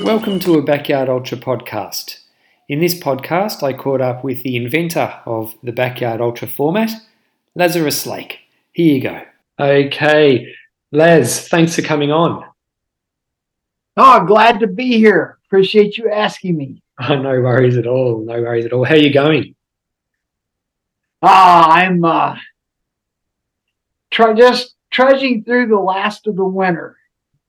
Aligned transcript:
Welcome 0.00 0.38
to 0.40 0.54
a 0.58 0.62
Backyard 0.62 1.08
Ultra 1.08 1.38
podcast. 1.38 2.20
In 2.68 2.80
this 2.80 2.98
podcast, 2.98 3.62
I 3.62 3.72
caught 3.72 4.00
up 4.00 4.22
with 4.22 4.42
the 4.42 4.56
inventor 4.56 5.12
of 5.26 5.54
the 5.62 5.72
Backyard 5.72 6.20
Ultra 6.20 6.46
format, 6.46 6.90
Lazarus 7.54 8.06
Lake. 8.06 8.38
Here 8.72 8.94
you 8.94 9.02
go. 9.02 9.22
Okay, 9.58 10.54
Laz, 10.92 11.48
thanks 11.48 11.74
for 11.74 11.82
coming 11.82 12.12
on. 12.12 12.44
Oh, 13.96 14.24
glad 14.24 14.60
to 14.60 14.66
be 14.68 14.96
here. 14.98 15.38
Appreciate 15.46 15.98
you 15.98 16.10
asking 16.10 16.56
me. 16.56 16.82
Oh, 17.00 17.14
no 17.14 17.40
worries 17.40 17.76
at 17.76 17.86
all. 17.86 18.24
No 18.24 18.42
worries 18.42 18.64
at 18.66 18.72
all. 18.72 18.82
How 18.84 18.94
are 18.94 18.98
you 18.98 19.12
going? 19.14 19.54
Ah, 21.22 21.70
I'm 21.70 22.04
uh, 22.04 22.34
try, 24.10 24.32
just 24.34 24.74
trudging 24.90 25.44
through 25.44 25.68
the 25.68 25.78
last 25.78 26.26
of 26.26 26.34
the 26.34 26.44
winter. 26.44 26.96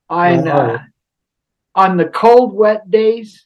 I 0.08 0.38
Oh. 0.38 0.48
uh, 0.48 0.78
on 1.76 1.98
the 1.98 2.06
cold, 2.06 2.54
wet 2.54 2.90
days, 2.90 3.46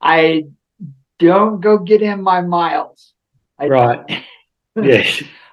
I 0.00 0.44
don't 1.18 1.60
go 1.60 1.78
get 1.78 2.02
in 2.02 2.22
my 2.22 2.40
miles. 2.40 3.14
I, 3.58 3.68
Right. 3.68 4.24
Yeah. 4.80 5.04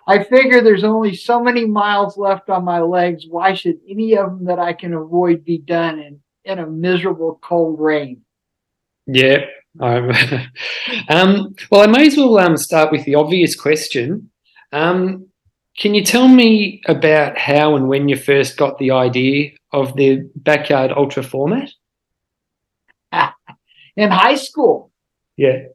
I 0.08 0.24
figure 0.24 0.62
there's 0.62 0.86
only 0.86 1.16
so 1.16 1.44
many 1.44 1.66
miles 1.66 2.18
left 2.18 2.50
on 2.50 2.64
my 2.64 2.80
legs. 2.80 3.26
Why 3.28 3.56
should 3.56 3.80
any 3.90 4.16
of 4.16 4.30
them 4.30 4.46
that 4.46 4.60
I 4.60 4.72
can 4.72 4.94
avoid 4.94 5.44
be 5.44 5.58
done 5.58 6.00
in, 6.00 6.22
in 6.46 6.60
a 6.60 6.68
miserable 6.68 7.40
cold 7.42 7.80
rain? 7.80 8.22
Yeah. 9.06 9.46
Um, 9.80 11.56
well, 11.70 11.82
I 11.82 11.88
may 11.88 12.08
as 12.08 12.18
well 12.18 12.38
um, 12.40 12.58
start 12.58 12.92
with 12.92 13.06
the 13.06 13.16
obvious 13.16 13.56
question. 13.56 14.32
Um, 14.72 15.28
can 15.78 15.94
you 15.94 16.04
tell 16.04 16.28
me 16.28 16.82
about 16.88 17.38
how 17.38 17.76
and 17.76 17.88
when 17.88 18.10
you 18.10 18.16
first 18.16 18.58
got 18.58 18.80
the 18.80 18.92
idea 18.92 19.52
of 19.72 19.96
the 19.96 20.30
Backyard 20.36 20.92
Ultra 20.92 21.24
format? 21.24 21.70
In 23.96 24.12
high 24.12 24.36
school, 24.36 24.92
Yeah. 25.38 25.68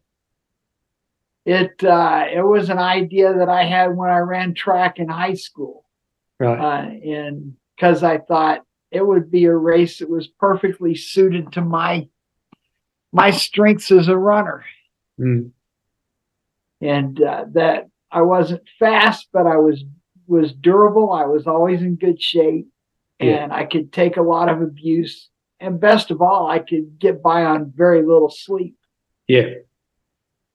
it 1.44 1.82
uh, 1.82 2.26
it 2.32 2.42
was 2.42 2.70
an 2.70 2.78
idea 2.78 3.34
that 3.34 3.48
I 3.48 3.64
had 3.64 3.96
when 3.96 4.10
I 4.10 4.18
ran 4.18 4.54
track 4.54 4.98
in 5.00 5.08
high 5.08 5.34
school. 5.34 5.84
Right. 6.38 6.58
uh, 6.58 6.88
and 7.10 7.56
because 7.76 8.02
I 8.04 8.18
thought 8.18 8.62
it 8.92 9.04
would 9.04 9.30
be 9.30 9.44
a 9.46 9.54
race 9.56 9.98
that 9.98 10.08
was 10.10 10.28
perfectly 10.28 10.94
suited 10.94 11.52
to 11.52 11.62
my 11.62 12.08
my 13.12 13.30
strengths 13.32 13.90
as 13.90 14.08
a 14.08 14.16
runner, 14.16 14.64
Mm. 15.20 15.50
and 16.80 17.20
uh, 17.20 17.46
that 17.54 17.88
I 18.10 18.22
wasn't 18.22 18.62
fast, 18.78 19.28
but 19.32 19.46
I 19.48 19.56
was 19.56 19.82
was 20.28 20.52
durable. 20.52 21.12
I 21.12 21.24
was 21.26 21.46
always 21.48 21.82
in 21.82 21.96
good 21.96 22.22
shape, 22.22 22.68
Yeah. 23.22 23.44
and 23.44 23.52
I 23.52 23.64
could 23.64 23.92
take 23.92 24.16
a 24.16 24.22
lot 24.22 24.48
of 24.48 24.60
abuse, 24.62 25.28
and 25.60 25.80
best 25.80 26.10
of 26.10 26.20
all, 26.22 26.46
I 26.46 26.58
could 26.58 26.98
get 26.98 27.22
by 27.22 27.44
on 27.44 27.72
very 27.74 28.02
little 28.02 28.30
sleep. 28.30 28.76
Yeah. 29.28 29.54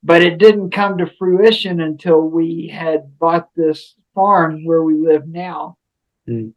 But 0.04 0.22
it 0.22 0.38
didn't 0.38 0.72
come 0.72 0.98
to 1.00 1.12
fruition 1.18 1.82
until 1.82 2.22
we 2.22 2.68
had 2.68 3.18
bought 3.18 3.50
this 3.56 3.96
farm 4.14 4.66
where 4.66 4.84
we 4.84 4.94
live 4.96 5.28
now 5.28 5.78
Mm. 6.28 6.54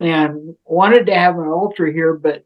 and 0.00 0.56
wanted 0.64 1.06
to 1.06 1.14
have 1.14 1.36
an 1.36 1.48
ultra 1.48 1.92
here, 1.92 2.14
but 2.14 2.44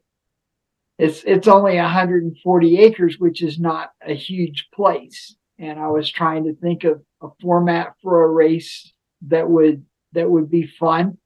it's 0.97 1.23
it's 1.23 1.47
only 1.47 1.75
140 1.77 2.77
acres, 2.79 3.19
which 3.19 3.41
is 3.43 3.59
not 3.59 3.91
a 4.01 4.13
huge 4.13 4.67
place. 4.73 5.35
And 5.59 5.79
I 5.79 5.87
was 5.89 6.09
trying 6.09 6.45
to 6.45 6.55
think 6.55 6.83
of 6.85 7.03
a 7.21 7.29
format 7.41 7.93
for 8.01 8.23
a 8.23 8.27
race 8.31 8.91
that 9.27 9.47
would 9.49 9.85
that 10.13 10.29
would 10.29 10.49
be 10.49 10.65
fun. 10.67 11.17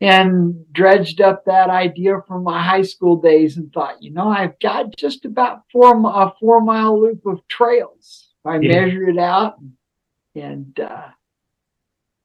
And 0.00 0.70
dredged 0.72 1.22
up 1.22 1.46
that 1.46 1.70
idea 1.70 2.20
from 2.28 2.44
my 2.44 2.62
high 2.62 2.82
school 2.82 3.16
days 3.16 3.56
and 3.56 3.72
thought, 3.72 4.02
you 4.02 4.10
know, 4.10 4.28
I've 4.28 4.58
got 4.58 4.94
just 4.94 5.24
about 5.24 5.62
four 5.72 5.96
a 5.96 6.32
four 6.38 6.60
mile 6.60 7.00
loop 7.00 7.24
of 7.24 7.46
trails. 7.48 8.28
I 8.44 8.58
Yeah. 8.58 8.80
measured 8.82 9.08
it 9.08 9.18
out, 9.18 9.56
and 10.34 10.78
uh, 10.78 11.08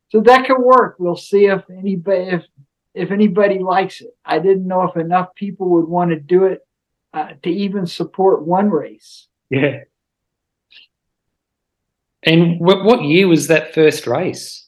so 0.09 0.19
that 0.21 0.47
could 0.47 0.59
work. 0.59 0.97
We'll 0.99 1.15
see 1.15 1.45
if 1.45 1.63
anybody 1.69 2.23
if 2.31 2.45
if 2.93 3.09
anybody 3.11 3.59
likes 3.59 4.01
it. 4.01 4.13
I 4.25 4.39
didn't 4.39 4.67
know 4.67 4.83
if 4.83 4.97
enough 4.97 5.33
people 5.35 5.69
would 5.69 5.87
want 5.87 6.11
to 6.11 6.19
do 6.19 6.43
it 6.45 6.67
uh, 7.13 7.29
to 7.43 7.49
even 7.49 7.85
support 7.87 8.45
one 8.45 8.69
race. 8.69 9.27
Yeah. 9.49 9.83
And 12.23 12.59
what, 12.59 12.83
what 12.83 13.01
year 13.03 13.27
was 13.27 13.47
that 13.47 13.73
first 13.73 14.05
race? 14.05 14.67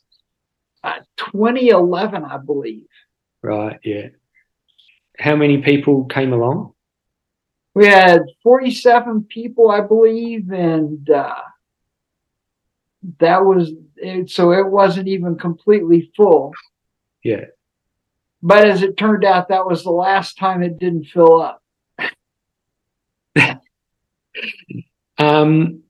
Uh, 0.83 0.99
2011, 1.17 2.25
I 2.25 2.37
believe. 2.37 2.87
Right. 3.43 3.79
Yeah. 3.83 4.07
How 5.19 5.35
many 5.35 5.59
people 5.61 6.05
came 6.05 6.33
along? 6.33 6.73
We 7.75 7.87
had 7.87 8.21
47 8.41 9.25
people, 9.25 9.69
I 9.69 9.81
believe, 9.81 10.51
and 10.51 11.07
uh, 11.09 11.35
that 13.19 13.43
was 13.43 13.71
it, 13.97 14.29
so 14.29 14.53
it 14.53 14.67
wasn't 14.67 15.07
even 15.07 15.37
completely 15.37 16.11
full. 16.15 16.53
Yeah. 17.23 17.45
But 18.41 18.67
as 18.67 18.81
it 18.81 18.97
turned 18.97 19.25
out, 19.25 19.49
that 19.49 19.65
was 19.65 19.83
the 19.83 19.91
last 19.91 20.37
time 20.37 20.63
it 20.63 20.79
didn't 20.79 21.05
fill 21.05 21.41
up. 21.41 21.61
Um, 25.19 25.83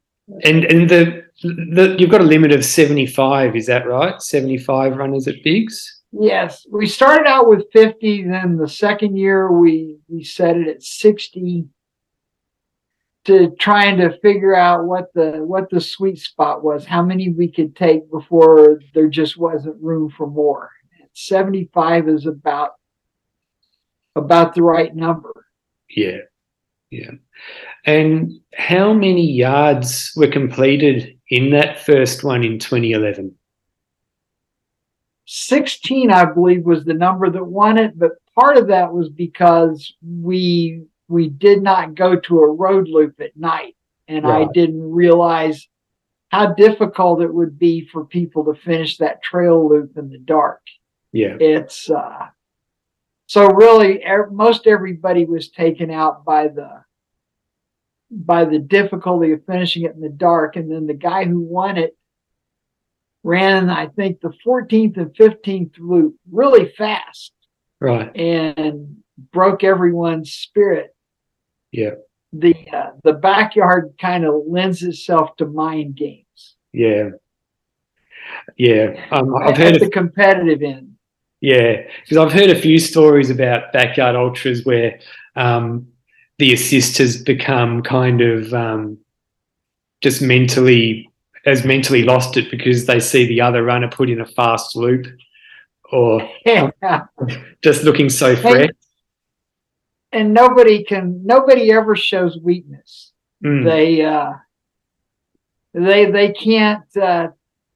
and 0.44 0.66
and 0.66 0.90
the, 0.90 1.24
the 1.42 1.96
you've 1.98 2.12
got 2.12 2.22
a 2.22 2.26
limit 2.26 2.52
of 2.52 2.66
seventy 2.66 3.08
five. 3.08 3.56
Is 3.56 3.66
that 3.68 3.88
right? 3.88 4.22
Seventy 4.22 4.58
five 4.58 4.98
runners 4.98 5.28
at 5.28 5.44
Bigs. 5.44 6.03
Yes, 6.20 6.66
we 6.70 6.86
started 6.86 7.28
out 7.28 7.50
with 7.50 7.72
50. 7.74 8.28
Then 8.28 8.58
the 8.58 8.68
second 8.68 9.18
year 9.18 9.52
we 9.52 9.98
we 10.08 10.24
set 10.24 10.58
it 10.58 10.68
at 10.68 10.84
60 10.84 11.66
to 13.26 13.50
trying 13.60 13.98
to 13.98 14.18
figure 14.20 14.56
out 14.56 14.86
what 14.86 15.14
the 15.16 15.44
what 15.44 15.70
the 15.70 15.82
sweet 15.82 16.20
spot 16.20 16.64
was, 16.64 16.86
how 16.86 17.02
many 17.02 17.30
we 17.30 17.52
could 17.52 17.76
take 17.76 18.10
before 18.12 18.80
there 18.94 19.10
just 19.10 19.38
wasn't 19.38 19.82
room 19.82 20.10
for 20.10 20.28
more. 20.28 20.70
75 21.14 22.08
is 22.10 22.26
about 22.26 22.72
about 24.16 24.54
the 24.54 24.62
right 24.62 24.96
number. 24.96 25.48
Yeah. 25.90 26.20
Yeah. 26.92 27.12
And 27.86 28.32
how 28.54 28.94
many 28.94 29.26
yards 29.32 30.12
were 30.16 30.28
completed 30.28 31.18
in 31.30 31.50
that 31.52 31.80
first 31.80 32.24
one 32.24 32.44
in 32.44 32.60
2011? 32.60 33.34
16, 35.26 36.12
I 36.12 36.26
believe, 36.26 36.64
was 36.64 36.84
the 36.84 36.94
number 36.94 37.30
that 37.30 37.44
won 37.44 37.78
it, 37.78 37.98
but 37.98 38.12
part 38.36 38.58
of 38.58 38.68
that 38.68 38.92
was 38.92 39.10
because 39.10 39.94
we 40.02 40.84
we 41.08 41.30
did 41.30 41.62
not 41.62 41.96
go 41.96 42.20
to 42.20 42.40
a 42.40 42.52
road 42.52 42.88
loop 42.88 43.20
at 43.20 43.38
night, 43.38 43.76
and 44.08 44.26
I 44.26 44.48
didn't 44.54 44.92
realize 44.92 45.68
how 46.30 46.54
difficult 46.54 47.22
it 47.22 47.32
would 47.32 47.60
be 47.60 47.86
for 47.86 48.06
people 48.06 48.46
to 48.46 48.60
finish 48.60 48.98
that 48.98 49.22
trail 49.22 49.70
loop 49.70 49.98
in 49.98 50.10
the 50.10 50.18
dark. 50.18 50.62
Yeah. 51.12 51.38
It's 51.40 51.90
uh, 51.90 52.28
so 53.28 53.48
really 53.48 54.04
er, 54.04 54.30
most 54.32 54.66
everybody 54.66 55.26
was 55.26 55.50
taken 55.50 55.92
out 55.92 56.26
by 56.26 56.48
the 56.48 56.84
by 58.10 58.46
the 58.46 58.60
difficulty 58.60 59.32
of 59.32 59.46
finishing 59.46 59.84
it 59.84 59.96
in 59.96 60.02
the 60.02 60.10
dark, 60.10 60.56
and 60.56 60.72
then 60.72 60.88
the 60.88 60.94
guy 60.94 61.26
who 61.26 61.40
won 61.40 61.78
it 61.78 61.96
ran, 63.24 63.70
I 63.70 63.88
think, 63.88 64.20
the 64.22 64.34
14th 64.46 64.98
and 64.98 65.16
15th 65.16 65.80
loop 65.80 66.16
really 66.32 66.72
fast 66.78 67.34
Right. 67.80 68.16
and 68.16 68.98
broke 69.32 69.64
everyone's 69.64 70.32
spirit. 70.34 70.96
Yeah. 71.72 71.92
The 72.34 72.56
uh, 72.74 72.92
the 73.04 73.14
backyard 73.14 73.94
kind 74.02 74.26
of 74.26 74.42
lends 74.48 74.82
itself 74.82 75.36
to 75.38 75.46
mind 75.46 75.96
games. 75.96 76.56
Yeah. 76.72 77.10
Yeah. 78.58 79.06
Um, 79.12 79.36
I've 79.36 79.56
heard 79.58 79.80
the 79.80 79.86
of 79.86 79.92
competitive 79.92 80.64
end. 80.64 80.96
Yeah, 81.42 81.82
because 82.02 82.18
I've 82.18 82.32
heard 82.32 82.50
a 82.50 82.60
few 82.60 82.80
stories 82.80 83.30
about 83.30 83.74
backyard 83.74 84.16
ultras 84.16 84.66
where 84.66 85.00
um, 85.36 85.88
the 86.40 86.54
assist 86.54 86.98
has 87.00 87.22
become 87.22 87.84
kind 87.84 88.22
of 88.22 88.54
um, 88.54 88.98
just 90.02 90.22
mentally 90.22 91.10
has 91.46 91.66
mentally 91.66 92.04
lost 92.04 92.38
it 92.38 92.50
because 92.50 92.86
they 92.86 93.00
see 93.00 93.28
the 93.28 93.42
other 93.42 93.64
runner 93.64 93.90
put 93.90 94.10
in 94.10 94.22
a 94.22 94.26
fast 94.26 94.76
loop 94.76 95.06
or 95.92 96.28
just 97.64 97.84
looking 97.84 98.10
so 98.10 98.36
fresh. 98.36 98.70
and 100.12 100.34
nobody 100.34 100.84
can 100.84 101.26
nobody 101.26 101.72
ever 101.72 101.96
shows 101.96 102.38
weakness. 102.42 103.12
Mm, 103.44 103.66
They 103.66 104.02
uh 104.04 104.32
they 105.74 106.10
they 106.10 106.32
can't 106.32 106.86
uh 106.98 107.30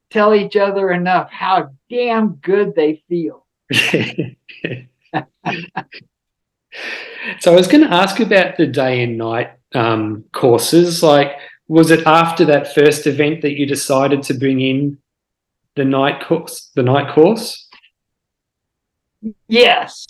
tell 0.10 0.34
each 0.34 0.56
other 0.56 0.92
enough 0.92 1.30
how 1.30 1.72
damn 1.90 2.36
good 2.36 2.74
they 2.76 3.04
feel. 3.10 3.46
so 7.40 7.52
I 7.52 7.56
was 7.56 7.68
going 7.68 7.84
to 7.84 7.94
ask 7.94 8.20
about 8.20 8.58
the 8.58 8.68
day 8.68 9.04
and 9.04 9.18
night 9.18 9.52
um, 9.74 10.26
courses. 10.32 11.04
Like, 11.04 11.32
was 11.68 11.92
it 11.92 12.06
after 12.08 12.46
that 12.46 12.74
first 12.74 13.08
event 13.08 13.42
that 13.42 13.58
you 13.58 13.66
decided 13.66 14.24
to 14.24 14.34
bring 14.34 14.62
in 14.62 14.98
the 15.76 15.86
night 15.86 16.22
course? 16.24 16.72
The 16.76 16.84
night 16.84 17.14
course? 17.14 17.68
Yes. 19.48 20.06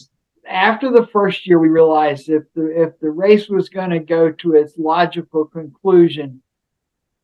after 0.48 0.92
the 0.92 1.07
first 1.12 1.45
year, 1.48 1.59
we 1.59 1.68
realized 1.69 2.30
if 2.30 2.44
the 2.54 2.65
if 2.83 3.00
the 3.00 3.09
race 3.09 3.50
was 3.50 3.69
going 3.69 3.89
to 3.89 4.00
go 4.00 4.31
to 4.31 4.54
its 4.56 4.77
logical 4.77 5.45
conclusion, 5.45 6.42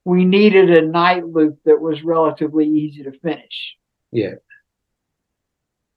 we 0.05 0.25
needed 0.25 0.69
a 0.71 0.81
night 0.85 1.25
loop 1.27 1.57
that 1.65 1.79
was 1.79 2.03
relatively 2.03 2.67
easy 2.67 3.03
to 3.03 3.11
finish. 3.19 3.75
Yeah. 4.11 4.35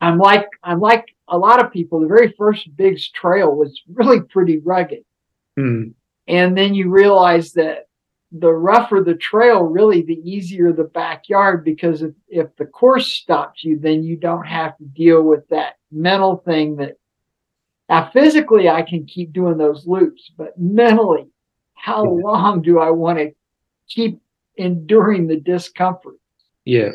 I'm 0.00 0.18
like 0.18 0.46
I'm 0.62 0.80
like 0.80 1.06
a 1.28 1.38
lot 1.38 1.64
of 1.64 1.72
people. 1.72 2.00
The 2.00 2.06
very 2.06 2.32
first 2.38 2.68
Bigs 2.76 3.08
trail 3.10 3.54
was 3.56 3.80
really 3.92 4.20
pretty 4.20 4.58
rugged, 4.58 5.04
Mm. 5.58 5.94
and 6.28 6.56
then 6.56 6.74
you 6.74 6.90
realize 6.90 7.52
that 7.54 7.85
the 8.40 8.52
rougher 8.52 9.02
the 9.02 9.14
trail, 9.14 9.62
really 9.62 10.02
the 10.02 10.20
easier 10.28 10.72
the 10.72 10.84
backyard 10.84 11.64
because 11.64 12.02
if, 12.02 12.12
if 12.28 12.54
the 12.56 12.66
course 12.66 13.08
stops 13.08 13.64
you, 13.64 13.78
then 13.78 14.02
you 14.02 14.16
don't 14.16 14.46
have 14.46 14.76
to 14.78 14.84
deal 14.84 15.22
with 15.22 15.48
that 15.48 15.76
mental 15.90 16.38
thing 16.38 16.76
that 16.76 16.96
now 17.88 18.10
physically 18.12 18.68
I 18.68 18.82
can 18.82 19.06
keep 19.06 19.32
doing 19.32 19.58
those 19.58 19.86
loops, 19.86 20.30
but 20.36 20.58
mentally, 20.58 21.28
how 21.74 22.02
long 22.04 22.62
do 22.62 22.78
I 22.80 22.90
want 22.90 23.18
to 23.18 23.32
keep 23.88 24.20
enduring 24.56 25.26
the 25.26 25.38
discomfort? 25.38 26.18
Yeah. 26.64 26.90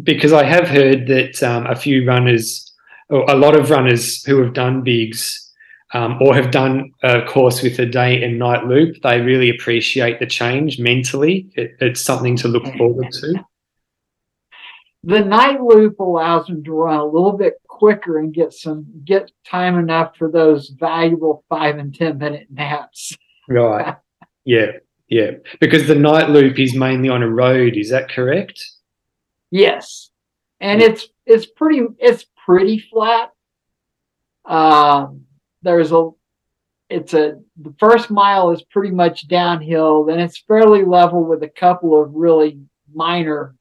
Because 0.00 0.32
I 0.32 0.44
have 0.44 0.68
heard 0.68 1.08
that 1.08 1.42
um, 1.42 1.66
a 1.66 1.74
few 1.74 2.06
runners, 2.06 2.72
or 3.08 3.28
a 3.28 3.34
lot 3.34 3.58
of 3.58 3.70
runners 3.70 4.22
who 4.24 4.40
have 4.42 4.54
done 4.54 4.82
bigs 4.82 5.47
um, 5.94 6.18
or 6.20 6.34
have 6.34 6.50
done 6.50 6.92
a 7.02 7.22
course 7.22 7.62
with 7.62 7.78
a 7.78 7.86
day 7.86 8.22
and 8.22 8.38
night 8.38 8.64
loop, 8.66 8.96
they 9.02 9.20
really 9.20 9.50
appreciate 9.50 10.18
the 10.18 10.26
change 10.26 10.78
mentally. 10.78 11.50
It, 11.54 11.76
it's 11.80 12.00
something 12.00 12.36
to 12.38 12.48
look 12.48 12.66
forward 12.76 13.10
to. 13.12 13.44
The 15.04 15.20
night 15.20 15.60
loop 15.62 16.00
allows 16.00 16.46
them 16.46 16.64
to 16.64 16.72
run 16.72 16.98
a 16.98 17.04
little 17.04 17.36
bit 17.36 17.54
quicker 17.68 18.18
and 18.18 18.34
get 18.34 18.52
some 18.52 18.86
get 19.04 19.30
time 19.46 19.78
enough 19.78 20.16
for 20.16 20.30
those 20.30 20.70
valuable 20.70 21.44
five 21.48 21.78
and 21.78 21.94
ten 21.94 22.18
minute 22.18 22.48
naps. 22.50 23.16
Right. 23.48 23.96
Yeah. 24.44 24.72
Yeah. 25.08 25.32
Because 25.60 25.86
the 25.86 25.94
night 25.94 26.30
loop 26.30 26.58
is 26.58 26.74
mainly 26.74 27.08
on 27.08 27.22
a 27.22 27.30
road. 27.30 27.76
Is 27.76 27.90
that 27.90 28.10
correct? 28.10 28.62
Yes, 29.50 30.10
and 30.60 30.82
it's 30.82 31.08
it's 31.24 31.46
pretty 31.46 31.82
it's 31.98 32.26
pretty 32.44 32.78
flat. 32.78 33.30
Um, 34.44 35.24
there's 35.62 35.92
a 35.92 36.10
it's 36.90 37.12
a 37.14 37.40
the 37.60 37.74
first 37.78 38.10
mile 38.10 38.50
is 38.50 38.62
pretty 38.62 38.90
much 38.90 39.28
downhill, 39.28 40.04
then 40.04 40.18
it's 40.18 40.38
fairly 40.38 40.84
level 40.84 41.24
with 41.24 41.42
a 41.42 41.48
couple 41.48 42.00
of 42.00 42.14
really 42.14 42.60
minor 42.92 43.54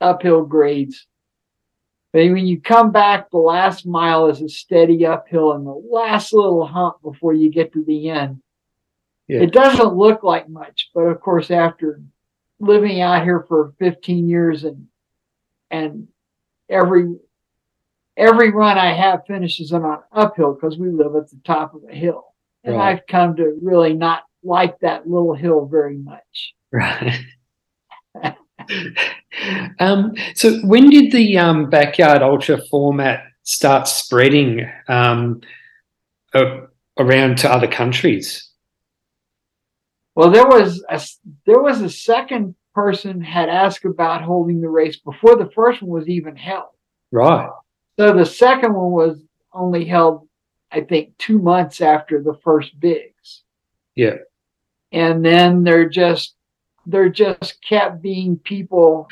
uphill 0.00 0.44
grades. 0.44 1.06
But 2.12 2.30
when 2.30 2.46
you 2.46 2.60
come 2.60 2.92
back, 2.92 3.30
the 3.30 3.38
last 3.38 3.86
mile 3.86 4.28
is 4.28 4.42
a 4.42 4.48
steady 4.48 5.06
uphill, 5.06 5.52
and 5.52 5.66
the 5.66 5.82
last 5.90 6.32
little 6.32 6.66
hump 6.66 6.96
before 7.02 7.32
you 7.32 7.50
get 7.50 7.72
to 7.72 7.84
the 7.84 8.10
end. 8.10 8.42
Yeah. 9.28 9.40
It 9.40 9.52
doesn't 9.52 9.94
look 9.94 10.22
like 10.22 10.48
much, 10.48 10.90
but 10.94 11.02
of 11.02 11.20
course, 11.20 11.50
after 11.50 12.02
living 12.60 13.00
out 13.00 13.22
here 13.22 13.44
for 13.48 13.74
15 13.78 14.28
years 14.28 14.64
and 14.64 14.86
and 15.70 16.08
every 16.68 17.16
every 18.16 18.50
run 18.50 18.78
I 18.78 18.92
have 18.94 19.26
finishes 19.26 19.72
on 19.72 19.84
an 19.84 19.98
uphill 20.12 20.54
because 20.54 20.78
we 20.78 20.90
live 20.90 21.14
at 21.16 21.30
the 21.30 21.40
top 21.44 21.74
of 21.74 21.82
a 21.90 21.94
hill. 21.94 22.34
And 22.64 22.76
Right. 22.76 22.92
I've 22.92 23.06
come 23.08 23.36
to 23.36 23.58
really 23.60 23.94
not 23.94 24.22
like 24.44 24.78
that 24.80 25.08
little 25.08 25.34
hill 25.34 25.66
very 25.66 25.96
much. 25.98 26.54
Right. 26.72 27.20
um, 29.80 30.14
so 30.34 30.58
when 30.60 30.90
did 30.90 31.12
the 31.12 31.38
um, 31.38 31.70
backyard 31.70 32.22
ultra 32.22 32.60
format 32.70 33.24
start 33.42 33.88
spreading 33.88 34.68
um, 34.88 35.40
a- 36.34 36.66
around 36.98 37.38
to 37.38 37.50
other 37.52 37.66
countries? 37.66 38.50
Well, 40.14 40.30
there 40.30 40.46
was 40.46 40.84
a 40.88 41.00
there 41.46 41.60
was 41.60 41.80
a 41.80 41.88
second 41.88 42.54
person 42.74 43.20
had 43.22 43.48
asked 43.48 43.84
about 43.84 44.22
holding 44.22 44.60
the 44.60 44.68
race 44.68 44.98
before 44.98 45.36
the 45.36 45.50
first 45.54 45.82
one 45.82 45.90
was 45.90 46.08
even 46.08 46.36
held. 46.36 46.68
Right. 47.10 47.48
So 47.98 48.14
the 48.14 48.26
second 48.26 48.74
one 48.74 48.90
was 48.90 49.22
only 49.52 49.84
held, 49.84 50.28
I 50.70 50.80
think, 50.80 51.16
two 51.18 51.38
months 51.38 51.80
after 51.80 52.22
the 52.22 52.34
first 52.42 52.78
bigs. 52.80 53.42
Yeah. 53.94 54.16
And 54.90 55.24
then 55.24 55.62
they're 55.62 55.88
just 55.88 56.34
they're 56.86 57.08
just 57.08 57.62
kept 57.62 58.02
being 58.02 58.38
people 58.38 59.08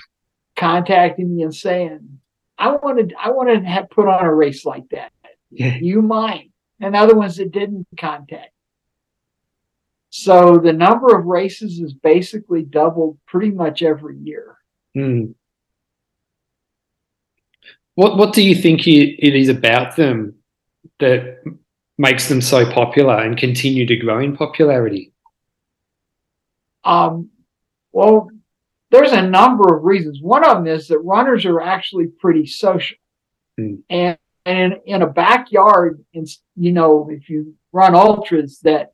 contacting 0.56 1.36
me 1.36 1.42
and 1.42 1.54
saying, 1.54 2.20
I 2.58 2.76
wanted 2.76 3.14
I 3.18 3.30
wanted 3.30 3.60
to 3.60 3.68
have 3.68 3.90
put 3.90 4.08
on 4.08 4.24
a 4.24 4.34
race 4.34 4.64
like 4.64 4.88
that. 4.90 5.12
Yeah. 5.50 5.76
You 5.76 6.02
mind. 6.02 6.50
And 6.80 6.96
other 6.96 7.14
ones 7.14 7.36
that 7.36 7.52
didn't 7.52 7.86
contact. 7.98 8.52
So 10.10 10.58
the 10.58 10.72
number 10.72 11.16
of 11.16 11.26
races 11.26 11.78
is 11.78 11.92
basically 11.92 12.62
doubled 12.62 13.18
pretty 13.26 13.50
much 13.50 13.82
every 13.82 14.16
year. 14.18 14.56
Hmm. 14.94 15.32
What 17.94 18.16
What 18.16 18.32
do 18.32 18.42
you 18.42 18.54
think 18.54 18.86
it, 18.86 19.18
it 19.24 19.34
is 19.34 19.48
about 19.48 19.96
them 19.96 20.34
that 20.98 21.42
makes 21.98 22.28
them 22.28 22.40
so 22.40 22.70
popular 22.70 23.18
and 23.18 23.36
continue 23.36 23.86
to 23.86 23.96
grow 23.96 24.20
in 24.20 24.36
popularity? 24.36 25.12
Um, 26.84 27.30
well, 27.92 28.30
there's 28.90 29.12
a 29.12 29.22
number 29.22 29.76
of 29.76 29.84
reasons. 29.84 30.20
One 30.20 30.44
of 30.44 30.56
them 30.56 30.66
is 30.66 30.88
that 30.88 30.98
runners 31.00 31.44
are 31.44 31.60
actually 31.60 32.06
pretty 32.06 32.46
social, 32.46 32.96
Hmm. 33.58 33.76
and 33.90 34.18
and 34.46 34.72
in, 34.86 34.94
in 34.96 35.02
a 35.02 35.06
backyard, 35.06 36.02
in, 36.14 36.24
you 36.56 36.72
know, 36.72 37.08
if 37.10 37.28
you 37.28 37.54
run 37.72 37.94
ultras, 37.94 38.60
that 38.60 38.92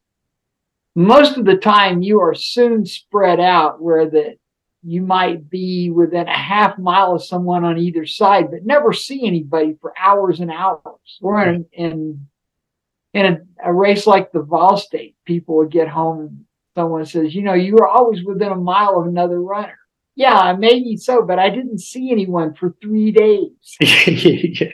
most 0.97 1.37
of 1.39 1.45
the 1.45 1.57
time 1.57 2.03
you 2.03 2.21
are 2.21 2.35
soon 2.35 2.85
spread 2.85 3.39
out 3.39 3.81
where 3.81 4.11
that 4.11 4.39
you 4.87 5.03
might 5.03 5.51
be 5.51 5.91
within 5.91 6.29
a 6.29 6.37
half 6.37 6.79
mile 6.79 7.17
of 7.17 7.25
someone 7.25 7.65
on 7.65 7.77
either 7.77 8.07
side, 8.07 8.51
but 8.51 8.65
never 8.65 8.93
see 8.93 9.27
anybody 9.27 9.77
for 9.81 9.93
hours 9.99 10.39
and 10.39 10.51
hours. 10.51 11.19
Or 11.21 11.43
in 11.43 11.67
in, 11.73 12.27
in 13.13 13.27
a, 13.27 13.41
a 13.71 13.75
race 13.75 14.07
like 14.07 14.31
the 14.31 14.43
Vol 14.43 14.77
State, 14.77 15.17
people 15.25 15.57
would 15.57 15.73
get 15.73 15.89
home 15.89 16.21
and 16.21 16.45
someone 16.77 17.05
says, 17.05 17.35
you 17.35 17.43
know, 17.43 17.55
you 17.55 17.73
were 17.75 17.89
always 17.89 18.23
within 18.25 18.53
a 18.53 18.57
mile 18.57 19.01
of 19.01 19.07
another 19.07 19.43
runner. 19.43 19.79
Yeah, 20.15 20.55
maybe 20.57 20.97
so, 20.97 21.23
but 21.23 21.41
I 21.41 21.51
didn't 21.51 21.81
see 21.81 22.13
anyone 22.13 22.55
for 22.55 22.75
three 22.81 23.11
days. 23.11 23.77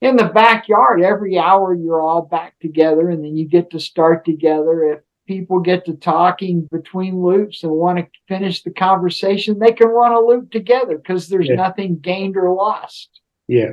In 0.00 0.16
the 0.16 0.30
backyard, 0.32 1.02
every 1.02 1.38
hour 1.38 1.74
you're 1.74 2.00
all 2.00 2.22
back 2.22 2.58
together 2.60 3.10
and 3.10 3.24
then 3.24 3.36
you 3.36 3.48
get 3.48 3.70
to 3.70 3.80
start 3.80 4.24
together. 4.24 4.92
If 4.92 5.00
people 5.26 5.60
get 5.60 5.84
to 5.86 5.94
talking 5.94 6.68
between 6.70 7.20
loops 7.20 7.62
and 7.62 7.72
want 7.72 7.98
to 7.98 8.06
finish 8.28 8.62
the 8.62 8.70
conversation, 8.70 9.58
they 9.58 9.72
can 9.72 9.88
run 9.88 10.12
a 10.12 10.20
loop 10.20 10.50
together 10.50 10.96
because 10.96 11.28
there's 11.28 11.48
Yeah. 11.48 11.56
nothing 11.56 11.98
gained 11.98 12.36
or 12.36 12.52
lost. 12.52 13.20
Yeah. 13.48 13.72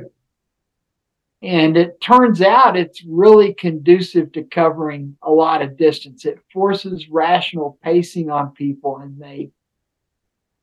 And 1.42 1.76
it 1.76 2.00
turns 2.00 2.40
out 2.40 2.76
it's 2.76 3.04
really 3.04 3.52
conducive 3.52 4.32
to 4.32 4.44
covering 4.44 5.16
a 5.22 5.30
lot 5.30 5.60
of 5.60 5.76
distance. 5.76 6.24
It 6.24 6.38
forces 6.52 7.08
rational 7.10 7.78
pacing 7.82 8.30
on 8.30 8.52
people, 8.52 8.98
and 8.98 9.20
they 9.20 9.50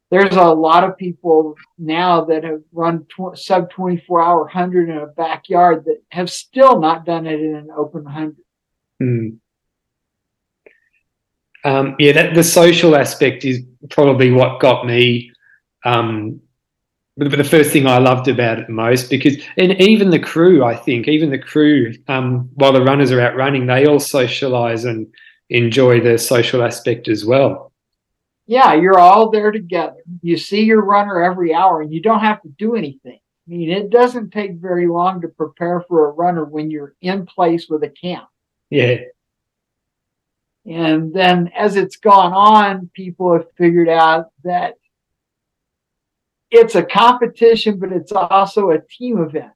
there's 0.10 0.36
a 0.36 0.44
lot 0.44 0.84
of 0.84 0.98
people 0.98 1.56
now 1.78 2.26
that 2.26 2.44
have 2.44 2.62
run 2.74 3.06
tw- 3.06 3.38
sub 3.38 3.70
24 3.70 4.22
hour 4.22 4.42
100 4.42 4.90
in 4.90 4.98
a 4.98 5.08
backyard 5.08 5.86
that 5.86 6.04
have 6.10 6.30
still 6.30 6.82
not 6.82 7.06
done 7.06 7.26
it 7.26 7.40
in 7.40 7.56
an 7.56 7.70
open 7.76 8.04
100. 8.04 8.36
Hmm. 9.00 9.28
Um, 11.64 11.96
yeah, 12.00 12.12
that 12.14 12.34
the 12.34 12.44
social 12.44 12.96
aspect 12.96 13.46
is 13.46 13.62
probably 13.90 14.32
what 14.32 14.60
got 14.60 14.86
me. 14.86 15.32
Um, 15.86 16.42
the, 17.18 17.30
the 17.30 17.44
first 17.44 17.72
thing 17.72 17.88
I 17.88 17.98
loved 17.98 18.28
about 18.28 18.60
it 18.60 18.70
most 18.70 19.10
because, 19.10 19.38
and 19.58 19.80
even 19.80 20.10
the 20.10 20.20
crew, 20.20 20.64
I 20.64 20.76
think, 20.76 21.08
even 21.08 21.30
the 21.30 21.38
crew, 21.38 21.94
um, 22.08 22.50
while 22.56 22.74
the 22.74 22.84
runners 22.84 23.12
are 23.12 23.22
out 23.22 23.36
running, 23.36 23.68
they 23.68 23.86
all 23.86 24.00
socialise 24.00 24.90
and 24.90 25.08
enjoy 25.50 26.00
the 26.00 26.18
social 26.18 26.64
aspect 26.64 27.08
as 27.08 27.26
well. 27.26 27.72
Yeah, 28.48 28.74
you're 28.74 29.00
all 29.00 29.30
there 29.30 29.52
together. 29.52 29.98
You 30.22 30.38
see 30.38 30.64
your 30.64 30.82
runner 30.82 31.22
every 31.22 31.54
hour 31.54 31.82
and 31.82 31.94
you 31.94 32.02
don't 32.02 32.22
have 32.22 32.42
to 32.42 32.50
do 32.50 32.76
anything. 32.76 33.20
I 33.48 33.52
mean, 33.52 33.70
it 33.70 33.90
doesn't 33.90 34.32
take 34.32 34.56
very 34.56 34.88
long 34.88 35.22
to 35.22 35.28
prepare 35.28 35.82
for 35.82 36.08
a 36.08 36.12
runner 36.12 36.46
when 36.46 36.72
you're 36.72 36.96
in 37.02 37.26
place 37.26 37.68
with 37.70 37.84
a 37.84 37.90
camp. 37.90 38.28
Yeah, 38.70 38.98
And 40.66 41.14
then 41.14 41.52
as 41.58 41.76
it's 41.76 41.98
gone 41.98 42.34
on, 42.34 42.90
people 42.94 43.34
have 43.34 43.48
figured 43.58 43.90
out 43.90 44.28
that 44.44 44.76
it's 46.52 46.76
a 46.76 46.84
competition, 46.84 47.80
but 47.80 47.92
it's 47.92 48.12
also 48.12 48.70
a 48.72 48.82
team 48.82 49.22
event 49.24 49.52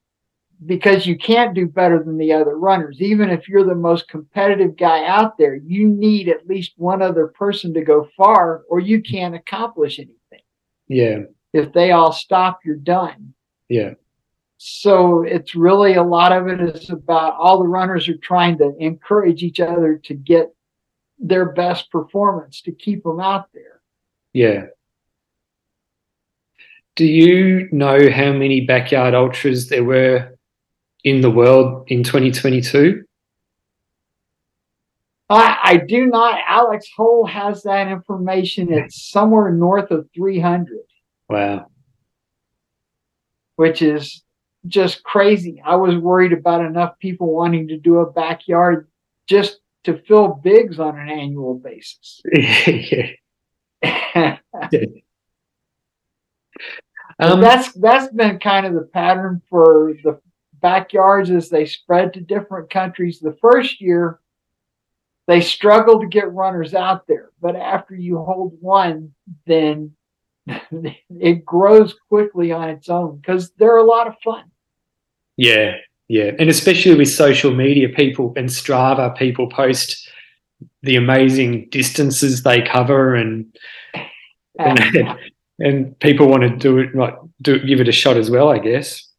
because 0.66 1.06
you 1.06 1.18
can't 1.18 1.54
do 1.54 1.68
better 1.68 2.02
than 2.02 2.18
the 2.18 2.32
other 2.34 2.58
runners. 2.58 3.02
Even 3.02 3.30
if 3.30 3.48
you're 3.48 3.66
the 3.66 3.76
most 3.76 4.08
competitive 4.08 4.78
guy 4.78 5.06
out 5.06 5.38
there, 5.38 5.56
you 5.56 5.88
need 5.88 6.30
at 6.30 6.48
least 6.48 6.74
one 6.78 7.02
other 7.02 7.28
person 7.28 7.74
to 7.74 7.82
go 7.84 8.08
far 8.16 8.64
or 8.70 8.80
you 8.80 9.02
can't 9.02 9.36
accomplish 9.36 10.00
anything. 10.00 10.44
yeah, 10.88 11.20
If 11.54 11.74
they 11.74 11.92
all 11.92 12.14
stop, 12.14 12.60
you're 12.66 12.78
done. 12.78 13.34
yeah, 13.70 13.94
so 14.58 15.24
it's 15.24 15.54
really 15.54 15.96
a 15.96 16.04
lot 16.04 16.32
of 16.32 16.48
it 16.48 16.62
is 16.62 16.90
about 16.90 17.36
all 17.36 17.60
the 17.60 17.68
runners 17.68 18.08
are 18.08 18.18
trying 18.18 18.58
to 18.60 18.74
encourage 18.80 19.44
each 19.44 19.60
other 19.60 20.00
to 20.06 20.14
get 20.14 20.48
their 21.19 21.45
best 21.45 21.91
performance 21.91 22.62
to 22.62 22.72
keep 22.72 23.03
them 23.03 23.19
out 23.19 23.48
there. 23.53 23.81
Yeah. 24.34 24.65
Do 26.95 27.05
you 27.05 27.67
know 27.72 28.10
how 28.10 28.31
many 28.31 28.62
backyard 28.62 29.13
ultras 29.13 29.69
there 29.69 29.84
were 29.84 30.38
in 31.03 31.22
the 31.22 31.29
world 31.29 31.86
in 31.88 32.03
2022? 32.03 33.03
I, 35.29 35.57
I 35.63 35.77
do 35.77 36.05
not. 36.05 36.39
Alex 36.48 36.88
Holl 36.95 37.25
has 37.25 37.63
that 37.63 37.88
information. 37.88 38.72
It's 38.72 39.10
somewhere 39.10 39.51
north 39.51 39.91
of 39.91 40.07
300. 40.13 40.77
Wow. 41.29 41.67
Which 43.55 43.81
is 43.81 44.24
just 44.67 45.03
crazy. 45.03 45.62
I 45.65 45.75
was 45.75 45.95
worried 45.95 46.34
about 46.34 46.62
enough 46.62 46.98
people 47.00 47.34
wanting 47.34 47.67
to 47.69 47.77
do 47.77 48.00
a 48.00 48.12
backyard 48.12 48.88
just 49.27 49.60
to 49.86 50.01
fill 50.08 50.39
bigs 50.44 50.80
on 50.80 51.00
an 51.00 51.10
annual 51.10 51.56
basis. 51.56 52.22
um, 57.20 57.42
that's 57.42 57.72
that's 57.74 58.12
been 58.13 58.39
kind 58.39 58.65
of 58.65 58.74
the 58.74 58.89
pattern 58.94 59.42
for 59.50 59.94
the 60.04 60.20
backyards 60.62 61.30
as 61.30 61.50
they 61.50 61.65
spread 61.65 62.13
to 62.13 62.22
different 62.22 62.70
countries. 62.70 63.20
The 63.20 63.38
first 63.42 63.80
year, 63.80 64.20
they 65.27 65.42
struggle 65.42 66.00
to 66.00 66.08
get 66.08 66.34
runners 66.34 66.74
out 66.74 67.08
there, 67.08 67.30
but 67.42 67.56
after 67.56 67.96
you 67.96 68.18
hold 68.18 68.58
one, 68.60 69.13
then 69.46 69.92
it 70.48 71.46
grows 71.46 71.96
quickly 72.10 72.51
on 72.51 72.70
its 72.70 72.89
own 72.89 73.18
because 73.18 73.51
they're 73.51 73.77
a 73.77 73.84
lot 73.84 74.08
of 74.08 74.15
fun. 74.24 74.46
Yeah, 75.38 75.75
yeah, 76.08 76.32
and 76.38 76.50
especially 76.50 76.96
with 76.96 77.10
social 77.10 77.54
media, 77.54 77.90
people 77.90 78.34
and 78.36 78.48
Strava, 78.48 79.16
people 79.18 79.50
post 79.50 80.08
the 80.84 80.98
amazing 80.98 81.70
distances 81.70 82.44
they 82.44 82.62
cover, 82.62 83.16
and 83.16 83.58
and, 84.60 85.18
and 85.60 86.00
people 86.00 86.28
want 86.28 86.44
to 86.44 86.50
do 86.50 86.78
it, 86.78 86.96
like 86.96 87.16
do 87.42 87.60
give 87.66 87.82
it 87.82 87.88
a 87.88 87.92
shot 87.92 88.18
as 88.18 88.30
well, 88.30 88.50
I 88.50 88.60
guess. 88.60 89.10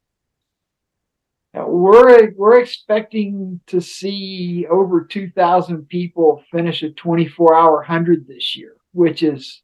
We're 1.54 2.32
we're 2.36 2.60
expecting 2.60 3.60
to 3.68 3.80
see 3.80 4.66
over 4.70 5.04
two 5.04 5.30
thousand 5.30 5.88
people 5.88 6.44
finish 6.52 6.82
a 6.82 6.90
twenty 6.90 7.26
four 7.26 7.54
hour 7.54 7.82
hundred 7.82 8.28
this 8.28 8.54
year, 8.54 8.76
which 8.92 9.22
is 9.22 9.62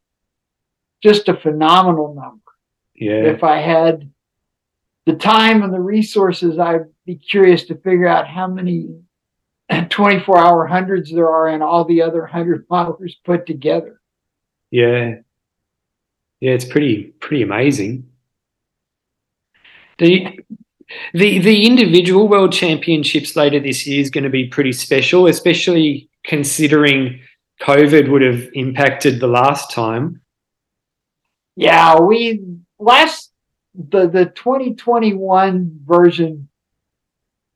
just 1.01 1.29
a 1.29 1.37
phenomenal 1.37 2.15
number. 2.15 2.41
Yeah. 2.95 3.31
If 3.31 3.43
I 3.43 3.59
had 3.59 4.11
the 5.05 5.13
time 5.13 5.61
and 5.63 5.73
the 5.73 5.79
resources, 5.79 6.57
I'd 6.57 6.85
be 7.05 7.15
curious 7.15 7.63
to 7.65 7.75
figure 7.75 8.07
out 8.07 8.27
how 8.27 8.47
many 8.47 8.89
24 9.89 10.37
hour 10.37 10.65
hundreds 10.65 11.11
there 11.11 11.29
are 11.29 11.47
and 11.47 11.63
all 11.63 11.85
the 11.85 12.01
other 12.01 12.21
100 12.21 12.67
milers 12.67 13.13
put 13.25 13.45
together. 13.45 13.99
Yeah. 14.71 15.15
Yeah, 16.39 16.51
it's 16.51 16.65
pretty 16.65 17.13
pretty 17.21 17.41
amazing. 17.41 18.09
The 19.97 20.39
the 21.13 21.39
the 21.39 21.65
individual 21.65 22.27
world 22.27 22.51
championships 22.51 23.37
later 23.37 23.61
this 23.61 23.87
year 23.87 24.01
is 24.01 24.09
going 24.09 24.25
to 24.25 24.29
be 24.29 24.47
pretty 24.47 24.73
special, 24.73 25.27
especially 25.27 26.09
considering 26.25 27.21
COVID 27.61 28.11
would 28.11 28.23
have 28.23 28.49
impacted 28.55 29.21
the 29.21 29.27
last 29.27 29.71
time. 29.71 30.21
Yeah, 31.55 31.99
we 31.99 32.43
last 32.77 33.31
the 33.73 34.09
the 34.09 34.25
2021 34.25 35.79
version 35.85 36.49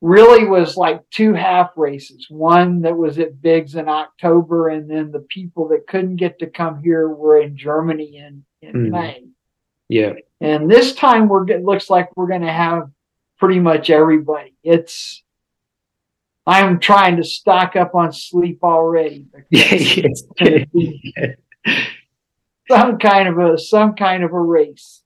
really 0.00 0.44
was 0.44 0.76
like 0.76 1.08
two 1.10 1.34
half 1.34 1.70
races. 1.76 2.26
One 2.28 2.82
that 2.82 2.96
was 2.96 3.18
at 3.18 3.40
Bigs 3.42 3.74
in 3.74 3.88
October, 3.88 4.68
and 4.68 4.90
then 4.90 5.10
the 5.10 5.20
people 5.20 5.68
that 5.68 5.86
couldn't 5.86 6.16
get 6.16 6.38
to 6.40 6.46
come 6.46 6.82
here 6.82 7.08
were 7.08 7.40
in 7.40 7.56
Germany 7.56 8.16
in 8.16 8.44
in 8.62 8.74
mm. 8.74 8.90
May. 8.90 9.24
Yeah. 9.88 10.14
And 10.40 10.70
this 10.70 10.94
time 10.94 11.28
we're 11.28 11.48
it 11.50 11.64
looks 11.64 11.90
like 11.90 12.16
we're 12.16 12.28
going 12.28 12.42
to 12.42 12.52
have 12.52 12.90
pretty 13.38 13.60
much 13.60 13.90
everybody. 13.90 14.54
It's 14.62 15.22
I'm 16.46 16.78
trying 16.78 17.16
to 17.16 17.24
stock 17.24 17.76
up 17.76 17.94
on 17.94 18.12
sleep 18.12 18.60
already. 18.62 19.26
yes. 19.50 20.22
some 22.70 22.98
kind 22.98 23.28
of 23.28 23.38
a 23.38 23.58
some 23.58 23.94
kind 23.94 24.22
of 24.22 24.32
a 24.32 24.40
race 24.40 25.02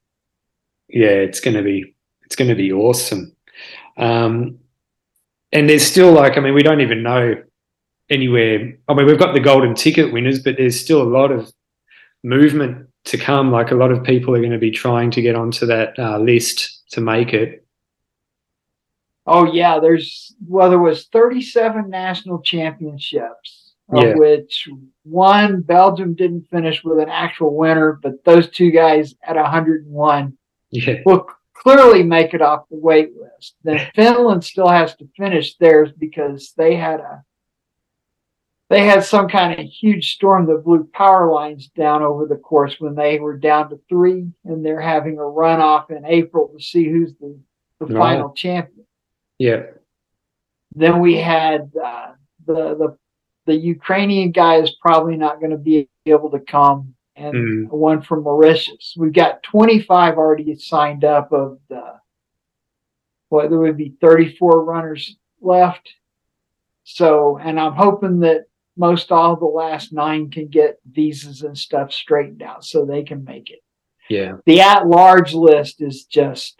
yeah, 0.93 1.07
it's 1.07 1.39
going 1.39 1.55
to 1.55 1.63
be 1.63 1.95
it's 2.23 2.35
going 2.35 2.49
to 2.49 2.55
be 2.55 2.71
awesome. 2.71 3.35
Um, 3.97 4.59
and 5.53 5.69
there's 5.69 5.85
still 5.85 6.11
like, 6.11 6.37
I 6.37 6.41
mean, 6.41 6.53
we 6.53 6.63
don't 6.63 6.81
even 6.81 7.03
know 7.03 7.35
anywhere. 8.09 8.77
I 8.87 8.93
mean, 8.93 9.05
we've 9.05 9.19
got 9.19 9.33
the 9.33 9.39
golden 9.39 9.75
ticket 9.75 10.11
winners, 10.11 10.39
but 10.39 10.57
there's 10.57 10.79
still 10.79 11.01
a 11.01 11.03
lot 11.03 11.31
of 11.31 11.51
movement 12.23 12.87
to 13.05 13.17
come. 13.17 13.51
Like 13.51 13.71
a 13.71 13.75
lot 13.75 13.91
of 13.91 14.03
people 14.03 14.35
are 14.35 14.39
going 14.39 14.51
to 14.51 14.57
be 14.57 14.71
trying 14.71 15.11
to 15.11 15.21
get 15.21 15.35
onto 15.35 15.65
that 15.67 15.97
uh, 15.99 16.17
list 16.17 16.83
to 16.91 17.01
make 17.01 17.33
it. 17.33 17.65
Oh 19.25 19.45
yeah, 19.45 19.79
there's 19.79 20.35
well, 20.45 20.69
there 20.69 20.79
was 20.79 21.05
37 21.05 21.89
national 21.89 22.41
championships, 22.41 23.73
of 23.89 24.03
yeah. 24.03 24.13
which 24.15 24.67
one 25.03 25.61
Belgium 25.61 26.13
didn't 26.13 26.49
finish 26.49 26.83
with 26.83 26.99
an 26.99 27.09
actual 27.09 27.55
winner, 27.55 27.99
but 28.01 28.25
those 28.25 28.49
two 28.49 28.69
guys 28.71 29.15
at 29.23 29.37
101 29.37 30.37
yeah. 30.71 30.95
Clearly 31.63 32.03
make 32.03 32.33
it 32.33 32.41
off 32.41 32.67
the 32.69 32.77
wait 32.77 33.11
list. 33.15 33.55
Then 33.63 33.89
Finland 33.95 34.43
still 34.43 34.67
has 34.67 34.95
to 34.97 35.07
finish 35.17 35.55
theirs 35.57 35.89
because 35.97 36.53
they 36.57 36.75
had 36.75 36.99
a 36.99 37.23
they 38.69 38.85
had 38.85 39.03
some 39.03 39.27
kind 39.27 39.59
of 39.59 39.65
huge 39.65 40.15
storm 40.15 40.47
that 40.47 40.63
blew 40.63 40.89
power 40.93 41.31
lines 41.31 41.67
down 41.67 42.01
over 42.01 42.25
the 42.25 42.37
course 42.37 42.75
when 42.79 42.95
they 42.95 43.19
were 43.19 43.37
down 43.37 43.69
to 43.69 43.79
three, 43.87 44.31
and 44.45 44.65
they're 44.65 44.81
having 44.81 45.17
a 45.17 45.21
runoff 45.21 45.91
in 45.91 46.03
April 46.05 46.47
to 46.47 46.63
see 46.63 46.89
who's 46.89 47.13
the, 47.19 47.37
the 47.79 47.93
final 47.93 48.31
champion. 48.31 48.87
Yeah. 49.37 49.63
Then 50.73 51.01
we 51.01 51.17
had 51.17 51.71
uh, 51.75 52.13
the 52.45 52.75
the 52.75 52.97
the 53.45 53.55
Ukrainian 53.55 54.31
guy 54.31 54.55
is 54.55 54.75
probably 54.81 55.17
not 55.17 55.39
going 55.39 55.51
to 55.51 55.57
be 55.57 55.89
able 56.05 56.31
to 56.31 56.39
come 56.39 56.95
and 57.15 57.33
mm. 57.33 57.69
one 57.69 58.01
from 58.01 58.23
Mauritius. 58.23 58.95
We've 58.97 59.13
got 59.13 59.43
25 59.43 60.17
already 60.17 60.55
signed 60.55 61.03
up 61.03 61.31
of 61.31 61.59
the, 61.69 61.99
well, 63.29 63.49
there 63.49 63.59
would 63.59 63.77
be 63.77 63.95
34 64.01 64.63
runners 64.63 65.15
left. 65.41 65.93
So, 66.83 67.37
and 67.37 67.59
I'm 67.59 67.73
hoping 67.73 68.19
that 68.21 68.45
most 68.75 69.11
all 69.11 69.35
the 69.35 69.45
last 69.45 69.93
nine 69.93 70.31
can 70.31 70.47
get 70.47 70.79
visas 70.89 71.43
and 71.43 71.57
stuff 71.57 71.91
straightened 71.91 72.41
out 72.41 72.65
so 72.65 72.85
they 72.85 73.03
can 73.03 73.23
make 73.23 73.49
it. 73.49 73.59
Yeah. 74.09 74.37
The 74.45 74.61
at 74.61 74.87
large 74.87 75.33
list 75.33 75.81
is 75.81 76.05
just, 76.05 76.59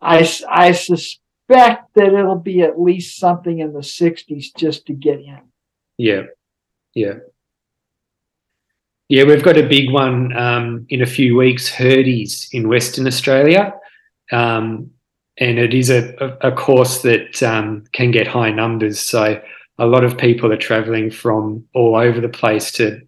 I, 0.00 0.28
I 0.48 0.72
suspect 0.72 1.94
that 1.94 2.14
it'll 2.14 2.36
be 2.36 2.62
at 2.62 2.80
least 2.80 3.18
something 3.18 3.58
in 3.58 3.72
the 3.72 3.80
60s 3.80 4.46
just 4.56 4.86
to 4.86 4.92
get 4.94 5.20
in. 5.20 5.40
Yeah. 5.96 6.22
Yeah. 6.94 7.14
Yeah, 9.10 9.24
we've 9.24 9.42
got 9.42 9.56
a 9.56 9.66
big 9.66 9.90
one 9.90 10.36
um, 10.36 10.86
in 10.88 11.02
a 11.02 11.06
few 11.06 11.36
weeks, 11.36 11.68
Herdies 11.68 12.48
in 12.52 12.68
Western 12.68 13.08
Australia. 13.08 13.74
Um, 14.30 14.92
and 15.36 15.58
it 15.58 15.74
is 15.74 15.90
a, 15.90 16.14
a 16.42 16.52
course 16.52 17.02
that 17.02 17.42
um, 17.42 17.82
can 17.90 18.12
get 18.12 18.28
high 18.28 18.52
numbers. 18.52 19.00
So 19.00 19.42
a 19.78 19.86
lot 19.86 20.04
of 20.04 20.16
people 20.16 20.52
are 20.52 20.56
traveling 20.56 21.10
from 21.10 21.64
all 21.74 21.96
over 21.96 22.20
the 22.20 22.28
place 22.28 22.70
to 22.72 23.00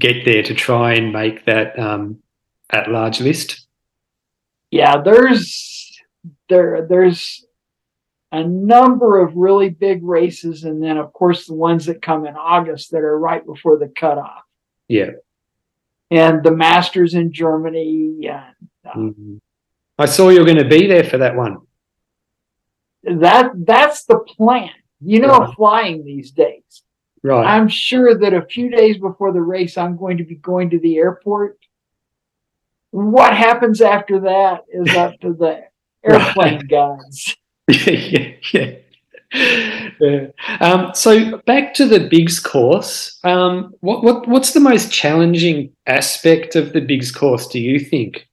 get 0.00 0.24
there 0.24 0.42
to 0.42 0.52
try 0.52 0.94
and 0.94 1.12
make 1.12 1.44
that 1.44 1.78
um, 1.78 2.20
at 2.70 2.90
large 2.90 3.20
list. 3.20 3.68
Yeah, 4.72 5.00
there's 5.00 5.96
there 6.48 6.84
there's 6.90 7.44
a 8.32 8.42
number 8.42 9.20
of 9.20 9.36
really 9.36 9.68
big 9.68 10.02
races, 10.02 10.64
and 10.64 10.82
then 10.82 10.96
of 10.96 11.12
course 11.12 11.46
the 11.46 11.54
ones 11.54 11.86
that 11.86 12.02
come 12.02 12.26
in 12.26 12.34
August 12.34 12.90
that 12.90 13.02
are 13.02 13.16
right 13.16 13.46
before 13.46 13.78
the 13.78 13.92
cutoff. 13.96 14.42
Yeah. 14.88 15.10
And 16.10 16.42
the 16.42 16.50
Masters 16.50 17.14
in 17.14 17.32
Germany. 17.32 18.28
And, 18.28 18.54
uh, 18.84 18.94
mm-hmm. 18.94 19.36
I 19.98 20.06
saw 20.06 20.30
you're 20.30 20.44
going 20.44 20.56
to 20.56 20.68
be 20.68 20.86
there 20.86 21.04
for 21.04 21.18
that 21.18 21.36
one. 21.36 21.58
That 23.04 23.52
that's 23.54 24.04
the 24.04 24.18
plan. 24.18 24.70
You 25.00 25.20
know, 25.20 25.38
right. 25.38 25.54
flying 25.54 26.04
these 26.04 26.32
days. 26.32 26.82
Right. 27.22 27.46
I'm 27.46 27.68
sure 27.68 28.18
that 28.18 28.34
a 28.34 28.42
few 28.42 28.68
days 28.68 28.98
before 28.98 29.32
the 29.32 29.40
race, 29.40 29.76
I'm 29.76 29.96
going 29.96 30.18
to 30.18 30.24
be 30.24 30.36
going 30.36 30.70
to 30.70 30.78
the 30.78 30.96
airport. 30.96 31.58
What 32.90 33.36
happens 33.36 33.80
after 33.80 34.20
that 34.20 34.64
is 34.72 34.94
up 34.96 35.20
to 35.20 35.34
the 35.34 35.64
airplane 36.04 36.66
guys. 36.66 37.36
yeah, 37.68 38.32
yeah 38.52 38.74
yeah. 39.34 40.28
Um, 40.60 40.92
so 40.94 41.38
back 41.38 41.74
to 41.74 41.86
the 41.86 42.08
Bigs 42.08 42.40
course. 42.40 43.18
Um, 43.24 43.74
what, 43.80 44.02
what 44.02 44.26
what's 44.26 44.52
the 44.52 44.60
most 44.60 44.90
challenging 44.90 45.72
aspect 45.86 46.56
of 46.56 46.72
the 46.72 46.80
Bigs 46.80 47.12
course? 47.12 47.46
Do 47.46 47.60
you 47.60 47.78
think? 47.78 48.28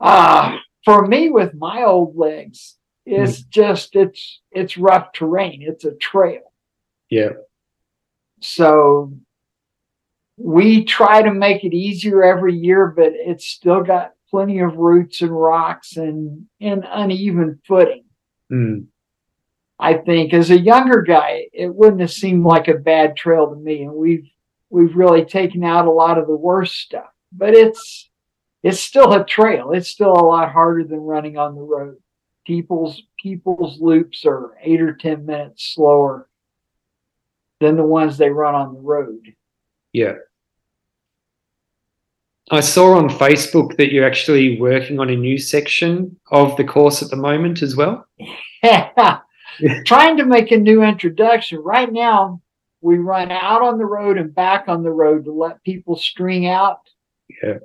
Ah, 0.00 0.58
for 0.84 1.06
me 1.06 1.28
with 1.28 1.54
my 1.54 1.82
old 1.82 2.16
legs, 2.16 2.76
it's 3.04 3.42
just 3.42 3.94
it's 3.94 4.40
it's 4.50 4.76
rough 4.76 5.12
terrain. 5.12 5.62
It's 5.62 5.84
a 5.84 5.94
trail. 5.96 6.52
Yeah. 7.10 7.32
So 8.40 9.12
we 10.36 10.84
try 10.84 11.22
to 11.22 11.32
make 11.32 11.64
it 11.64 11.74
easier 11.74 12.24
every 12.24 12.56
year, 12.56 12.88
but 12.88 13.12
it's 13.14 13.46
still 13.46 13.82
got 13.82 14.12
plenty 14.30 14.60
of 14.60 14.76
roots 14.76 15.22
and 15.22 15.30
rocks 15.30 15.96
and, 15.96 16.46
and 16.60 16.86
uneven 16.90 17.60
footing. 17.66 18.04
Mm. 18.50 18.86
I 19.82 19.94
think 19.94 20.32
as 20.32 20.50
a 20.50 20.58
younger 20.58 21.02
guy, 21.02 21.48
it 21.52 21.74
wouldn't 21.74 22.00
have 22.02 22.12
seemed 22.12 22.44
like 22.44 22.68
a 22.68 22.74
bad 22.74 23.16
trail 23.16 23.50
to 23.50 23.56
me. 23.56 23.82
And 23.82 23.92
we've 23.92 24.30
we've 24.70 24.94
really 24.94 25.24
taken 25.24 25.64
out 25.64 25.86
a 25.86 25.90
lot 25.90 26.18
of 26.18 26.28
the 26.28 26.36
worst 26.36 26.76
stuff. 26.76 27.10
But 27.32 27.54
it's 27.54 28.08
it's 28.62 28.78
still 28.78 29.12
a 29.12 29.24
trail. 29.24 29.72
It's 29.72 29.88
still 29.88 30.12
a 30.12 30.24
lot 30.24 30.52
harder 30.52 30.84
than 30.84 31.00
running 31.00 31.36
on 31.36 31.56
the 31.56 31.62
road. 31.62 31.96
People's 32.46 33.02
people's 33.20 33.80
loops 33.80 34.24
are 34.24 34.52
eight 34.62 34.80
or 34.80 34.94
ten 34.94 35.26
minutes 35.26 35.74
slower 35.74 36.28
than 37.60 37.76
the 37.76 37.82
ones 37.82 38.16
they 38.16 38.30
run 38.30 38.54
on 38.54 38.74
the 38.74 38.80
road. 38.80 39.34
Yeah. 39.92 40.14
I 42.52 42.60
saw 42.60 42.98
on 42.98 43.08
Facebook 43.08 43.76
that 43.78 43.90
you're 43.90 44.06
actually 44.06 44.60
working 44.60 45.00
on 45.00 45.10
a 45.10 45.16
new 45.16 45.38
section 45.38 46.20
of 46.30 46.56
the 46.56 46.64
course 46.64 47.02
at 47.02 47.10
the 47.10 47.16
moment 47.16 47.62
as 47.62 47.74
well. 47.74 48.06
Trying 49.86 50.16
to 50.18 50.24
make 50.24 50.50
a 50.50 50.56
new 50.56 50.82
introduction. 50.82 51.58
Right 51.58 51.92
now, 51.92 52.40
we 52.80 52.98
run 52.98 53.30
out 53.30 53.62
on 53.62 53.78
the 53.78 53.86
road 53.86 54.18
and 54.18 54.34
back 54.34 54.64
on 54.68 54.82
the 54.82 54.90
road 54.90 55.24
to 55.24 55.32
let 55.32 55.62
people 55.62 55.96
string 55.96 56.46
out. 56.46 56.80
Yeah. 57.42 57.58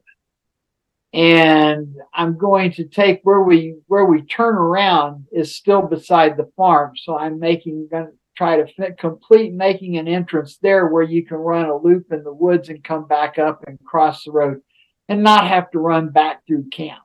And 1.14 1.96
I'm 2.14 2.38
going 2.38 2.74
to 2.74 2.86
take 2.86 3.22
where 3.24 3.42
we 3.42 3.78
where 3.88 4.06
we 4.06 4.22
turn 4.24 4.56
around 4.56 5.26
is 5.32 5.56
still 5.56 5.82
beside 5.82 6.38
the 6.38 6.52
farm. 6.56 6.94
So 6.96 7.18
I'm 7.18 7.40
making 7.40 7.88
going 7.90 8.08
to 8.08 8.12
try 8.36 8.58
to 8.58 8.68
fit, 8.74 9.00
complete 9.00 9.54
making 9.54 9.98
an 9.98 10.08
entrance 10.08 10.58
there 10.62 10.88
where 10.88 11.04
you 11.04 11.26
can 11.26 11.38
run 11.38 11.66
a 11.66 11.76
loop 11.76 12.12
in 12.12 12.24
the 12.24 12.34
woods 12.34 12.70
and 12.70 12.84
come 12.84 13.08
back 13.08 13.40
up 13.40 13.64
and 13.66 13.80
cross 13.84 14.26
the 14.26 14.32
road 14.32 14.62
and 15.10 15.24
not 15.24 15.48
have 15.48 15.72
to 15.72 15.80
run 15.80 16.10
back 16.10 16.46
through 16.46 16.70
camp. 16.70 17.02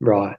Right. 0.00 0.36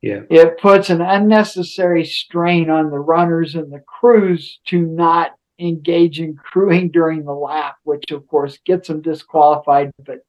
Yeah. 0.00 0.20
It 0.30 0.58
puts 0.58 0.90
an 0.90 1.00
unnecessary 1.00 2.04
strain 2.04 2.70
on 2.70 2.90
the 2.90 2.98
runners 2.98 3.54
and 3.54 3.72
the 3.72 3.80
crews 3.80 4.60
to 4.66 4.80
not 4.80 5.32
engage 5.58 6.20
in 6.20 6.36
crewing 6.36 6.90
during 6.90 7.24
the 7.24 7.32
lap, 7.32 7.76
which 7.82 8.10
of 8.12 8.26
course 8.28 8.58
gets 8.64 8.88
them 8.88 9.02
disqualified. 9.02 9.90
But 10.04 10.20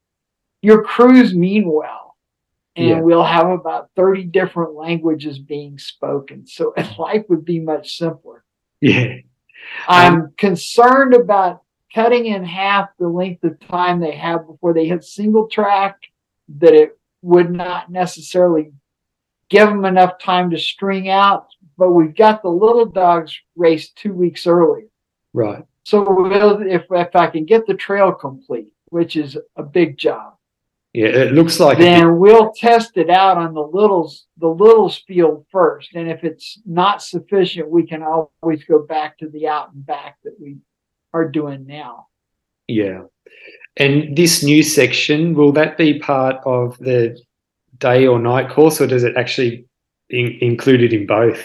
your 0.61 0.83
crews 0.83 1.35
mean 1.35 1.71
well. 1.71 2.17
And 2.75 2.87
Yeah. 2.87 3.01
we'll 3.01 3.23
have 3.23 3.47
about 3.47 3.89
30 3.95 4.23
different 4.25 4.73
languages 4.73 5.37
being 5.37 5.77
spoken. 5.77 6.47
So 6.47 6.73
life 6.97 7.25
would 7.29 7.45
be 7.45 7.59
much 7.59 7.97
simpler. 7.97 8.43
Yeah. 8.81 9.15
I'm 9.87 10.13
um, 10.21 10.33
concerned 10.37 11.13
about 11.13 11.61
cutting 11.93 12.27
in 12.27 12.43
half 12.43 12.89
the 12.97 13.07
length 13.07 13.43
of 13.43 13.59
time 13.59 13.99
they 13.99 14.15
have 14.15 14.47
before 14.47 14.73
they 14.73 14.87
hit 14.87 15.03
single 15.03 15.47
track, 15.47 15.97
that 16.57 16.73
it 16.73 16.97
would 17.21 17.51
not 17.51 17.91
necessarily 17.91 18.71
give 19.49 19.67
them 19.69 19.85
enough 19.85 20.19
time 20.19 20.49
to 20.51 20.57
string 20.57 21.09
out. 21.09 21.47
But 21.77 21.91
we've 21.91 22.15
got 22.15 22.41
the 22.41 22.49
little 22.49 22.85
dogs 22.85 23.37
raced 23.55 23.95
two 23.95 24.13
weeks 24.13 24.45
earlier. 24.47 24.87
Right. 25.33 25.63
So 25.85 26.05
we'll, 26.07 26.61
if, 26.61 26.83
if 26.89 27.15
I 27.15 27.27
can 27.27 27.45
get 27.45 27.65
the 27.65 27.73
trail 27.73 28.11
complete, 28.11 28.73
which 28.89 29.15
is 29.15 29.37
a 29.55 29.63
big 29.63 29.97
job, 29.97 30.33
Yeah. 30.93 31.07
It 31.07 31.33
looks 31.33 31.59
like 31.59 31.77
then 31.77 32.17
we'll 32.17 32.51
test 32.51 32.97
it 32.97 33.09
out 33.09 33.37
on 33.37 33.53
the 33.53 33.61
littles 33.61 34.25
the 34.37 34.47
littles 34.47 34.97
field 35.07 35.45
first 35.51 35.93
and 35.93 36.09
if 36.09 36.23
it's 36.23 36.59
not 36.65 37.03
sufficient 37.03 37.69
we 37.69 37.85
can 37.85 38.01
always 38.01 38.63
go 38.63 38.79
back 38.85 39.17
to 39.19 39.29
the 39.29 39.47
out 39.47 39.71
and 39.73 39.85
back 39.85 40.17
that 40.23 40.35
we 40.41 40.57
are 41.13 41.27
doing 41.29 41.65
now 41.67 42.07
Yeah. 42.67 43.01
And 43.77 44.15
this 44.17 44.43
new 44.43 44.63
section, 44.63 45.33
will 45.35 45.51
that 45.53 45.77
be 45.77 45.99
part 45.99 46.37
of 46.45 46.77
the 46.79 47.17
day 47.79 48.07
or 48.07 48.19
night 48.19 48.49
course, 48.49 48.79
or 48.81 48.87
does 48.87 49.03
it 49.03 49.15
actually 49.17 49.65
in, 50.09 50.37
include 50.41 50.81
it 50.83 50.93
in 50.93 51.05
both? 51.07 51.41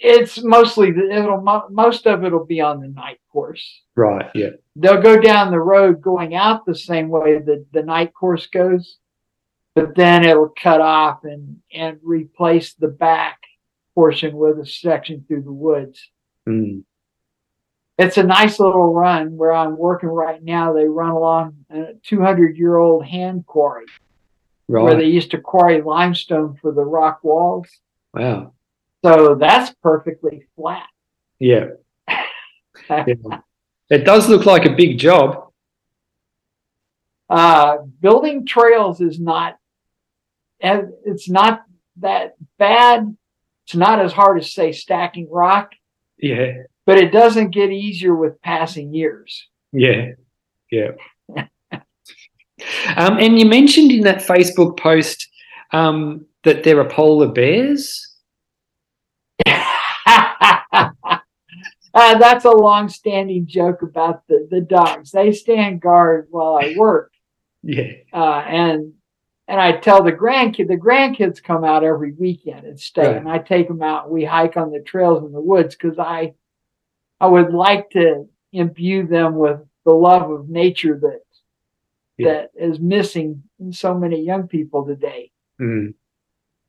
it's 0.00 0.40
mostly 0.44 0.90
it'll 0.90 1.40
most 1.70 2.06
of 2.06 2.22
it'll 2.24 2.46
be 2.46 2.60
on 2.60 2.80
the 2.80 2.86
night 2.86 3.18
course 3.32 3.82
Right. 3.96 4.30
Yeah. 4.32 4.50
they'll 4.76 5.02
go 5.02 5.20
down 5.20 5.50
the 5.50 5.58
road 5.58 6.00
going 6.00 6.36
out 6.36 6.64
the 6.64 6.76
same 6.76 7.08
way 7.08 7.40
that 7.40 7.66
the 7.72 7.82
night 7.82 8.14
course 8.14 8.46
goes 8.46 8.98
but 9.74 9.96
then 9.96 10.24
it'll 10.24 10.50
cut 10.56 10.80
off 10.80 11.24
and 11.24 11.56
and 11.74 11.98
replace 12.04 12.74
the 12.74 12.86
back 12.86 13.40
portion 13.96 14.36
with 14.36 14.60
a 14.60 14.66
section 14.66 15.24
through 15.26 15.42
the 15.42 15.52
woods 15.52 16.10
Mm. 16.48 16.84
it's 17.98 18.18
a 18.18 18.22
nice 18.22 18.60
little 18.60 18.94
run 18.94 19.36
where 19.36 19.52
I'm 19.52 19.76
working 19.76 20.10
right 20.10 20.40
now. 20.42 20.72
They 20.72 20.84
run 20.86 21.10
along 21.10 21.56
a 21.70 21.94
200 22.04 22.56
year 22.56 22.76
old 22.76 23.04
hand 23.04 23.46
quarry 23.46 23.86
where 24.68 24.94
they 24.96 25.06
used 25.06 25.30
to 25.32 25.38
quarry 25.38 25.82
limestone 25.82 26.56
for 26.60 26.72
the 26.72 26.84
rock 26.84 27.20
walls. 27.24 27.68
wow. 28.14 28.52
So 29.04 29.36
that's 29.36 29.72
perfectly 29.82 30.46
flat. 30.56 30.86
Yeah. 31.38 31.66
yeah. 32.90 33.04
It 33.90 34.04
does 34.04 34.28
look 34.28 34.44
like 34.44 34.66
a 34.66 34.74
big 34.74 34.98
job. 34.98 35.50
Uh, 37.30 37.78
building 38.00 38.44
trails 38.44 39.00
is 39.00 39.20
not, 39.20 39.56
it's 40.60 41.28
not 41.30 41.62
that 41.98 42.34
bad. 42.58 43.16
It's 43.66 43.76
not 43.76 44.00
as 44.00 44.12
hard 44.12 44.38
as 44.38 44.52
say 44.52 44.72
stacking 44.72 45.28
rock, 45.30 45.72
Yeah. 46.18 46.64
but 46.86 46.98
it 46.98 47.12
doesn't 47.12 47.50
get 47.50 47.70
easier 47.70 48.14
with 48.14 48.42
passing 48.42 48.92
years. 48.92 49.46
Yeah. 49.72 50.12
Yeah. 50.72 50.92
Um, 52.96 53.18
and 53.18 53.38
you 53.38 53.46
mentioned 53.46 53.92
in 53.92 54.02
that 54.02 54.18
Facebook 54.18 54.78
post 54.78 55.28
um, 55.72 56.26
that 56.44 56.64
there 56.64 56.80
are 56.80 56.88
polar 56.88 57.28
bears. 57.28 58.04
Uh, 61.94 62.16
that's 62.18 62.44
a 62.44 62.50
long-standing 62.50 63.46
joke 63.46 63.82
about 63.82 64.22
the, 64.28 64.46
the 64.50 64.60
dogs. 64.60 65.10
They 65.10 65.32
stand 65.32 65.80
guard 65.80 66.28
while 66.30 66.56
I 66.62 66.74
work, 66.76 67.10
Yeah. 67.62 67.90
uh, 68.12 68.44
and 68.46 68.92
and 69.48 69.58
I 69.60 69.72
tell 69.78 70.04
the 70.04 70.12
grandkid 70.12 70.68
the 70.68 70.76
grandkids 70.76 71.42
come 71.42 71.64
out 71.64 71.82
every 71.82 72.12
weekend 72.12 72.66
and 72.66 72.78
stay, 72.78 73.06
Right. 73.08 73.16
and 73.16 73.28
I 73.28 73.38
take 73.38 73.66
them 73.66 73.82
out. 73.82 74.04
and 74.04 74.12
We 74.12 74.24
hike 74.24 74.56
on 74.58 74.70
the 74.70 74.80
trails 74.80 75.24
in 75.24 75.32
the 75.32 75.40
woods 75.40 75.74
because 75.74 75.98
I 75.98 76.34
I 77.20 77.26
would 77.26 77.52
like 77.52 77.90
to 77.90 78.28
imbue 78.52 79.06
them 79.06 79.34
with 79.36 79.58
the 79.84 79.92
love 79.92 80.30
of 80.30 80.48
nature 80.48 80.98
that 81.00 81.20
Yeah. 82.18 82.32
that 82.32 82.50
is 82.54 82.80
missing 82.80 83.44
in 83.60 83.72
so 83.72 83.94
many 83.94 84.20
young 84.20 84.48
people 84.48 84.84
today. 84.84 85.30
Mm. 85.60 85.94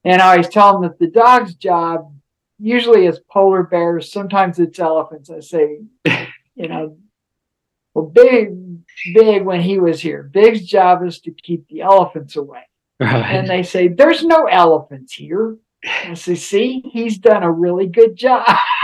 And 0.06 0.22
I 0.22 0.32
always 0.32 0.48
tell 0.48 0.74
them 0.74 0.84
that 0.84 1.00
the 1.00 1.08
dog's 1.08 1.56
job 1.56 2.14
usually 2.60 3.06
is 3.06 3.20
polar 3.30 3.64
bears, 3.64 4.12
sometimes 4.12 4.60
it's 4.60 4.80
elephants. 4.80 5.30
I 5.30 5.40
say, 5.40 5.80
you 6.56 6.68
know, 6.68 6.98
well, 7.94 8.06
Big, 8.06 8.50
Big, 9.14 9.44
when 9.44 9.62
he 9.62 9.80
was 9.80 10.02
here, 10.02 10.24
Big's 10.24 10.66
job 10.66 11.04
is 11.06 11.20
to 11.22 11.32
keep 11.32 11.68
the 11.68 11.82
elephants 11.82 12.36
away. 12.36 12.64
Right. 13.00 13.36
And 13.36 13.50
they 13.50 13.64
say, 13.64 13.88
there's 13.88 14.24
no 14.24 14.46
elephants 14.46 15.14
here. 15.14 15.58
I 15.84 16.14
say, 16.14 16.36
see, 16.36 16.82
he's 16.92 17.18
done 17.18 17.44
a 17.44 17.52
really 17.52 17.88
good 17.88 18.16
job. 18.16 18.46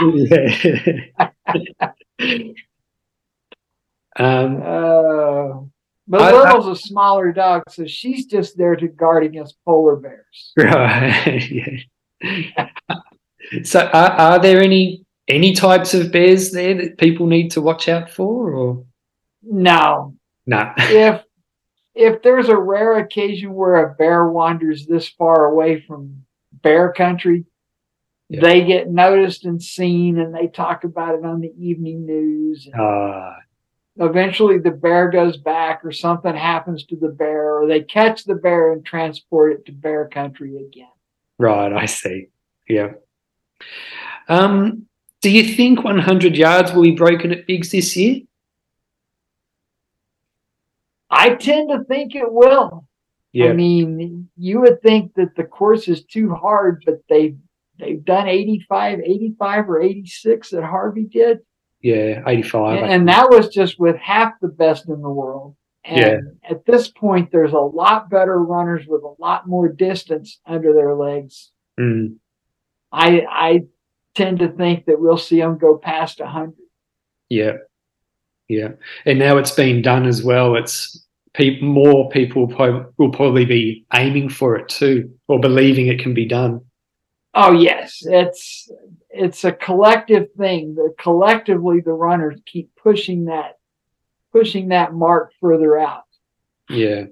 um, 4.18 4.62
Uh, 4.62 5.52
but 6.08 6.20
I- 6.22 6.30
I- 6.30 6.44
Little's 6.54 6.78
a 6.78 6.80
smaller 6.80 7.32
dog, 7.32 7.62
so 7.68 7.86
she's 7.86 8.26
just 8.26 8.56
there 8.56 8.76
to 8.76 8.88
guard 8.88 9.24
against 9.24 9.56
polar 9.64 9.96
bears. 9.96 10.52
right. 10.56 11.84
yeah. 12.22 12.68
So, 13.62 13.80
are, 13.92 14.10
are 14.12 14.38
there 14.40 14.60
any 14.62 15.04
any 15.28 15.52
types 15.54 15.92
of 15.94 16.12
bears 16.12 16.50
there 16.52 16.74
that 16.74 16.98
people 16.98 17.26
need 17.26 17.50
to 17.52 17.60
watch 17.60 17.88
out 17.88 18.10
for, 18.10 18.52
or 18.52 18.84
No, 19.42 20.14
no? 20.46 20.72
if 20.78 21.22
if 21.94 22.22
there's 22.22 22.48
a 22.48 22.56
rare 22.56 22.98
occasion 22.98 23.52
where 23.54 23.76
a 23.86 23.94
bear 23.94 24.28
wanders 24.30 24.86
this 24.86 25.08
far 25.08 25.46
away 25.46 25.80
from 25.80 26.22
bear 26.62 26.92
country, 26.92 27.44
Yeah. 28.28 28.40
they 28.40 28.64
get 28.64 28.90
noticed 28.90 29.44
and 29.44 29.62
seen, 29.62 30.18
and 30.18 30.34
they 30.34 30.46
talk 30.48 30.84
about 30.84 31.14
it 31.16 31.24
on 31.24 31.40
the 31.40 31.52
evening 31.58 32.06
news. 32.06 32.68
Ah, 32.76 33.36
Eventually, 33.98 34.58
the 34.58 34.70
bear 34.70 35.08
goes 35.08 35.36
back, 35.36 35.84
or 35.84 35.92
something 35.92 36.34
happens 36.34 36.84
to 36.86 36.96
the 36.96 37.08
bear, 37.08 37.58
or 37.58 37.66
they 37.66 37.80
catch 37.80 38.24
the 38.24 38.34
bear 38.34 38.72
and 38.72 38.84
transport 38.84 39.52
it 39.52 39.66
to 39.66 39.72
bear 39.72 40.08
country 40.08 40.56
again. 40.56 40.88
right. 41.38 41.72
I 41.72 41.86
see. 41.86 42.28
Yeah. 42.68 42.92
Um, 44.28 44.86
do 45.22 45.30
you 45.30 45.54
think 45.54 45.82
100 45.82 46.36
yards 46.36 46.72
will 46.72 46.82
be 46.82 46.90
broken 46.92 47.32
at 47.32 47.46
Bigs 47.46 47.70
this 47.70 47.96
year? 47.96 48.22
I 51.10 51.34
tend 51.34 51.70
to 51.70 51.84
think 51.84 52.14
it 52.14 52.30
will. 52.30 52.86
Yeah. 53.32 53.50
I 53.50 53.52
mean, 53.52 54.28
you 54.36 54.60
would 54.60 54.82
think 54.82 55.14
that 55.14 55.36
the 55.36 55.44
course 55.44 55.88
is 55.88 56.04
too 56.04 56.34
hard, 56.34 56.82
but 56.84 57.00
they 57.08 57.36
they've 57.78 58.04
done 58.04 58.28
85, 58.28 59.00
85 59.00 59.70
or 59.70 59.80
86 59.80 60.50
that 60.50 60.64
Harvey 60.64 61.04
did. 61.04 61.40
Yeah, 61.82 62.22
85. 62.26 62.82
And, 62.82 62.92
and 62.92 63.08
that 63.08 63.28
was 63.30 63.48
just 63.48 63.78
with 63.78 63.96
half 63.96 64.32
the 64.40 64.48
best 64.48 64.88
in 64.88 65.00
the 65.02 65.10
world. 65.10 65.56
And 65.84 65.98
Yeah. 65.98 66.50
at 66.50 66.66
this 66.66 66.88
point, 66.88 67.30
there's 67.30 67.52
a 67.52 67.58
lot 67.58 68.10
better 68.10 68.42
runners 68.42 68.86
with 68.88 69.02
a 69.02 69.14
lot 69.22 69.46
more 69.48 69.68
distance 69.68 70.40
under 70.46 70.72
their 70.74 70.94
legs. 70.94 71.52
Mm, 71.78 72.16
I 72.92 73.24
I 73.28 73.62
tend 74.14 74.38
to 74.40 74.48
think 74.48 74.86
that 74.86 74.98
we'll 75.00 75.18
see 75.18 75.38
them 75.40 75.58
go 75.58 75.76
past 75.76 76.20
100. 76.20 76.54
yeah. 77.28 77.52
Yeah. 78.48 78.70
And 79.04 79.18
now 79.18 79.38
it's 79.38 79.50
been 79.50 79.82
done 79.82 80.06
as 80.06 80.22
well. 80.22 80.54
It's 80.54 81.04
peop 81.34 81.60
more 81.60 82.08
people 82.10 82.46
po- 82.46 82.92
will 82.96 83.10
probably 83.10 83.44
be 83.44 83.84
aiming 83.92 84.28
for 84.28 84.56
it 84.56 84.68
too, 84.68 85.10
or 85.26 85.40
believing 85.40 85.88
it 85.88 85.98
can 85.98 86.14
be 86.14 86.26
done. 86.26 86.60
Oh 87.34 87.50
yes, 87.52 87.98
it's 88.06 88.70
it's 89.18 89.44
a 89.44 89.52
collective 89.52 90.32
thing. 90.36 90.74
that 90.76 90.94
collectively 90.98 91.80
the 91.80 91.92
runners 91.92 92.40
keep 92.46 92.70
pushing 92.76 93.26
that 93.26 93.58
pushing 94.32 94.68
that 94.68 94.92
mark 94.92 95.32
further 95.40 95.78
out. 95.78 96.04
Yeah. 96.68 97.04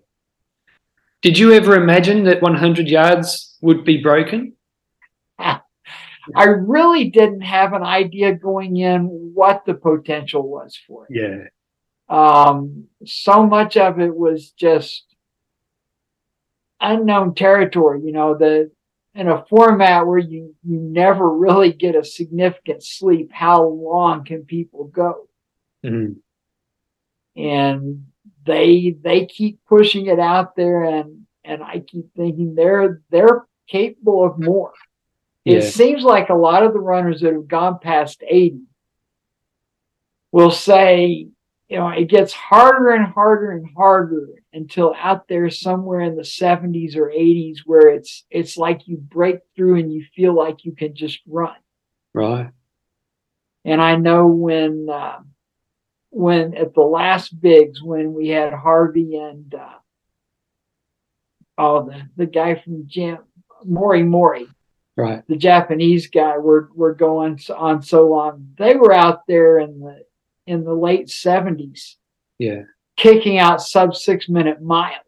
Did 1.22 1.38
you 1.38 1.54
ever 1.54 1.74
imagine 1.76 2.24
that 2.24 2.42
100 2.42 2.86
yards 2.86 3.56
would 3.62 3.84
be 3.84 4.02
broken? 4.02 4.54
I 5.38 6.44
really 6.44 7.10
didn't 7.10 7.40
have 7.40 7.72
an 7.72 7.82
idea 7.82 8.34
going 8.34 8.76
in 8.76 9.32
what 9.34 9.64
the 9.64 9.74
potential 9.74 10.46
was 10.46 10.78
for 10.86 11.06
it. 11.08 11.16
Yeah. 11.16 11.44
Um, 12.08 12.88
so 13.06 13.46
much 13.46 13.76
of 13.76 13.98
it 14.00 14.14
was 14.14 14.50
just 14.50 15.04
unknown 16.80 17.34
territory. 17.34 18.02
You 18.04 18.12
know, 18.12 18.36
the 18.36 18.70
in 19.14 19.28
a 19.28 19.44
format 19.46 20.06
where 20.06 20.18
you 20.18 20.54
you 20.64 20.78
never 20.78 21.30
really 21.30 21.72
get 21.72 21.94
a 21.94 22.04
significant 22.04 22.82
sleep. 22.82 23.30
How 23.32 23.64
long 23.64 24.24
can 24.24 24.44
people 24.44 24.84
go? 24.84 25.28
Mm, 25.84 26.16
and 27.36 28.06
they 28.44 28.96
they 29.00 29.26
keep 29.26 29.60
pushing 29.66 30.06
it 30.06 30.18
out 30.18 30.56
there 30.56 30.84
and 30.84 31.26
and 31.44 31.62
I 31.62 31.80
keep 31.80 32.14
thinking 32.16 32.54
they're 32.54 33.02
they're 33.10 33.46
capable 33.68 34.24
of 34.24 34.38
more. 34.38 34.72
It 35.44 35.62
seems 35.62 36.02
like 36.02 36.30
a 36.30 36.34
lot 36.34 36.62
of 36.62 36.72
the 36.72 36.80
runners 36.80 37.20
that 37.20 37.34
have 37.34 37.46
gone 37.46 37.78
past 37.78 38.22
80 38.26 38.62
will 40.32 40.50
say, 40.50 41.28
you 41.68 41.78
know, 41.78 41.88
it 41.88 42.06
gets 42.06 42.32
harder 42.32 42.90
and 42.90 43.12
harder 43.12 43.50
and 43.50 43.68
harder 43.76 44.28
until 44.54 44.94
out 44.98 45.26
there 45.28 45.50
somewhere 45.50 46.00
in 46.00 46.16
the 46.16 46.22
70s 46.22 46.96
or 46.96 47.08
80s 47.08 47.58
where 47.66 47.88
it's 47.88 48.24
it's 48.30 48.56
like 48.56 48.86
you 48.86 48.96
break 48.96 49.40
through 49.56 49.78
and 49.80 49.92
you 49.92 50.04
feel 50.14 50.34
like 50.34 50.64
you 50.64 50.72
can 50.72 50.94
just 50.94 51.20
run. 51.26 51.56
right. 52.12 52.50
And 53.66 53.80
I 53.80 53.96
know 53.96 54.26
when 54.26 54.88
uh, 54.90 55.20
when 56.10 56.54
at 56.54 56.74
the 56.74 56.82
last 56.82 57.40
bigs 57.40 57.82
when 57.82 58.12
we 58.14 58.28
had 58.28 58.52
Harvey 58.52 59.16
and 59.16 59.54
uh, 59.54 59.78
oh 61.58 61.86
the 61.86 62.02
the 62.16 62.26
guy 62.26 62.54
from 62.62 62.86
Jam 62.86 63.18
Mori 63.64 64.02
Mori 64.02 64.46
Right. 64.96 65.26
the 65.26 65.36
Japanese 65.36 66.06
guy 66.06 66.38
were 66.38 66.68
were 66.74 66.94
going 66.94 67.40
on 67.56 67.82
so 67.82 68.06
long 68.08 68.50
they 68.58 68.76
were 68.76 68.92
out 68.92 69.22
there 69.26 69.58
in 69.58 69.80
the 69.80 70.04
in 70.46 70.62
the 70.62 70.74
late 70.74 71.10
seventies 71.10 71.96
Yeah. 72.38 72.62
Kicking 72.96 73.38
out 73.38 73.60
sub 73.60 73.94
six 73.94 74.28
minute 74.28 74.62
miles 74.62 74.98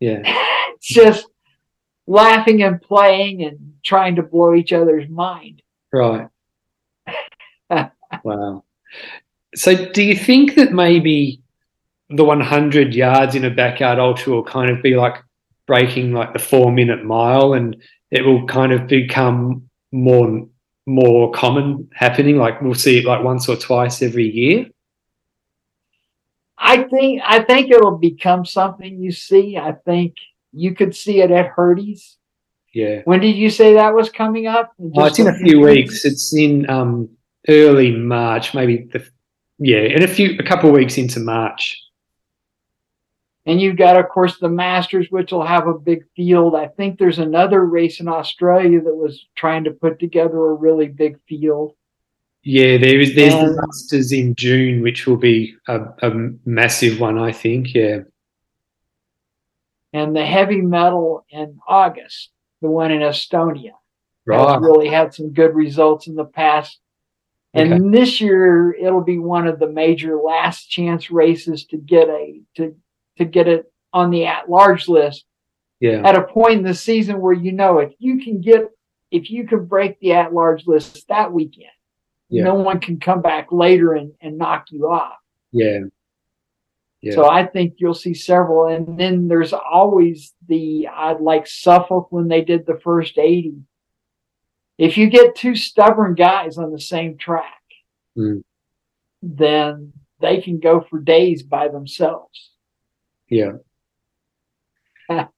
Yeah. 0.00 0.22
just 0.80 1.26
laughing 2.06 2.62
and 2.62 2.80
playing 2.80 3.42
and 3.42 3.74
trying 3.84 4.16
to 4.16 4.22
blow 4.22 4.54
each 4.54 4.72
other's 4.72 5.08
mind 5.08 5.62
Right. 5.92 6.28
wow. 8.24 8.64
So, 9.54 9.90
do 9.92 10.02
you 10.02 10.16
think 10.16 10.54
that 10.56 10.72
maybe 10.72 11.40
the 12.10 12.24
100 12.24 12.94
yards 12.94 13.34
in 13.34 13.44
a 13.44 13.50
backyard 13.50 13.98
ultra 13.98 14.32
will 14.32 14.44
kind 14.44 14.70
of 14.70 14.82
be 14.82 14.94
like 14.94 15.16
breaking 15.66 16.12
like 16.12 16.32
the 16.32 16.38
four 16.38 16.70
minute 16.70 17.04
mile 17.04 17.54
and 17.54 17.76
it 18.10 18.24
will 18.24 18.46
kind 18.46 18.72
of 18.72 18.86
become 18.86 19.68
more 19.90 20.46
more 20.86 21.32
common 21.32 21.88
happening 21.92 22.36
like 22.36 22.62
we'll 22.62 22.74
see 22.74 22.98
it 22.98 23.04
like 23.04 23.24
once 23.24 23.48
or 23.48 23.56
twice 23.56 24.02
every 24.02 24.30
year 24.30 24.66
I 26.66 26.82
think 26.92 27.22
I 27.24 27.38
think 27.48 27.70
it'll 27.70 27.98
become 27.98 28.44
something 28.44 28.92
you 29.04 29.12
see. 29.12 29.56
I 29.56 29.72
think 29.88 30.14
you 30.52 30.74
could 30.74 30.94
see 30.94 31.20
it 31.24 31.30
at 31.30 31.46
Hurdy's. 31.56 32.16
yeah 32.74 33.02
When 33.04 33.20
did 33.20 33.36
you 33.36 33.50
say 33.50 33.74
that 33.74 33.94
was 33.94 34.10
coming 34.10 34.46
up? 34.56 34.72
oh, 34.96 35.04
it's 35.08 35.18
in 35.18 35.28
a 35.28 35.38
few 35.44 35.60
weeks 35.60 36.04
it's 36.04 36.34
in 36.34 36.68
um 36.76 37.08
early 37.48 37.92
march 37.92 38.46
maybe 38.58 38.76
the 38.92 39.00
yeah 39.58 39.84
in 39.96 40.02
a 40.02 40.08
few 40.16 40.28
a 40.38 40.42
couple 40.50 40.68
of 40.70 40.74
weeks 40.80 40.96
into 40.98 41.20
march 41.20 41.64
And 43.48 43.60
you've 43.60 43.76
got, 43.78 43.96
of 43.96 44.08
course, 44.08 44.34
the 44.38 44.48
Masters, 44.48 45.06
which 45.16 45.30
will 45.30 45.46
have 45.46 45.68
a 45.68 45.78
big 45.90 46.00
field. 46.16 46.52
I 46.64 46.66
think 46.76 46.90
there's 46.98 47.20
another 47.20 47.60
race 47.78 48.00
in 48.00 48.08
Australia 48.08 48.80
that 48.82 49.02
was 49.04 49.14
trying 49.36 49.64
to 49.64 49.70
put 49.70 50.00
together 50.00 50.38
a 50.46 50.54
really 50.66 50.88
big 50.88 51.14
field. 51.28 51.70
Yeah, 52.48 52.78
there 52.78 53.00
is. 53.00 53.14
There's 53.16 53.34
And- 53.34 53.48
the 53.48 53.60
Masters 53.66 54.12
in 54.12 54.34
June, 54.36 54.80
which 54.80 55.04
will 55.06 55.16
be 55.16 55.56
a, 55.66 55.80
a 56.02 56.10
massive 56.44 57.00
one, 57.00 57.18
I 57.18 57.32
think. 57.32 57.74
Yeah, 57.74 58.00
And 59.92 60.14
the 60.14 60.24
heavy 60.24 60.60
metal 60.60 61.24
in 61.30 61.58
August, 61.66 62.30
the 62.62 62.68
one 62.68 62.92
in 62.92 63.00
Estonia. 63.00 63.72
has 63.72 63.72
right. 64.26 64.60
really 64.60 64.88
had 64.88 65.12
some 65.12 65.32
good 65.32 65.54
results 65.56 66.06
in 66.06 66.14
the 66.14 66.24
past. 66.24 66.78
And 67.54 67.72
Okay. 67.72 67.90
this 67.98 68.20
year 68.20 68.72
it'll 68.74 69.02
be 69.04 69.18
one 69.18 69.46
of 69.48 69.58
the 69.58 69.68
major 69.68 70.16
last 70.16 70.66
chance 70.70 71.10
races 71.10 71.64
to 71.66 71.76
get 71.78 72.08
a 72.08 72.40
to 72.56 72.76
to 73.18 73.24
get 73.24 73.48
it 73.48 73.72
on 73.94 74.10
the 74.10 74.26
at 74.26 74.48
large 74.50 74.88
list 74.88 75.24
Yeah, 75.80 76.02
at 76.06 76.16
a 76.16 76.22
point 76.24 76.58
in 76.58 76.62
the 76.64 76.74
season 76.74 77.18
where 77.20 77.32
you 77.32 77.50
know 77.52 77.78
if 77.78 77.92
you 77.98 78.22
can 78.22 78.40
get 78.42 78.68
if 79.10 79.30
you 79.30 79.46
can 79.48 79.64
break 79.64 79.98
the 80.00 80.12
at 80.12 80.34
large 80.34 80.66
list 80.66 81.08
that 81.08 81.32
weekend, 81.32 81.70
Yeah. 82.28 82.44
no 82.44 82.54
one 82.54 82.80
can 82.80 82.98
come 82.98 83.22
back 83.22 83.52
later 83.52 83.92
and, 83.94 84.12
and 84.20 84.36
knock 84.38 84.66
you 84.70 84.88
off. 84.88 85.18
yeah, 85.52 85.80
yeah. 87.02 87.14
So 87.14 87.28
I 87.28 87.46
think 87.46 87.74
you'll 87.78 87.94
see 87.94 88.14
several. 88.14 88.66
And 88.66 88.98
then 88.98 89.28
there's 89.28 89.52
always 89.52 90.34
the 90.48 90.88
I'd 90.88 91.20
like 91.20 91.46
Suffolk 91.46 92.08
when 92.10 92.26
they 92.28 92.42
did 92.42 92.66
the 92.66 92.80
first 92.82 93.16
80. 93.18 93.54
If 94.78 94.96
you 94.98 95.08
get 95.08 95.36
two 95.36 95.54
stubborn 95.54 96.14
guys 96.14 96.58
on 96.58 96.72
the 96.72 96.80
same 96.80 97.16
track, 97.16 97.52
Mm. 98.18 98.42
then 99.22 99.92
they 100.20 100.40
can 100.40 100.58
go 100.58 100.80
for 100.80 100.98
days 100.98 101.42
by 101.42 101.68
themselves. 101.68 102.50
yeah. 103.28 103.52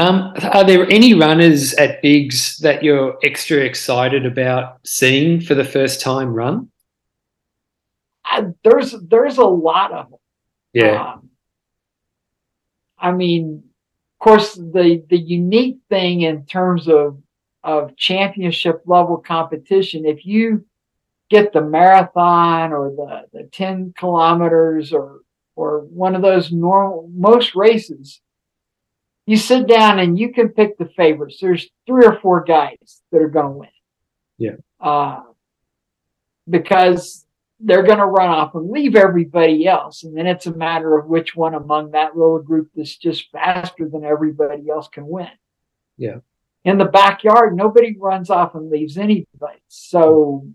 um, 0.00 0.32
are 0.54 0.64
there 0.64 0.88
any 0.90 1.12
runners 1.12 1.74
at 1.74 2.00
Bigs 2.00 2.56
that 2.58 2.82
you're 2.82 3.18
extra 3.22 3.58
excited 3.58 4.24
about 4.24 4.78
seeing 4.82 5.42
for 5.42 5.54
the 5.54 5.64
first 5.64 6.00
time 6.00 6.32
run? 6.32 6.70
I, 8.24 8.46
there's 8.64 8.94
there's 9.08 9.36
a 9.36 9.44
lot 9.44 9.92
of 9.92 10.08
them. 10.08 10.18
Yeah, 10.72 11.12
Um, 11.12 11.30
I 12.98 13.12
mean, 13.12 13.62
of 14.18 14.24
course, 14.24 14.54
the 14.54 15.04
the 15.10 15.18
unique 15.18 15.80
thing 15.90 16.22
in 16.22 16.46
terms 16.46 16.88
of 16.88 17.22
of 17.62 17.94
championship 17.96 18.80
level 18.86 19.18
competition, 19.18 20.06
if 20.06 20.24
you 20.24 20.64
get 21.28 21.52
the 21.52 21.60
marathon 21.60 22.72
or 22.72 22.90
the 22.90 23.26
the 23.34 23.48
ten 23.52 23.92
kilometers 23.98 24.94
or 24.94 25.20
or 25.56 25.80
one 25.80 26.14
of 26.14 26.22
those 26.22 26.52
normal 26.52 27.10
most 27.12 27.54
races, 27.54 28.22
you 29.26 29.36
sit 29.36 29.66
down 29.66 29.98
and 29.98 30.18
you 30.18 30.32
can 30.32 30.48
pick 30.48 30.78
the 30.78 30.88
favorites. 30.96 31.38
There's 31.40 31.68
three 31.86 32.06
or 32.06 32.18
four 32.20 32.44
guys 32.44 33.02
that 33.12 33.22
are 33.22 33.28
going 33.28 33.46
to 33.46 33.58
win. 33.58 33.68
Yeah. 34.38 34.56
Uh, 34.80 35.22
because 36.48 37.26
they're 37.60 37.82
going 37.82 37.98
to 37.98 38.06
run 38.06 38.28
off 38.28 38.54
and 38.54 38.70
leave 38.70 38.96
everybody 38.96 39.66
else. 39.66 40.02
And 40.02 40.16
then 40.16 40.26
it's 40.26 40.46
a 40.46 40.56
matter 40.56 40.98
of 40.98 41.06
which 41.06 41.36
one 41.36 41.54
among 41.54 41.90
that 41.90 42.16
little 42.16 42.40
group 42.40 42.70
that's 42.74 42.96
just 42.96 43.30
faster 43.30 43.88
than 43.88 44.04
everybody 44.04 44.68
else 44.70 44.88
can 44.88 45.06
win. 45.06 45.28
Yeah. 45.96 46.16
In 46.64 46.78
the 46.78 46.86
backyard, 46.86 47.56
nobody 47.56 47.96
runs 47.98 48.30
off 48.30 48.54
and 48.54 48.70
leaves 48.70 48.98
anybody. 48.98 49.60
So 49.68 50.48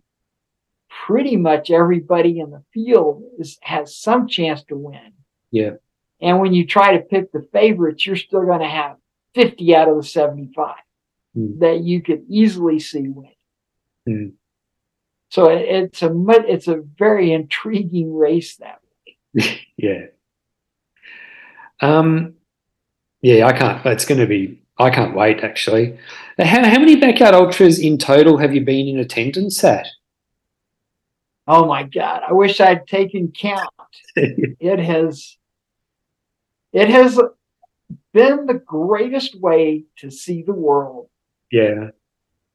pretty 1.06 1.36
much 1.36 1.72
everybody 1.72 2.40
in 2.40 2.52
the 2.52 2.64
field 2.74 3.24
is, 3.38 3.58
has 3.62 3.96
some 3.96 4.28
chance 4.28 4.64
to 4.66 4.76
win. 4.76 5.14
Yeah. 5.52 5.76
And 6.22 6.40
when 6.40 6.54
you 6.54 6.66
try 6.66 6.98
to 6.98 7.04
pick 7.04 7.32
the 7.32 7.48
favorites, 7.52 8.06
you're 8.06 8.16
still 8.16 8.46
going 8.46 8.62
to 8.62 8.68
have 8.68 8.98
50 9.36 9.76
out 9.76 9.90
of 9.90 9.98
the 9.98 10.04
75 10.04 10.76
Hmm. 11.36 11.60
that 11.60 11.82
you 11.82 12.02
could 12.02 12.24
easily 12.30 12.80
see 12.80 13.10
win. 13.10 13.32
Hmm. 14.08 14.28
So 15.30 15.50
it, 15.50 15.64
it's 15.64 16.02
a 16.02 16.10
it's 16.48 16.70
a 16.70 16.82
very 16.98 17.34
intriguing 17.34 18.16
race 18.16 18.56
that 18.58 18.80
way. 19.36 19.60
yeah. 19.78 20.06
Um, 21.82 22.36
Yeah, 23.22 23.48
I 23.48 23.52
can't. 23.52 23.86
It's 23.86 24.06
going 24.06 24.22
to 24.22 24.28
be. 24.28 24.62
I 24.78 24.90
can't 24.90 25.14
wait. 25.16 25.44
Actually, 25.44 25.98
how 26.40 26.64
how 26.64 26.80
many 26.80 26.96
backyard 26.96 27.36
ultras 27.36 27.80
in 27.80 27.98
total 27.98 28.38
have 28.38 28.54
you 28.56 28.62
been 28.62 28.88
in 28.88 29.00
attendance 29.00 29.62
at? 29.64 29.88
Oh 31.48 31.66
my 31.66 31.84
God! 31.84 32.22
I 32.28 32.32
wish 32.32 32.62
I'd 32.62 32.88
taken 32.88 33.34
count. 33.38 33.70
it 34.16 34.80
has. 34.80 35.38
It 36.76 36.90
has 36.90 37.18
been 38.14 38.46
the 38.48 38.62
greatest 38.66 39.40
way 39.40 39.86
to 40.00 40.12
see 40.12 40.44
the 40.44 40.54
world. 40.54 41.08
Yeah. 41.50 41.92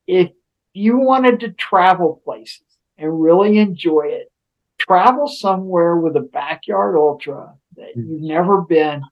If 0.06 0.32
you 0.74 0.98
wanted 0.98 1.40
to 1.40 1.52
travel 1.52 2.20
places 2.22 2.66
and 2.98 3.18
really 3.18 3.56
enjoy 3.56 4.08
it, 4.08 4.30
travel 4.78 5.26
somewhere 5.26 5.96
with 5.96 6.16
a 6.16 6.20
backyard 6.20 6.96
ultra 6.96 7.54
that 7.76 7.96
mm. 7.96 8.08
you've 8.08 8.20
never 8.20 8.60
been. 8.60 9.04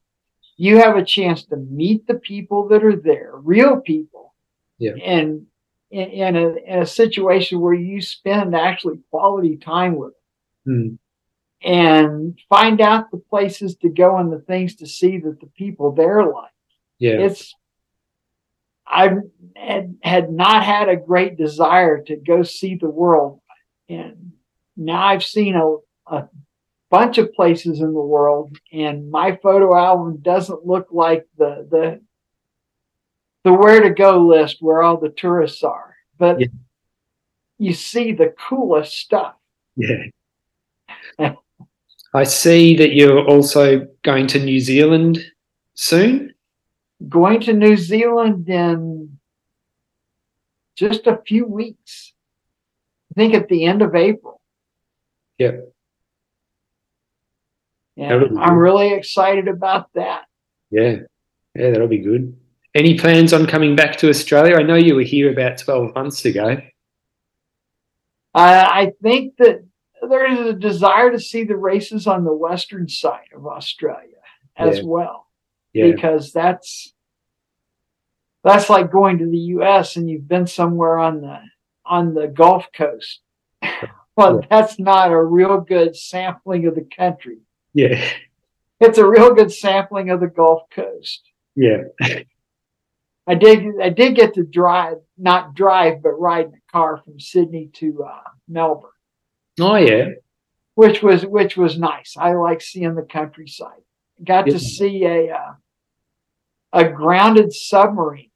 You 0.57 0.77
have 0.77 0.95
a 0.95 1.03
chance 1.03 1.43
to 1.45 1.55
meet 1.55 2.05
the 2.05 2.19
people 2.19 2.67
that 2.67 2.83
are 2.83 2.95
there, 2.95 3.31
real 3.33 3.81
people. 3.81 4.35
Yeah. 4.77 4.93
And 5.03 5.47
in, 5.89 6.09
in, 6.09 6.35
a, 6.35 6.49
in 6.67 6.79
a 6.83 6.85
situation 6.85 7.59
where 7.61 7.73
you 7.73 7.99
spend 7.99 8.55
actually 8.55 8.99
quality 9.09 9.57
time 9.57 9.95
with 9.95 10.13
them. 10.65 10.75
Mm. 10.91 10.97
And 11.61 12.39
find 12.47 12.79
out 12.79 13.11
the 13.11 13.17
places 13.17 13.75
to 13.77 13.89
go 13.89 14.17
and 14.17 14.31
the 14.31 14.39
things 14.39 14.75
to 14.75 14.87
see 14.87 15.17
that 15.19 15.41
the 15.41 15.47
people 15.47 15.91
there 15.91 16.25
like. 16.25 16.51
Yeah. 16.99 17.19
It's 17.19 17.53
I 18.89 19.09
had, 19.55 19.97
had 20.01 20.31
not 20.31 20.63
had 20.63 20.89
a 20.89 20.95
great 20.95 21.37
desire 21.37 22.01
to 22.03 22.15
go 22.15 22.43
see 22.43 22.75
the 22.75 22.89
world. 22.89 23.41
And 23.87 24.33
now 24.75 25.05
I've 25.05 25.23
seen 25.23 25.55
a, 25.55 25.75
a 26.07 26.27
bunch 26.89 27.17
of 27.17 27.33
places 27.33 27.81
in 27.81 27.93
the 27.93 28.01
world, 28.01 28.57
and 28.73 29.11
my 29.11 29.37
photo 29.41 29.75
album 29.75 30.17
doesn't 30.17 30.65
look 30.65 30.87
like 30.91 31.27
the 31.37 31.67
the 31.69 32.01
the 33.43 33.53
where 33.53 33.81
to 33.81 33.91
go 33.91 34.25
list 34.25 34.57
where 34.59 34.81
all 34.81 34.97
the 34.97 35.09
tourists 35.09 35.63
are, 35.63 35.95
but 36.17 36.39
yeah. 36.39 36.47
you 37.57 37.73
see 37.73 38.11
the 38.11 38.33
coolest 38.49 38.97
stuff. 38.97 39.35
Yeah. 39.75 40.05
I 42.13 42.23
see 42.23 42.75
that 42.77 42.93
you're 42.93 43.25
also 43.25 43.87
going 44.03 44.27
to 44.27 44.39
New 44.39 44.59
Zealand 44.59 45.23
soon 45.75 46.33
going 47.07 47.39
to 47.41 47.53
New 47.53 47.77
Zealand 47.77 48.49
in 48.49 49.17
just 50.75 51.07
a 51.07 51.21
few 51.25 51.45
weeks. 51.45 52.13
I 53.11 53.13
think 53.15 53.33
at 53.33 53.47
the 53.47 53.65
end 53.65 53.81
of 53.81 53.95
April. 53.95 54.41
Yep. 55.37 55.73
And 57.97 58.39
I'm 58.39 58.55
really 58.55 58.93
excited 58.93 59.47
about 59.47 59.91
that. 59.93 60.25
Yeah. 60.69 60.97
Yeah, 61.55 61.71
that'll 61.71 61.87
be 61.87 61.97
good. 61.99 62.37
Any 62.75 62.97
plans 62.97 63.33
on 63.33 63.45
coming 63.45 63.75
back 63.75 63.97
to 63.97 64.09
Australia? 64.09 64.55
I 64.55 64.63
know 64.63 64.75
you 64.75 64.95
were 64.95 65.01
here 65.01 65.31
about 65.31 65.57
12 65.57 65.95
months 65.95 66.23
ago. 66.25 66.61
I 68.33 68.93
think 69.01 69.35
that 69.37 69.65
there 70.07 70.31
is 70.31 70.39
a 70.39 70.53
desire 70.53 71.11
to 71.11 71.19
see 71.19 71.43
the 71.43 71.57
races 71.57 72.07
on 72.07 72.23
the 72.23 72.33
western 72.33 72.87
side 72.87 73.29
of 73.35 73.45
Australia 73.45 74.17
as 74.55 74.77
yeah. 74.77 74.83
well 74.85 75.29
yeah. 75.73 75.91
because 75.91 76.31
that's 76.31 76.93
that's 78.43 78.69
like 78.69 78.91
going 78.91 79.17
to 79.19 79.29
the 79.29 79.37
U.S. 79.37 79.95
and 79.95 80.09
you've 80.09 80.27
been 80.27 80.47
somewhere 80.47 80.97
on 80.97 81.21
the 81.21 81.39
on 81.85 82.13
the 82.13 82.27
Gulf 82.27 82.67
Coast. 82.73 83.21
well, 84.15 84.41
that's 84.49 84.79
not 84.79 85.11
a 85.11 85.21
real 85.21 85.59
good 85.59 85.95
sampling 85.95 86.65
of 86.67 86.75
the 86.75 86.87
country. 86.95 87.39
Yeah, 87.73 88.03
it's 88.79 88.97
a 88.97 89.07
real 89.07 89.33
good 89.33 89.51
sampling 89.51 90.09
of 90.09 90.19
the 90.19 90.27
Gulf 90.27 90.63
Coast. 90.71 91.23
Yeah. 91.55 91.83
I 93.27 93.35
did. 93.35 93.79
I 93.79 93.89
did 93.89 94.15
get 94.15 94.33
to 94.35 94.43
drive, 94.43 94.97
not 95.15 95.53
drive, 95.53 96.01
but 96.01 96.19
ride 96.19 96.47
in 96.47 96.53
a 96.53 96.71
car 96.71 96.99
from 97.03 97.19
Sydney 97.19 97.69
to 97.73 98.05
uh, 98.05 98.29
Melbourne. 98.47 98.89
Oh 99.59 99.75
yeah, 99.75 100.09
which 100.75 101.01
was 101.03 101.25
which 101.25 101.57
was 101.57 101.77
nice. 101.77 102.15
I 102.17 102.33
like 102.33 102.61
seeing 102.61 102.95
the 102.95 103.03
countryside. 103.03 103.81
Got 104.23 104.47
yeah. 104.47 104.53
to 104.53 104.59
see 104.59 105.05
a 105.05 105.33
uh, 105.33 105.53
a 106.73 106.89
grounded 106.89 107.53
submarine. 107.53 108.31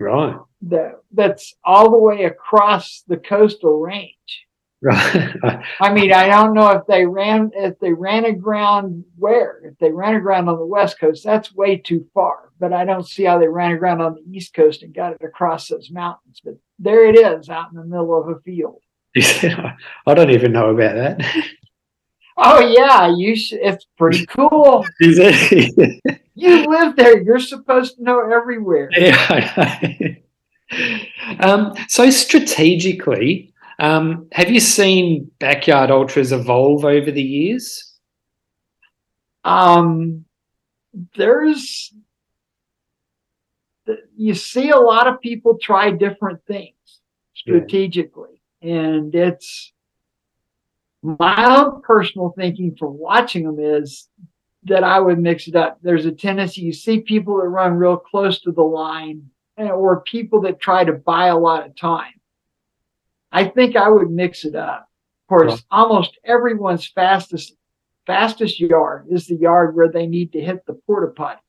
Right. 0.00 0.36
That 0.62 1.00
that's 1.12 1.54
all 1.64 1.90
the 1.90 1.98
way 1.98 2.24
across 2.24 3.02
the 3.06 3.16
coastal 3.16 3.80
range. 3.80 4.46
Right. 4.80 5.36
I 5.80 5.92
mean, 5.92 6.12
I 6.12 6.26
don't 6.26 6.54
know 6.54 6.70
if 6.70 6.86
they 6.86 7.06
ran 7.06 7.52
if 7.54 7.78
they 7.78 7.92
ran 7.92 8.24
aground 8.24 9.04
where. 9.16 9.60
If 9.64 9.78
they 9.78 9.92
ran 9.92 10.14
aground 10.14 10.48
on 10.48 10.58
the 10.58 10.66
west 10.66 10.98
coast, 10.98 11.22
that's 11.22 11.54
way 11.54 11.76
too 11.76 12.06
far. 12.12 12.50
But 12.58 12.72
I 12.72 12.84
don't 12.84 13.06
see 13.06 13.24
how 13.24 13.38
they 13.38 13.46
ran 13.46 13.72
aground 13.72 14.02
on 14.02 14.14
the 14.14 14.36
east 14.36 14.54
coast 14.54 14.82
and 14.82 14.92
got 14.92 15.12
it 15.12 15.22
across 15.24 15.68
those 15.68 15.90
mountains. 15.90 16.40
But 16.42 16.54
there 16.80 17.06
it 17.06 17.16
is, 17.16 17.48
out 17.48 17.70
in 17.70 17.76
the 17.76 17.84
middle 17.84 18.20
of 18.20 18.28
a 18.28 18.40
field. 18.40 18.82
I 19.16 20.14
don't 20.14 20.30
even 20.30 20.52
know 20.52 20.70
about 20.70 20.94
that. 20.94 21.46
Oh 22.36 22.60
yeah, 22.60 23.14
you 23.14 23.36
should. 23.36 23.60
It's 23.62 23.86
pretty 23.96 24.26
cool. 24.28 24.86
You 26.34 26.66
live 26.66 26.96
there. 26.96 27.20
You're 27.20 27.38
supposed 27.38 27.96
to 27.96 28.02
know 28.02 28.18
everywhere. 28.32 28.88
Yeah. 28.96 30.14
um, 31.40 31.74
so 31.88 32.08
strategically, 32.08 33.52
um, 33.78 34.28
have 34.32 34.50
you 34.50 34.58
seen 34.58 35.30
backyard 35.40 35.90
ultras 35.90 36.32
evolve 36.32 36.86
over 36.86 37.10
the 37.10 37.22
years? 37.22 37.92
Um, 39.44 40.24
there's 41.16 41.92
you 44.16 44.34
see 44.34 44.70
a 44.70 44.78
lot 44.78 45.06
of 45.06 45.20
people 45.20 45.58
try 45.60 45.90
different 45.90 46.44
things 46.46 47.00
strategically. 47.34 48.41
And 48.62 49.14
it's 49.14 49.72
my 51.02 51.56
own 51.56 51.82
personal 51.82 52.32
thinking 52.36 52.76
from 52.76 52.96
watching 52.96 53.44
them 53.44 53.58
is 53.58 54.08
that 54.64 54.84
I 54.84 55.00
would 55.00 55.18
mix 55.18 55.48
it 55.48 55.56
up. 55.56 55.78
There's 55.82 56.06
a 56.06 56.12
tendency 56.12 56.60
you 56.60 56.72
see 56.72 57.00
people 57.00 57.38
that 57.38 57.48
run 57.48 57.74
real 57.74 57.96
close 57.96 58.40
to 58.42 58.52
the 58.52 58.62
line 58.62 59.28
or 59.56 60.02
people 60.02 60.42
that 60.42 60.60
try 60.60 60.84
to 60.84 60.92
buy 60.92 61.26
a 61.26 61.36
lot 61.36 61.66
of 61.66 61.76
time. 61.76 62.14
I 63.32 63.44
think 63.44 63.76
I 63.76 63.88
would 63.88 64.10
mix 64.10 64.44
it 64.44 64.54
up. 64.54 64.88
Of 65.24 65.28
course, 65.28 65.64
almost 65.70 66.18
everyone's 66.24 66.86
fastest 66.86 67.56
fastest 68.06 68.60
yard 68.60 69.06
is 69.10 69.26
the 69.26 69.36
yard 69.36 69.74
where 69.74 69.90
they 69.90 70.06
need 70.06 70.32
to 70.32 70.40
hit 70.40 70.66
the 70.66 70.74
porta 70.74 71.12
potty. 71.12 71.40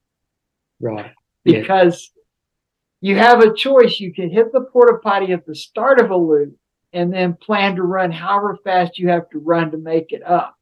Right. 0.80 1.12
Because 1.44 2.12
yeah. 3.02 3.12
you 3.12 3.18
have 3.18 3.42
a 3.42 3.54
choice. 3.54 4.00
You 4.00 4.14
can 4.14 4.30
hit 4.30 4.52
the 4.52 4.62
porta 4.62 5.00
potty 5.00 5.34
at 5.34 5.46
the 5.46 5.56
start 5.56 6.00
of 6.00 6.12
a 6.12 6.18
loop 6.18 6.56
and 6.94 7.12
then 7.12 7.34
plan 7.34 7.76
to 7.76 7.84
run 7.84 8.12
however 8.12 8.58
fast 8.64 9.00
you 9.00 9.10
have 9.10 9.30
to 9.32 9.40
run 9.40 9.72
to 9.72 9.78
make 9.78 10.12
it 10.12 10.24
up. 10.24 10.56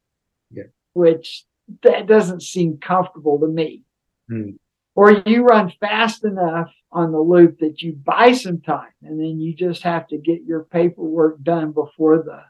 Yeah. 0.50 0.64
Which 0.94 1.44
that 1.82 2.06
doesn't 2.06 2.42
seem 2.42 2.78
comfortable 2.78 3.38
to 3.40 3.46
me. 3.46 3.82
Mm. 4.30 4.58
Or 4.94 5.22
you 5.26 5.44
run 5.44 5.72
fast 5.80 6.24
enough 6.24 6.70
on 6.90 7.12
the 7.12 7.20
loop 7.20 7.60
that 7.60 7.80
you 7.80 7.92
buy 7.92 8.32
some 8.32 8.60
time 8.60 8.92
and 9.02 9.18
then 9.18 9.40
you 9.40 9.54
just 9.54 9.82
have 9.82 10.06
to 10.08 10.18
get 10.18 10.42
your 10.42 10.64
paperwork 10.64 11.42
done 11.42 11.72
before 11.72 12.18
the 12.18 12.42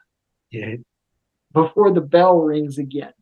yeah. 0.51 0.75
before 1.53 1.91
the 1.91 2.01
bell 2.01 2.39
rings 2.39 2.77
again. 2.77 3.13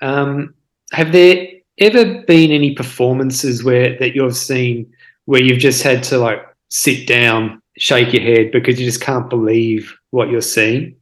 Um, 0.00 0.54
have 0.90 1.12
there 1.12 1.46
ever 1.78 2.22
been 2.22 2.50
any 2.50 2.74
performances 2.74 3.62
where 3.62 3.96
that 3.98 4.16
you've 4.16 4.36
seen 4.36 4.92
where 5.26 5.42
you've 5.42 5.58
just 5.58 5.82
had 5.82 6.02
to 6.02 6.18
like 6.18 6.44
sit 6.72 7.06
down, 7.06 7.60
shake 7.76 8.14
your 8.14 8.22
head 8.22 8.50
because 8.50 8.80
you 8.80 8.86
just 8.86 9.02
can't 9.02 9.28
believe 9.28 9.94
what 10.10 10.30
you're 10.30 10.40
seeing? 10.40 10.96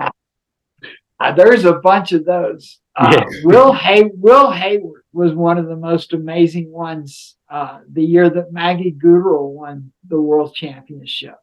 Uh, 0.00 1.32
there's 1.34 1.64
a 1.64 1.74
bunch 1.74 2.12
of 2.12 2.24
those. 2.24 2.78
Uh, 2.94 3.12
yeah. 3.12 3.24
Will 3.42 3.72
Hay- 3.72 4.12
Will 4.14 4.52
Hayward 4.52 5.02
was 5.12 5.34
one 5.34 5.58
of 5.58 5.66
the 5.66 5.76
most 5.76 6.12
amazing 6.12 6.70
ones 6.70 7.36
uh, 7.50 7.80
the 7.90 8.04
year 8.04 8.30
that 8.30 8.52
Maggie 8.52 8.92
Guterl 8.92 9.50
won 9.50 9.92
the 10.06 10.20
world 10.20 10.54
championship. 10.54 11.34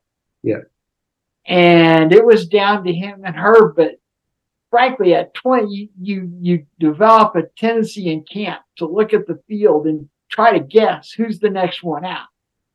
Yeah. 0.42 0.62
And 1.46 2.14
it 2.14 2.26
was 2.26 2.48
down 2.48 2.86
to 2.86 2.94
him 2.94 3.24
and 3.26 3.36
her, 3.36 3.74
but 3.74 3.96
frankly, 4.70 5.14
at 5.14 5.34
20, 5.34 5.68
you, 5.68 5.90
you, 6.00 6.32
you 6.40 6.66
develop 6.80 7.36
a 7.36 7.44
tendency 7.58 8.10
in 8.14 8.24
camp 8.24 8.62
to 8.78 8.88
look 8.88 9.14
at 9.14 9.28
the 9.28 9.42
field 9.50 9.88
and 9.88 10.08
try 10.30 10.58
to 10.58 10.64
guess 10.64 11.12
who's 11.12 11.40
the 11.40 11.50
next 11.50 11.84
one 11.84 12.06
out. 12.06 12.28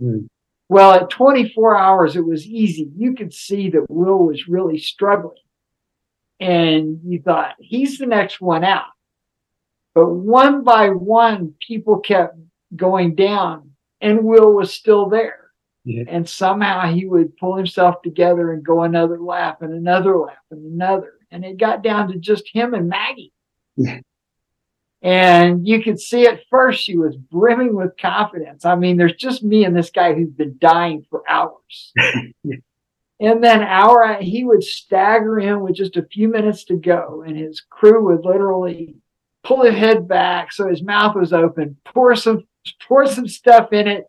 Mm. 0.02 0.28
Well, 0.70 0.92
at 0.92 1.10
24 1.10 1.76
hours, 1.76 2.14
it 2.14 2.24
was 2.24 2.46
easy. 2.46 2.92
You 2.96 3.16
could 3.16 3.34
see 3.34 3.70
that 3.70 3.90
Will 3.90 4.26
was 4.26 4.46
really 4.46 4.78
struggling. 4.78 5.42
And 6.38 7.00
you 7.04 7.20
thought, 7.20 7.56
he's 7.58 7.98
the 7.98 8.06
next 8.06 8.40
one 8.40 8.62
out. 8.62 8.86
But 9.96 10.10
one 10.10 10.62
by 10.62 10.90
one, 10.90 11.54
people 11.66 11.98
kept 11.98 12.38
going 12.76 13.16
down, 13.16 13.72
and 14.00 14.22
Will 14.22 14.52
was 14.52 14.72
still 14.72 15.08
there. 15.08 15.50
Yeah. 15.84 16.04
And 16.06 16.28
somehow 16.28 16.86
he 16.92 17.04
would 17.04 17.36
pull 17.36 17.56
himself 17.56 18.00
together 18.02 18.52
and 18.52 18.64
go 18.64 18.84
another 18.84 19.18
lap 19.18 19.62
and 19.62 19.74
another 19.74 20.16
lap 20.18 20.38
and 20.52 20.72
another. 20.72 21.14
And 21.32 21.44
it 21.44 21.58
got 21.58 21.82
down 21.82 22.12
to 22.12 22.16
just 22.16 22.44
him 22.52 22.74
and 22.74 22.88
Maggie. 22.88 23.32
Yeah. 23.76 23.98
And 25.02 25.66
you 25.66 25.82
could 25.82 25.98
see 25.98 26.26
at 26.26 26.40
first 26.50 26.82
she 26.82 26.96
was 26.96 27.16
brimming 27.16 27.74
with 27.74 27.96
confidence. 27.96 28.64
I 28.64 28.76
mean, 28.76 28.96
there's 28.96 29.14
just 29.14 29.42
me 29.42 29.64
and 29.64 29.74
this 29.74 29.90
guy 29.90 30.12
who's 30.12 30.30
been 30.30 30.56
dying 30.60 31.06
for 31.08 31.22
hours. 31.28 31.92
And 33.20 33.44
then 33.44 33.60
hour 33.60 34.16
he 34.18 34.44
would 34.44 34.64
stagger 34.64 35.38
in 35.38 35.60
with 35.60 35.74
just 35.74 35.98
a 35.98 36.06
few 36.06 36.28
minutes 36.28 36.64
to 36.64 36.76
go, 36.76 37.22
and 37.26 37.36
his 37.36 37.60
crew 37.60 38.06
would 38.06 38.24
literally 38.24 38.96
pull 39.44 39.62
his 39.62 39.74
head 39.74 40.08
back 40.08 40.52
so 40.52 40.68
his 40.68 40.82
mouth 40.82 41.14
was 41.14 41.32
open, 41.34 41.76
pour 41.84 42.16
some 42.16 42.44
pour 42.88 43.06
some 43.06 43.28
stuff 43.28 43.74
in 43.74 43.86
it, 43.86 44.04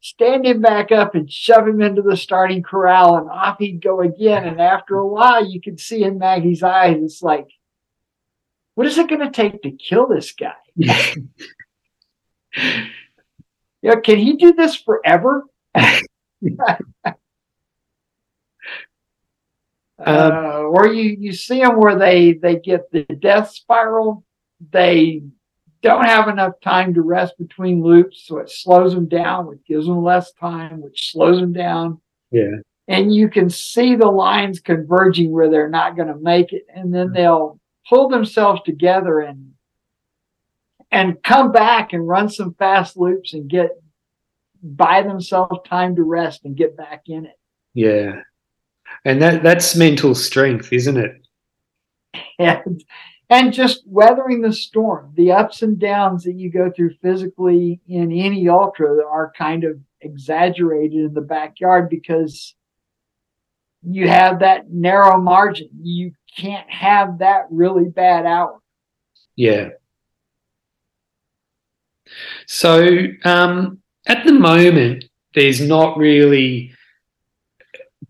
stand 0.00 0.46
him 0.46 0.62
back 0.62 0.90
up 0.90 1.14
and 1.14 1.30
shove 1.30 1.68
him 1.68 1.82
into 1.82 2.00
the 2.00 2.16
starting 2.16 2.62
corral, 2.62 3.18
and 3.18 3.28
off 3.28 3.58
he'd 3.58 3.82
go 3.82 4.00
again. 4.00 4.46
And 4.46 4.58
after 4.58 4.96
a 4.96 5.06
while, 5.06 5.44
you 5.44 5.60
could 5.60 5.78
see 5.78 6.02
in 6.02 6.18
Maggie's 6.18 6.62
eyes, 6.62 6.96
it's 7.02 7.22
like, 7.22 7.48
what 8.76 8.86
is 8.86 8.96
it 8.98 9.08
going 9.08 9.22
to 9.22 9.30
take 9.30 9.62
to 9.62 9.70
kill 9.72 10.06
this 10.06 10.32
guy? 10.32 10.52
yeah, 13.82 13.96
can 14.04 14.18
he 14.18 14.34
do 14.36 14.52
this 14.52 14.76
forever? 14.76 15.44
Um, 19.98 20.32
uh, 20.34 20.58
or 20.58 20.88
you 20.88 21.16
you 21.18 21.32
see 21.32 21.60
them 21.60 21.78
where 21.78 21.98
they 21.98 22.34
they 22.34 22.56
get 22.56 22.90
the 22.90 23.04
death 23.04 23.48
spiral. 23.52 24.24
They 24.70 25.22
don't 25.80 26.04
have 26.04 26.28
enough 26.28 26.60
time 26.62 26.92
to 26.94 27.00
rest 27.00 27.38
between 27.38 27.82
loops, 27.82 28.24
so 28.26 28.36
it 28.36 28.50
slows 28.50 28.92
them 28.92 29.08
down, 29.08 29.46
which 29.46 29.64
gives 29.66 29.86
them 29.86 30.02
less 30.02 30.32
time, 30.32 30.82
which 30.82 31.12
slows 31.12 31.40
them 31.40 31.54
down. 31.54 32.02
Yeah. 32.30 32.56
And 32.88 33.14
you 33.14 33.30
can 33.30 33.48
see 33.48 33.96
the 33.96 34.10
lines 34.10 34.60
converging 34.60 35.30
where 35.30 35.48
they're 35.48 35.70
not 35.70 35.96
going 35.96 36.08
to 36.08 36.18
make 36.20 36.52
it, 36.52 36.66
and 36.68 36.94
then 36.94 37.12
they'll 37.12 37.58
pull 37.88 38.08
themselves 38.08 38.60
together 38.64 39.20
and 39.20 39.52
and 40.90 41.22
come 41.22 41.52
back 41.52 41.92
and 41.92 42.06
run 42.06 42.28
some 42.28 42.54
fast 42.54 42.96
loops 42.96 43.34
and 43.34 43.48
get 43.48 43.70
buy 44.62 45.02
themselves 45.02 45.58
time 45.66 45.94
to 45.96 46.02
rest 46.02 46.44
and 46.44 46.56
get 46.56 46.76
back 46.76 47.02
in 47.06 47.26
it. 47.26 47.38
Yeah. 47.74 48.22
And 49.04 49.20
that 49.22 49.42
that's 49.42 49.76
mental 49.76 50.14
strength, 50.14 50.72
isn't 50.72 50.96
it? 50.96 51.12
And 52.38 52.84
and 53.28 53.52
just 53.52 53.82
weathering 53.86 54.40
the 54.40 54.52
storm, 54.52 55.12
the 55.16 55.32
ups 55.32 55.62
and 55.62 55.78
downs 55.78 56.24
that 56.24 56.34
you 56.34 56.50
go 56.50 56.70
through 56.70 56.94
physically 57.02 57.80
in 57.88 58.12
any 58.12 58.48
ultra 58.48 59.04
are 59.04 59.32
kind 59.36 59.64
of 59.64 59.80
exaggerated 60.00 60.98
in 61.06 61.14
the 61.14 61.20
backyard 61.20 61.88
because 61.88 62.54
you 63.88 64.08
have 64.08 64.40
that 64.40 64.70
narrow 64.70 65.20
margin. 65.20 65.68
You 65.80 66.12
can't 66.36 66.68
have 66.68 67.18
that 67.18 67.46
really 67.50 67.88
bad 67.88 68.26
hour. 68.26 68.60
Yeah. 69.36 69.70
So 72.46 73.06
um, 73.24 73.78
at 74.06 74.24
the 74.24 74.32
moment, 74.32 75.04
there's 75.34 75.60
not 75.60 75.96
really 75.98 76.72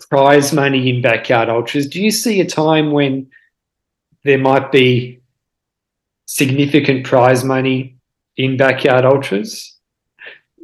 prize 0.08 0.52
money 0.52 0.88
in 0.90 1.02
backyard 1.02 1.48
ultras. 1.48 1.88
Do 1.88 2.02
you 2.02 2.10
see 2.10 2.40
a 2.40 2.46
time 2.46 2.92
when 2.92 3.28
there 4.24 4.38
might 4.38 4.72
be 4.72 5.20
significant 6.26 7.06
prize 7.06 7.44
money 7.44 7.96
in 8.36 8.56
backyard 8.56 9.04
ultras? 9.04 9.76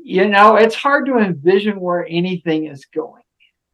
You 0.04 0.28
know, 0.28 0.56
it's 0.56 0.74
hard 0.74 1.06
to 1.06 1.18
envision 1.18 1.80
where 1.80 2.06
anything 2.08 2.66
is 2.66 2.84
going. 2.86 3.21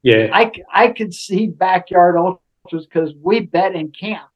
Yeah. 0.08 0.28
I, 0.32 0.50
I 0.72 0.88
could 0.88 1.12
see 1.12 1.46
backyard 1.46 2.16
ultras 2.16 2.86
because 2.86 3.12
we 3.20 3.40
bet 3.40 3.74
in 3.74 3.90
camp. 3.90 4.28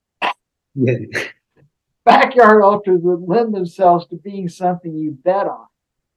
Yeah. 0.75 0.99
Backyard 2.05 2.65
ultras 2.65 3.01
would 3.01 3.21
lend 3.29 3.55
themselves 3.55 4.07
to 4.09 4.17
being 4.17 4.49
something 4.49 4.93
you 4.93 5.13
bet 5.13 5.47
on. 5.47 5.67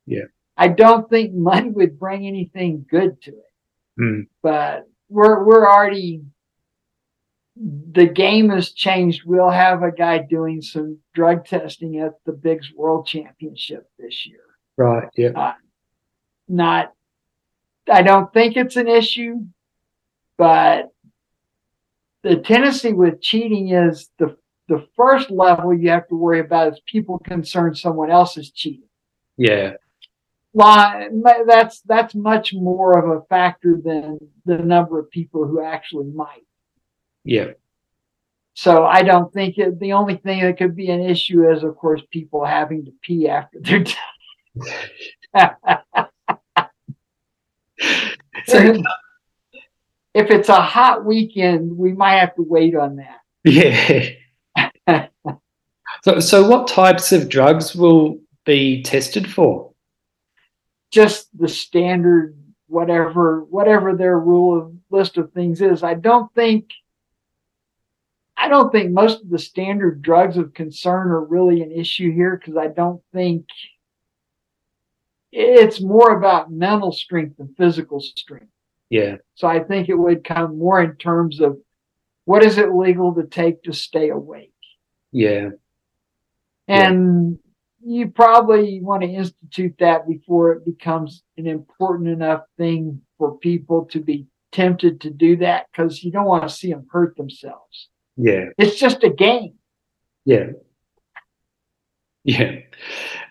Yeah. 0.07 0.23
I 0.57 0.69
don't 0.69 1.07
think 1.09 1.33
money 1.33 1.69
would 1.69 1.99
bring 1.99 2.25
anything 2.25 2.85
good 2.89 3.21
to 3.21 3.31
it. 3.31 4.01
Mm. 4.01 4.27
But 4.41 4.89
we're 5.09 5.43
we're 5.43 5.69
already 5.69 6.23
the 7.55 8.07
game 8.07 8.49
has 8.49 8.71
changed. 8.71 9.23
We'll 9.25 9.51
have 9.51 9.83
a 9.83 9.91
guy 9.91 10.17
doing 10.19 10.61
some 10.61 10.97
drug 11.13 11.45
testing 11.45 11.99
at 11.99 12.13
the 12.25 12.31
Bigs 12.31 12.71
World 12.75 13.05
Championship 13.05 13.87
this 13.99 14.25
year. 14.25 14.41
Right. 14.75 15.07
Yeah. 15.15 15.29
Uh, 15.35 15.53
not. 16.47 16.94
I 17.89 18.01
don't 18.01 18.31
think 18.33 18.57
it's 18.57 18.75
an 18.75 18.87
issue, 18.87 19.45
but 20.37 20.89
the 22.23 22.37
tendency 22.37 22.93
with 22.93 23.21
cheating 23.21 23.69
is 23.69 24.09
the 24.17 24.37
the 24.67 24.87
first 24.95 25.29
level 25.29 25.73
you 25.73 25.89
have 25.89 26.07
to 26.07 26.15
worry 26.15 26.39
about 26.39 26.73
is 26.73 26.79
people 26.87 27.19
concerned 27.19 27.77
someone 27.77 28.09
else 28.09 28.35
is 28.37 28.49
cheating. 28.51 28.89
Yeah 29.37 29.73
that's 30.55 31.81
that's 31.81 32.15
much 32.15 32.53
more 32.53 32.97
of 32.97 33.09
a 33.09 33.25
factor 33.25 33.79
than 33.83 34.17
the 34.45 34.57
number 34.57 34.99
of 34.99 35.09
people 35.09 35.45
who 35.45 35.61
actually 35.61 36.07
might. 36.07 36.45
Yeah. 37.23 37.51
So 38.53 38.85
I 38.85 39.01
don't 39.01 39.33
think 39.33 39.57
it, 39.57 39.79
the 39.79 39.93
only 39.93 40.15
thing 40.15 40.41
that 40.41 40.57
could 40.57 40.75
be 40.75 40.89
an 40.89 41.01
issue 41.01 41.49
is, 41.51 41.63
of 41.63 41.75
course, 41.75 42.01
people 42.09 42.45
having 42.45 42.85
to 42.85 42.93
pee 43.01 43.27
after 43.27 43.59
they're 43.61 43.83
done. 45.33 45.55
so 48.45 48.73
if 50.13 50.31
it's 50.31 50.49
a 50.49 50.61
hot 50.61 51.05
weekend, 51.05 51.77
we 51.77 51.93
might 51.93 52.19
have 52.19 52.35
to 52.35 52.43
wait 52.43 52.75
on 52.75 52.97
that. 52.97 53.19
Yeah. 53.43 55.07
so, 56.03 56.19
so 56.19 56.47
what 56.47 56.67
types 56.67 57.11
of 57.11 57.29
drugs 57.29 57.75
will 57.75 58.19
be 58.45 58.83
tested 58.83 59.31
for? 59.31 59.73
just 60.95 61.27
the 61.37 61.49
standard 61.49 62.37
whatever 62.67 63.43
whatever 63.49 63.93
their 63.93 64.17
rule 64.17 64.57
of 64.57 64.73
list 64.89 65.17
of 65.17 65.31
things 65.33 65.61
is. 65.61 65.83
I 65.83 65.93
don't 65.93 66.33
think 66.33 66.69
I 68.37 68.47
don't 68.47 68.71
think 68.71 68.91
most 68.91 69.21
of 69.21 69.29
the 69.29 69.37
standard 69.37 70.01
drugs 70.01 70.37
of 70.37 70.53
concern 70.53 71.09
are 71.09 71.23
really 71.23 71.61
an 71.61 71.71
issue 71.71 72.13
here 72.13 72.37
because 72.37 72.55
I 72.55 72.67
don't 72.67 73.01
think 73.13 73.45
it's 75.37 75.81
more 75.81 76.17
about 76.17 76.49
mental 76.49 76.93
strength 76.93 77.37
than 77.37 77.53
physical 77.57 77.99
strength. 77.99 78.47
Yeah. 78.89 79.17
So 79.33 79.47
I 79.47 79.59
think 79.59 79.89
it 79.89 79.95
would 79.95 80.23
come 80.23 80.57
more 80.57 80.81
in 80.81 80.95
terms 80.95 81.41
of 81.41 81.57
what 82.23 82.43
is 82.43 82.57
it 82.57 82.73
legal 82.73 83.13
to 83.15 83.23
take 83.23 83.63
to 83.63 83.73
stay 83.73 84.09
awake? 84.09 84.53
Yeah. 85.11 85.49
And 86.69 87.37
you 87.85 88.07
probably 88.07 88.79
want 88.81 89.03
to 89.03 89.09
institute 89.09 89.75
that 89.79 90.07
before 90.07 90.53
it 90.53 90.65
becomes 90.65 91.21
an 91.37 91.47
important 91.47 92.09
enough 92.09 92.43
thing 92.57 93.01
for 93.17 93.37
people 93.37 93.85
to 93.91 93.99
be 93.99 94.27
tempted 94.53 95.01
to 95.01 95.09
do 95.09 95.35
that 95.37 95.67
because 95.69 96.01
you 96.01 96.11
don't 96.11 96.25
want 96.25 96.43
to 96.43 96.49
see 96.49 96.71
them 96.71 96.87
hurt 96.89 97.17
themselves. 97.17 97.89
Yeah. 98.15 98.45
It's 98.57 98.79
just 98.79 99.03
a 99.03 99.09
game. 99.09 99.55
Yeah. 100.23 100.51
Yeah. 102.23 102.59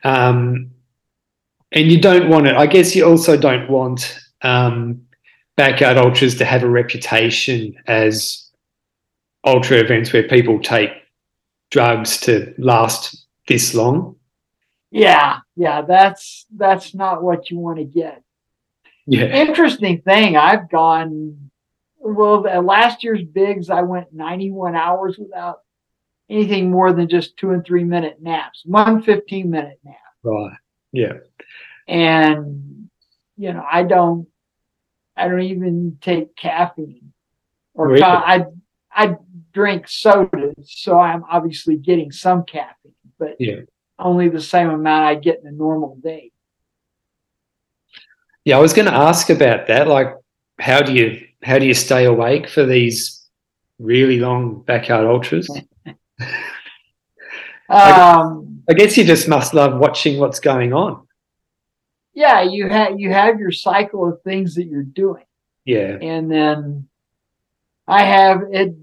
Um, 0.04 0.73
and 1.74 1.90
you 1.90 2.00
don't 2.00 2.30
want 2.30 2.46
it. 2.46 2.56
I 2.56 2.66
guess 2.66 2.94
you 2.94 3.04
also 3.04 3.36
don't 3.36 3.68
want 3.68 4.18
um, 4.42 5.02
backyard 5.56 5.98
ultras 5.98 6.36
to 6.36 6.44
have 6.44 6.62
a 6.62 6.68
reputation 6.68 7.74
as 7.86 8.50
ultra 9.44 9.78
events 9.78 10.12
where 10.12 10.26
people 10.26 10.60
take 10.60 10.90
drugs 11.70 12.18
to 12.20 12.54
last 12.56 13.26
this 13.48 13.74
long. 13.74 14.16
Yeah, 14.90 15.38
yeah, 15.56 15.82
that's 15.82 16.46
that's 16.56 16.94
not 16.94 17.22
what 17.22 17.50
you 17.50 17.58
want 17.58 17.78
to 17.78 17.84
get. 17.84 18.22
Yeah. 19.06 19.24
Interesting 19.24 20.00
thing, 20.00 20.36
I've 20.36 20.70
gone 20.70 21.50
well 21.98 22.46
at 22.46 22.64
last 22.64 23.02
year's 23.02 23.24
bigs 23.24 23.70
I 23.70 23.82
went 23.82 24.12
91 24.12 24.76
hours 24.76 25.18
without 25.18 25.60
anything 26.30 26.70
more 26.70 26.92
than 26.92 27.08
just 27.08 27.36
two 27.36 27.50
and 27.50 27.64
three 27.64 27.84
minute 27.84 28.18
naps. 28.20 28.62
One 28.64 29.02
15 29.02 29.50
minute 29.50 29.80
nap. 29.84 29.96
Right. 30.22 30.56
Yeah. 30.94 31.18
And 31.86 32.88
you 33.36 33.52
know, 33.52 33.64
I 33.70 33.82
don't 33.82 34.28
I 35.16 35.28
don't 35.28 35.42
even 35.42 35.98
take 36.00 36.36
caffeine 36.36 37.12
or 37.74 37.88
really? 37.88 38.02
I 38.02 38.46
I 38.92 39.16
drink 39.52 39.88
sodas, 39.88 40.54
so 40.66 40.98
I'm 40.98 41.24
obviously 41.30 41.76
getting 41.76 42.12
some 42.12 42.44
caffeine, 42.44 42.94
but 43.18 43.36
yeah 43.38 43.60
only 43.98 44.28
the 44.28 44.40
same 44.40 44.70
amount 44.70 45.04
I 45.04 45.14
get 45.14 45.40
in 45.40 45.46
a 45.46 45.52
normal 45.52 45.96
day. 45.96 46.32
Yeah, 48.44 48.58
I 48.58 48.60
was 48.60 48.72
going 48.72 48.86
to 48.86 48.94
ask 48.94 49.30
about 49.30 49.68
that. 49.68 49.88
Like, 49.88 50.14
how 50.58 50.82
do 50.82 50.92
you 50.92 51.26
how 51.42 51.58
do 51.58 51.66
you 51.66 51.74
stay 51.74 52.04
awake 52.04 52.48
for 52.48 52.64
these 52.64 53.26
really 53.78 54.18
long 54.18 54.62
backyard 54.62 55.06
ultras? 55.06 55.48
um, 57.68 58.43
I 58.68 58.72
guess 58.72 58.96
you 58.96 59.04
just 59.04 59.28
must 59.28 59.54
love 59.54 59.78
watching 59.78 60.18
what's 60.18 60.40
going 60.40 60.72
on. 60.72 61.06
Yeah, 62.14 62.42
you 62.42 62.68
have 62.68 62.98
you 62.98 63.12
have 63.12 63.38
your 63.38 63.52
cycle 63.52 64.08
of 64.08 64.22
things 64.22 64.54
that 64.54 64.64
you're 64.64 64.82
doing. 64.82 65.24
Yeah, 65.64 65.98
and 66.00 66.30
then 66.30 66.88
I 67.86 68.04
have 68.04 68.42
it 68.50 68.76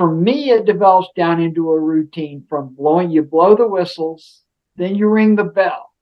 for 0.00 0.10
me, 0.10 0.50
it 0.50 0.64
develops 0.64 1.08
down 1.14 1.42
into 1.42 1.70
a 1.70 1.78
routine 1.78 2.42
from 2.48 2.74
blowing, 2.74 3.10
you 3.10 3.22
blow 3.22 3.54
the 3.54 3.68
whistles, 3.68 4.44
then 4.76 4.94
you 4.94 5.06
ring 5.06 5.36
the 5.36 5.44
bell, 5.44 5.92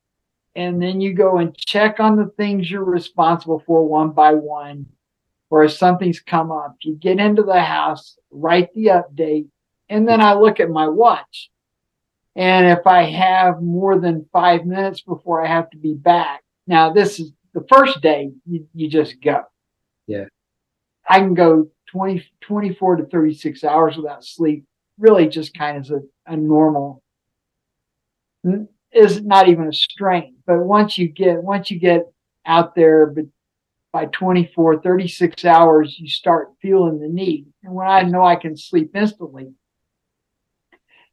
and 0.55 0.81
then 0.81 1.01
you 1.01 1.15
go 1.15 1.39
and 1.39 1.57
check 1.57 1.99
on 1.99 2.15
the 2.15 2.31
things 2.37 2.71
you're 2.71 2.85
responsible 2.85 3.61
for 3.67 3.89
one 3.89 4.11
by 4.11 4.35
one. 4.35 4.87
Or 5.51 5.65
if 5.65 5.73
something's 5.73 6.21
come 6.21 6.53
up, 6.53 6.77
you 6.83 6.95
get 6.95 7.19
into 7.19 7.43
the 7.43 7.61
house, 7.61 8.17
write 8.31 8.73
the 8.73 8.87
update, 8.87 9.49
and 9.89 10.07
then 10.07 10.21
I 10.21 10.35
look 10.35 10.61
at 10.61 10.71
my 10.71 10.87
watch. 10.87 11.51
And 12.39 12.66
if 12.66 12.86
I 12.86 13.03
have 13.03 13.61
more 13.61 13.99
than 13.99 14.28
five 14.32 14.64
minutes 14.64 15.01
before 15.01 15.45
I 15.45 15.49
have 15.49 15.68
to 15.70 15.76
be 15.76 15.95
back, 15.95 16.41
now 16.68 16.93
this 16.93 17.18
is 17.18 17.32
the 17.53 17.66
first 17.68 18.01
day, 18.01 18.30
you, 18.47 18.64
you 18.72 18.89
just 18.89 19.20
go. 19.20 19.43
Yeah. 20.07 20.26
I 21.09 21.18
can 21.18 21.34
go 21.34 21.68
20, 21.91 22.24
24 22.43 22.97
to 22.97 23.07
36 23.07 23.64
hours 23.64 23.97
without 23.97 24.24
sleep, 24.24 24.64
really 24.99 25.26
just 25.26 25.53
kind 25.59 25.78
of 25.78 25.91
a, 25.91 26.32
a 26.32 26.36
normal, 26.36 27.03
is 28.93 29.20
not 29.20 29.49
even 29.49 29.66
a 29.66 29.72
strain. 29.72 30.36
But 30.47 30.59
once 30.61 30.97
you 30.97 31.09
get, 31.09 31.43
once 31.43 31.72
you 31.72 31.80
get 31.80 32.03
out 32.47 32.76
there, 32.76 33.07
but 33.07 33.24
by 33.93 34.05
24, 34.07 34.80
36 34.80 35.45
hours, 35.45 35.97
you 35.99 36.09
start 36.09 36.53
feeling 36.62 37.01
the 37.01 37.09
need. 37.09 37.47
And 37.64 37.74
when 37.74 37.89
I 37.89 38.03
know 38.03 38.22
I 38.24 38.36
can 38.36 38.57
sleep 38.57 38.93
instantly, 38.95 39.55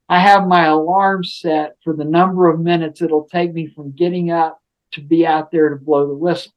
I 0.08 0.20
have 0.20 0.48
my 0.48 0.66
alarm 0.66 1.24
set 1.24 1.78
for 1.84 1.96
the 1.96 2.06
number 2.06 2.50
of 2.50 2.60
minutes 2.60 3.02
it'll 3.02 3.28
take 3.28 3.54
me 3.54 3.68
from 3.68 3.92
getting 3.92 4.32
up 4.32 4.62
to 4.92 5.02
be 5.02 5.26
out 5.26 5.52
there 5.52 5.70
to 5.70 5.76
blow 5.76 6.08
the 6.08 6.16
whistle. 6.16 6.52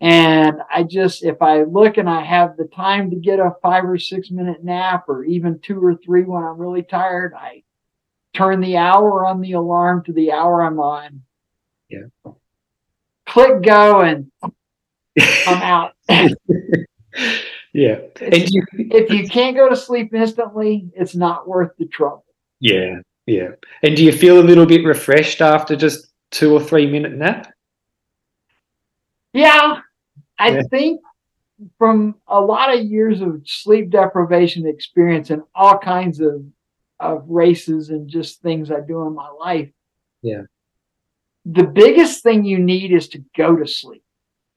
And 0.00 0.58
I 0.72 0.84
just, 0.84 1.24
if 1.24 1.42
I 1.42 1.64
look 1.64 1.96
and 1.96 2.08
I 2.08 2.22
have 2.22 2.56
the 2.56 2.66
time 2.66 3.10
to 3.10 3.16
get 3.16 3.40
a 3.40 3.56
five 3.62 3.84
or 3.84 3.98
six 3.98 4.30
minute 4.30 4.62
nap 4.62 5.08
or 5.08 5.24
even 5.24 5.58
two 5.60 5.84
or 5.84 5.96
three 5.96 6.22
when 6.22 6.44
I'm 6.44 6.58
really 6.58 6.82
tired, 6.82 7.32
I 7.34 7.64
turn 8.32 8.60
the 8.60 8.76
hour 8.76 9.26
on 9.26 9.40
the 9.40 9.52
alarm 9.52 10.04
to 10.04 10.12
the 10.12 10.32
hour 10.32 10.62
I'm 10.62 10.78
on. 10.78 11.22
Yeah. 11.88 12.32
Click 13.26 13.62
go 13.62 14.02
and 14.02 14.30
I'm 15.46 15.62
out. 15.62 15.92
yeah. 17.72 17.98
And 18.20 18.48
you, 18.50 18.62
if 18.72 19.10
you 19.10 19.28
can't 19.28 19.56
go 19.56 19.68
to 19.68 19.76
sleep 19.76 20.14
instantly, 20.14 20.90
it's 20.94 21.14
not 21.14 21.48
worth 21.48 21.72
the 21.78 21.86
trouble. 21.86 22.24
Yeah. 22.60 23.00
Yeah. 23.26 23.50
And 23.82 23.94
do 23.94 24.04
you 24.04 24.12
feel 24.12 24.40
a 24.40 24.42
little 24.42 24.64
bit 24.64 24.84
refreshed 24.86 25.42
after 25.42 25.76
just 25.76 26.08
two 26.30 26.54
or 26.54 26.60
three 26.60 26.90
minute 26.90 27.12
nap? 27.12 27.52
Yeah, 29.34 29.80
I 30.38 30.48
yeah. 30.48 30.62
think 30.70 31.00
from 31.76 32.14
a 32.26 32.40
lot 32.40 32.74
of 32.74 32.84
years 32.84 33.20
of 33.20 33.42
sleep 33.44 33.90
deprivation 33.90 34.66
experience 34.66 35.30
and 35.30 35.42
all 35.54 35.78
kinds 35.78 36.20
of 36.20 36.42
of 37.00 37.24
races 37.28 37.90
and 37.90 38.08
just 38.08 38.42
things 38.42 38.70
I 38.70 38.80
do 38.80 39.06
in 39.06 39.14
my 39.14 39.28
life. 39.28 39.70
Yeah. 40.22 40.42
The 41.44 41.64
biggest 41.64 42.22
thing 42.22 42.44
you 42.44 42.58
need 42.58 42.92
is 42.92 43.08
to 43.10 43.24
go 43.36 43.54
to 43.56 43.66
sleep. 43.66 44.02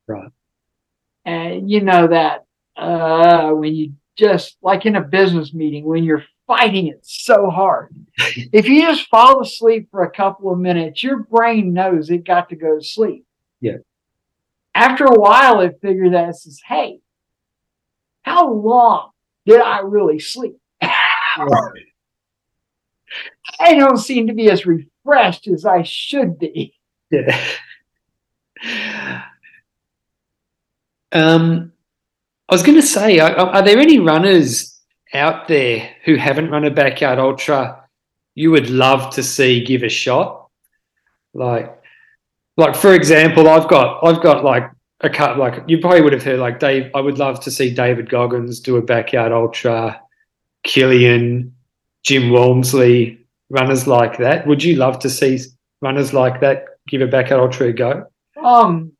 Right. 0.08 0.32
And 1.26 1.70
you 1.70 1.82
know 1.82 2.08
that 2.08 2.46
uh, 2.78 3.52
when 3.52 3.74
you 3.74 3.94
just 4.18 4.58
like 4.62 4.86
in 4.86 4.96
a 4.96 5.02
business 5.02 5.54
meeting 5.54 5.86
when 5.86 6.04
you're 6.04 6.24
fighting 6.48 6.88
it 6.88 7.00
so 7.04 7.50
hard. 7.50 7.96
if 8.52 8.68
you 8.68 8.82
just 8.82 9.08
fall 9.08 9.42
asleep 9.42 9.88
for 9.90 10.04
a 10.04 10.12
couple 10.12 10.52
of 10.52 10.60
minutes, 10.60 11.02
your 11.02 11.20
brain 11.20 11.74
knows 11.74 12.10
it 12.10 12.26
got 12.26 12.50
to 12.50 12.56
go 12.56 12.78
to 12.78 12.84
sleep. 12.84 13.26
Yeah. 13.62 13.78
After 14.76 15.06
a 15.06 15.20
while, 15.20 15.62
it 15.62 15.80
figures 15.82 16.14
out, 16.14 16.30
it 16.30 16.36
says, 16.36 16.62
hey, 16.66 17.00
how 18.22 18.52
long 18.52 19.12
did 19.46 19.62
I 19.62 19.80
really 19.80 20.20
sleep? 20.20 20.58
I 20.82 20.98
don't 23.70 23.98
seem 23.98 24.28
to 24.28 24.34
be 24.34 24.50
as 24.50 24.66
refreshed 24.66 25.48
as 25.48 25.66
I 25.66 25.84
should 25.84 26.38
be. 26.38 26.74
Yeah. 27.10 27.40
Um, 31.14 31.74
I 32.52 32.56
was 32.56 32.64
going 32.64 32.80
to 32.80 32.86
say, 32.86 33.20
are, 33.20 33.36
are 33.36 33.64
there 33.64 33.80
any 33.80 33.98
runners 33.98 34.80
out 35.14 35.48
there 35.48 35.90
who 36.04 36.16
haven't 36.16 36.52
run 36.52 36.66
a 36.66 36.72
backyard 36.72 37.18
ultra 37.18 37.78
you 38.36 38.52
would 38.52 38.70
love 38.70 39.14
to 39.16 39.24
see 39.24 39.64
give 39.64 39.84
a 39.84 39.90
shot? 39.90 40.50
Like 41.34 41.78
like 42.58 42.76
for 42.76 42.94
example 42.94 43.48
i've 43.48 43.70
got 43.70 44.04
i've 44.04 44.22
got 44.22 44.44
like 44.44 44.70
a 45.00 45.10
cut 45.10 45.38
like 45.38 45.64
you 45.68 45.80
probably 45.80 46.02
would 46.02 46.12
have 46.12 46.22
heard 46.22 46.38
like 46.38 46.60
dave 46.60 46.92
i 46.94 47.00
would 47.00 47.18
love 47.18 47.40
to 47.40 47.50
see 47.50 47.74
david 47.74 48.10
goggins 48.10 48.60
do 48.60 48.76
a 48.76 48.82
backyard 48.82 49.32
ultra 49.32 50.00
kilian 50.66 51.50
jim 52.04 52.30
walmsley 52.30 53.22
runners 53.52 53.86
like 53.86 54.18
that. 54.18 54.48
Would 54.48 54.64
you 54.64 54.78
love 54.78 54.98
to 55.00 55.10
see 55.10 55.40
runners 55.82 56.14
like 56.14 56.40
that 56.42 56.66
give 56.88 57.02
a 57.02 57.08
backyard 57.08 57.42
ultra 57.42 57.68
a 57.68 57.74
go? 57.74 58.08
Um 58.42 58.94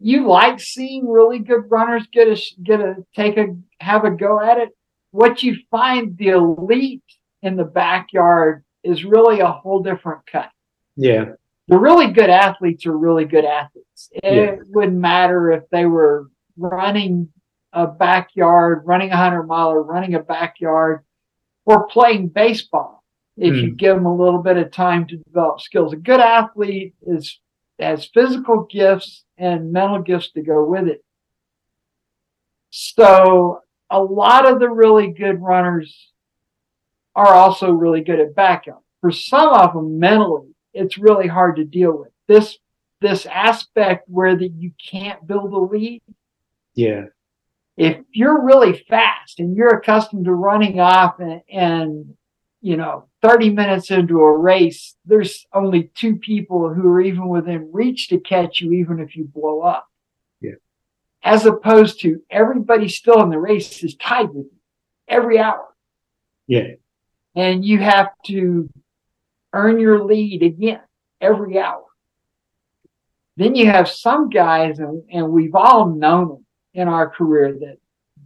you 0.00 0.26
like 0.26 0.60
seeing 0.60 1.06
really 1.06 1.38
good 1.38 1.70
runners 1.70 2.06
get 2.12 2.28
a 2.28 2.40
get 2.62 2.80
a 2.80 2.96
take 3.14 3.36
a 3.36 3.56
have 3.80 4.04
a 4.04 4.10
go 4.10 4.40
at 4.40 4.58
it 4.58 4.70
what 5.10 5.42
you 5.42 5.56
find 5.70 6.16
the 6.16 6.28
elite 6.28 7.02
in 7.42 7.56
the 7.56 7.64
backyard 7.64 8.64
is 8.82 9.04
really 9.04 9.40
a 9.40 9.50
whole 9.50 9.82
different 9.82 10.26
cut. 10.26 10.50
Yeah. 10.96 11.32
The 11.68 11.78
really 11.78 12.08
good 12.08 12.30
athletes 12.30 12.86
are 12.86 12.96
really 12.96 13.24
good 13.24 13.44
athletes. 13.44 14.08
It 14.12 14.34
yeah. 14.34 14.56
wouldn't 14.68 14.98
matter 14.98 15.52
if 15.52 15.64
they 15.70 15.86
were 15.86 16.28
running 16.56 17.28
a 17.72 17.86
backyard, 17.86 18.82
running 18.84 19.10
a 19.10 19.16
hundred 19.16 19.44
mile 19.44 19.70
or 19.70 19.82
running 19.82 20.14
a 20.14 20.20
backyard 20.20 21.04
or 21.64 21.86
playing 21.86 22.28
baseball. 22.28 23.04
If 23.36 23.54
mm. 23.54 23.62
you 23.62 23.70
give 23.70 23.96
them 23.96 24.06
a 24.06 24.14
little 24.16 24.42
bit 24.42 24.56
of 24.56 24.72
time 24.72 25.06
to 25.06 25.16
develop 25.16 25.60
skills, 25.60 25.92
a 25.92 25.96
good 25.96 26.20
athlete 26.20 26.94
is 27.02 27.38
has 27.78 28.10
physical 28.12 28.66
gifts 28.70 29.24
and 29.40 29.72
mental 29.72 30.00
gifts 30.00 30.30
to 30.32 30.42
go 30.42 30.64
with 30.64 30.86
it. 30.86 31.02
So 32.68 33.62
a 33.88 34.00
lot 34.00 34.46
of 34.46 34.60
the 34.60 34.68
really 34.68 35.08
good 35.08 35.40
runners 35.42 36.12
are 37.16 37.34
also 37.34 37.72
really 37.72 38.02
good 38.02 38.20
at 38.20 38.34
backup. 38.34 38.84
For 39.00 39.10
some 39.10 39.48
of 39.48 39.72
them, 39.72 39.98
mentally, 39.98 40.54
it's 40.72 40.98
really 40.98 41.26
hard 41.26 41.56
to 41.56 41.64
deal 41.64 41.98
with 41.98 42.10
this 42.28 42.58
this 43.00 43.24
aspect 43.24 44.06
where 44.08 44.36
that 44.36 44.50
you 44.50 44.72
can't 44.90 45.26
build 45.26 45.52
a 45.54 45.58
lead. 45.58 46.02
Yeah. 46.74 47.06
If 47.78 48.04
you're 48.12 48.44
really 48.44 48.84
fast 48.90 49.40
and 49.40 49.56
you're 49.56 49.74
accustomed 49.74 50.26
to 50.26 50.34
running 50.34 50.80
off 50.80 51.18
and, 51.18 51.40
and 51.50 52.14
you 52.60 52.76
know 52.76 53.06
30 53.22 53.50
minutes 53.50 53.90
into 53.90 54.20
a 54.20 54.36
race, 54.38 54.96
there's 55.04 55.46
only 55.52 55.90
two 55.94 56.16
people 56.16 56.72
who 56.72 56.86
are 56.88 57.00
even 57.00 57.28
within 57.28 57.70
reach 57.72 58.08
to 58.08 58.18
catch 58.18 58.60
you, 58.60 58.72
even 58.72 58.98
if 58.98 59.14
you 59.16 59.24
blow 59.24 59.60
up 59.60 59.86
Yeah. 60.40 60.52
as 61.22 61.44
opposed 61.44 62.00
to 62.00 62.22
everybody 62.30 62.88
still 62.88 63.22
in 63.22 63.28
the 63.30 63.38
race 63.38 63.82
is 63.84 63.94
tied 63.96 64.28
with 64.28 64.46
you 64.46 64.58
every 65.08 65.38
hour. 65.38 65.66
Yeah. 66.46 66.72
And 67.36 67.64
you 67.64 67.78
have 67.78 68.08
to 68.26 68.68
earn 69.52 69.78
your 69.80 70.04
lead 70.04 70.42
again 70.42 70.80
every 71.20 71.58
hour. 71.58 71.84
Then 73.36 73.54
you 73.54 73.66
have 73.66 73.88
some 73.88 74.28
guys, 74.28 74.78
and, 74.80 75.02
and 75.10 75.30
we've 75.30 75.54
all 75.54 75.86
known 75.94 76.28
them 76.28 76.46
in 76.74 76.88
our 76.88 77.08
career 77.08 77.52
that 77.60 77.76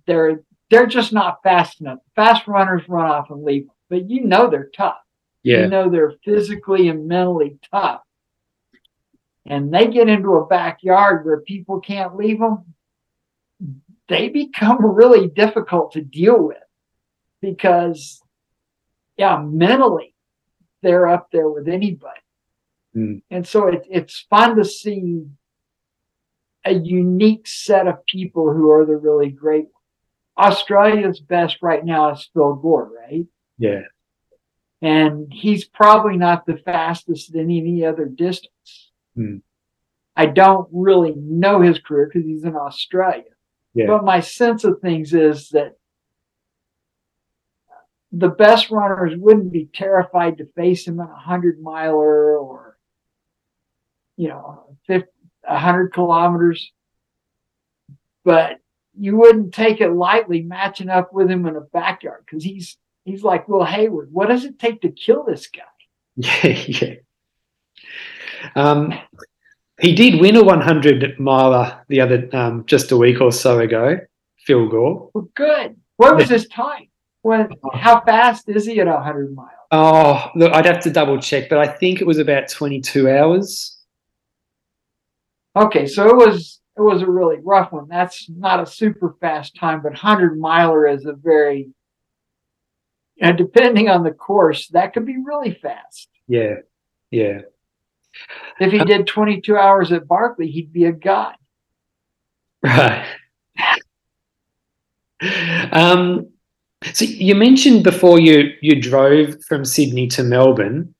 they're 0.07 0.43
they're 0.71 0.87
just 0.87 1.13
not 1.13 1.43
fast 1.43 1.81
enough. 1.81 1.99
Fast 2.17 2.49
runners 2.49 2.89
run 2.89 3.09
off 3.09 3.31
and 3.31 3.45
leave, 3.45 3.69
but 3.89 4.09
you 4.11 4.25
know 4.25 4.49
they're 4.51 4.71
tough. 4.77 4.99
Yeah. 5.43 5.61
You 5.61 5.69
know 5.69 5.91
they're 5.91 6.15
physically 6.25 6.89
and 6.89 7.07
mentally 7.07 7.59
tough. 7.71 8.01
And 9.47 9.73
they 9.73 9.89
get 9.89 10.09
into 10.09 10.37
a 10.37 10.47
backyard 10.47 11.27
where 11.27 11.41
people 11.41 11.81
can't 11.81 12.17
leave 12.17 12.39
them 12.39 12.75
they 14.09 14.29
become 14.29 14.85
really 14.95 15.29
difficult 15.29 15.93
to 15.93 16.01
deal 16.01 16.41
with 16.41 16.59
because, 17.41 18.23
yeah, 19.17 19.39
mentally 19.39 20.15
they're 20.83 21.07
up 21.07 21.29
there 21.31 21.49
with 21.49 21.69
anybody. 21.69 22.21
Mm. 22.97 23.23
And 23.31 23.47
so 23.47 23.69
it, 23.69 23.87
it's 23.91 24.27
fun 24.31 24.57
to 24.57 24.65
see 24.65 25.25
a 26.65 26.73
unique 26.73 27.47
set 27.47 27.87
of 27.87 28.07
people 28.07 28.53
who 28.53 28.71
are 28.71 28.87
the 28.87 28.97
really 28.97 29.31
great. 29.31 29.67
Australia's 30.37 31.21
best 31.21 31.59
right 31.63 31.85
now 31.85 32.11
is 32.11 32.29
Phil 32.33 32.55
Gore, 32.55 32.91
right? 32.91 33.27
Yeah. 33.59 33.83
And 34.83 35.33
he's 35.33 35.65
probably 35.65 36.17
not 36.17 36.47
the 36.47 36.59
fastest 36.59 37.35
in 37.35 37.51
any 37.51 37.85
other 37.85 38.05
distance. 38.05 38.93
Mm. 39.17 39.41
I 40.17 40.27
don't 40.27 40.69
really 40.73 41.15
know 41.17 41.61
his 41.61 41.79
career 41.79 42.11
because 42.13 42.27
he's 42.27 42.45
in 42.45 42.57
Australia. 42.57 43.25
Yeah. 43.75 43.87
But 43.89 44.05
my 44.05 44.21
sense 44.21 44.65
of 44.65 44.81
things 44.81 45.13
is 45.13 45.49
that 45.51 45.77
the 48.13 48.29
best 48.29 48.71
runners 48.71 49.17
wouldn't 49.17 49.51
be 49.51 49.69
terrified 49.73 50.39
to 50.39 50.47
face 50.55 50.87
him 50.87 51.01
in 51.01 51.07
a 51.07 51.17
hundred 51.17 51.61
miler 51.61 52.39
or, 52.39 52.79
you 54.17 54.29
know, 54.29 54.77
50, 54.87 55.09
100 55.43 55.93
kilometers. 55.93 56.71
But 58.25 58.61
you 58.97 59.17
wouldn't 59.17 59.53
take 59.53 59.81
it 59.81 59.91
lightly 59.91 60.43
matching 60.43 60.89
up 60.89 61.13
with 61.13 61.29
him 61.29 61.47
in 61.47 61.57
a 61.57 61.61
backyard 61.61 62.23
because 62.25 62.45
he's 62.45 62.77
he's 63.05 63.23
like 63.23 63.49
Will 63.49 63.65
Hayward. 63.65 64.09
What 64.13 64.29
does 64.29 64.45
it 64.45 64.59
take 64.59 64.81
to 64.83 64.91
kill 64.91 65.25
this 65.25 65.47
guy? 65.47 65.63
Yeah, 66.17 66.47
yeah. 66.69 66.95
Um, 68.55 68.95
he 69.81 69.95
did 69.95 70.21
win 70.21 70.37
a 70.37 70.45
100 70.45 71.19
miler 71.19 71.85
the 71.89 72.01
other 72.01 72.29
um, 72.33 72.65
just 72.67 72.93
a 72.93 72.97
week 72.97 73.21
or 73.21 73.33
so 73.33 73.61
ago. 73.61 73.99
Phil 74.47 74.69
Gore. 74.69 75.11
Well, 75.15 75.29
good. 75.35 75.77
What 75.97 76.17
was 76.17 76.29
his 76.29 76.47
time? 76.49 76.89
When, 77.23 77.49
how 77.73 78.03
fast 78.03 78.49
is 78.49 78.67
he 78.67 78.81
at 78.81 78.87
100 78.87 79.35
miles? 79.35 79.49
Oh, 79.71 80.31
look, 80.35 80.53
I'd 80.53 80.67
have 80.67 80.83
to 80.83 80.91
double 80.91 81.19
check, 81.19 81.49
but 81.49 81.59
I 81.59 81.67
think 81.67 82.01
it 82.01 82.07
was 82.07 82.19
about 82.19 82.49
22 82.49 83.09
hours. 83.09 83.79
Okay, 85.57 85.87
so 85.87 86.09
it 86.09 86.17
was 86.17 86.61
it 86.77 86.83
was 86.83 87.03
a 87.03 87.07
really 87.07 87.39
rough 87.43 87.73
one. 87.73 87.87
That's 87.89 88.29
not 88.29 88.61
a 88.61 88.67
super 88.67 89.17
fast 89.21 89.57
time, 89.57 89.81
but 89.81 89.93
100 89.93 90.39
miler 90.39 90.87
is 90.89 91.07
a 91.07 91.13
very 91.13 91.69
and 93.21 93.39
depending 93.39 93.89
on 93.89 94.03
the 94.03 94.11
course, 94.11 94.69
that 94.69 94.93
could 94.93 95.07
be 95.07 95.17
really 95.19 95.55
fast. 95.55 96.09
Yeah, 96.27 96.57
yeah. 97.11 97.43
If 98.61 98.73
he 98.73 98.79
did 98.79 99.07
22 99.07 99.57
hours 99.57 99.93
at 99.93 100.07
Barkley, 100.07 100.51
he'd 100.51 100.73
be 100.73 100.85
a 100.85 100.93
god. 100.93 101.37
Right. 102.63 103.05
um, 105.73 106.29
so 106.93 107.05
you 107.05 107.35
mentioned 107.35 107.83
before 107.85 108.19
you 108.19 108.53
you 108.61 108.81
drove 108.81 109.43
from 109.45 109.65
Sydney 109.65 110.07
to 110.09 110.23
Melbourne. 110.23 110.95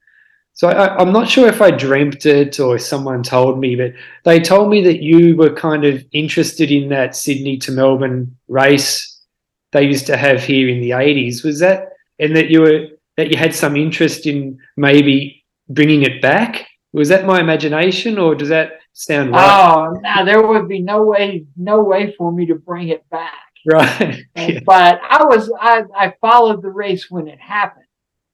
So 0.53 0.69
I, 0.69 0.97
I'm 0.97 1.13
not 1.13 1.29
sure 1.29 1.49
if 1.49 1.61
I 1.61 1.71
dreamt 1.73 2.27
it 2.27 2.61
or 2.61 2.79
someone 2.79 3.23
told 3.23 3.59
me, 3.59 3.75
but 3.75 3.93
they 4.25 4.41
told 4.41 4.71
me 4.71 4.83
that 4.85 5.03
you 5.03 5.37
were 5.37 5.53
kind 5.53 5.85
of 5.85 6.05
interested 6.13 6.71
in 6.71 6.89
that 6.91 7.17
Sydney 7.17 7.57
to 7.59 7.73
Melbourne 7.73 8.37
race 8.47 9.11
they 9.73 9.83
used 9.83 10.07
to 10.07 10.17
have 10.17 10.45
here 10.45 10.69
in 10.69 10.81
the 10.81 10.91
80s. 10.91 11.45
Was 11.45 11.59
that 11.59 11.94
and 12.19 12.37
that 12.37 12.51
you 12.51 12.61
were 12.61 12.89
that 13.17 13.31
you 13.31 13.37
had 13.37 13.55
some 13.55 13.77
interest 13.77 14.27
in 14.27 14.59
maybe 14.77 15.45
bringing 15.69 16.03
it 16.03 16.21
back? 16.21 16.67
Was 16.93 17.09
that 17.09 17.27
my 17.27 17.41
imagination, 17.41 18.19
or 18.19 18.35
does 18.35 18.49
that 18.51 18.79
sound 18.93 19.33
right? 19.33 19.75
Oh, 19.77 20.01
no, 20.01 20.25
there 20.25 20.47
would 20.47 20.69
be 20.69 20.81
no 20.81 21.03
way, 21.03 21.45
no 21.57 21.83
way 21.83 22.15
for 22.17 22.33
me 22.33 22.47
to 22.47 22.55
bring 22.55 22.89
it 22.89 23.09
back. 23.11 23.33
Right. 23.67 24.27
yeah. 24.37 24.61
But 24.67 25.01
I 25.09 25.25
was, 25.25 25.51
I, 25.59 25.85
I 25.97 26.13
followed 26.21 26.61
the 26.61 26.69
race 26.69 27.11
when 27.11 27.29
it 27.29 27.41
happened, 27.41 27.87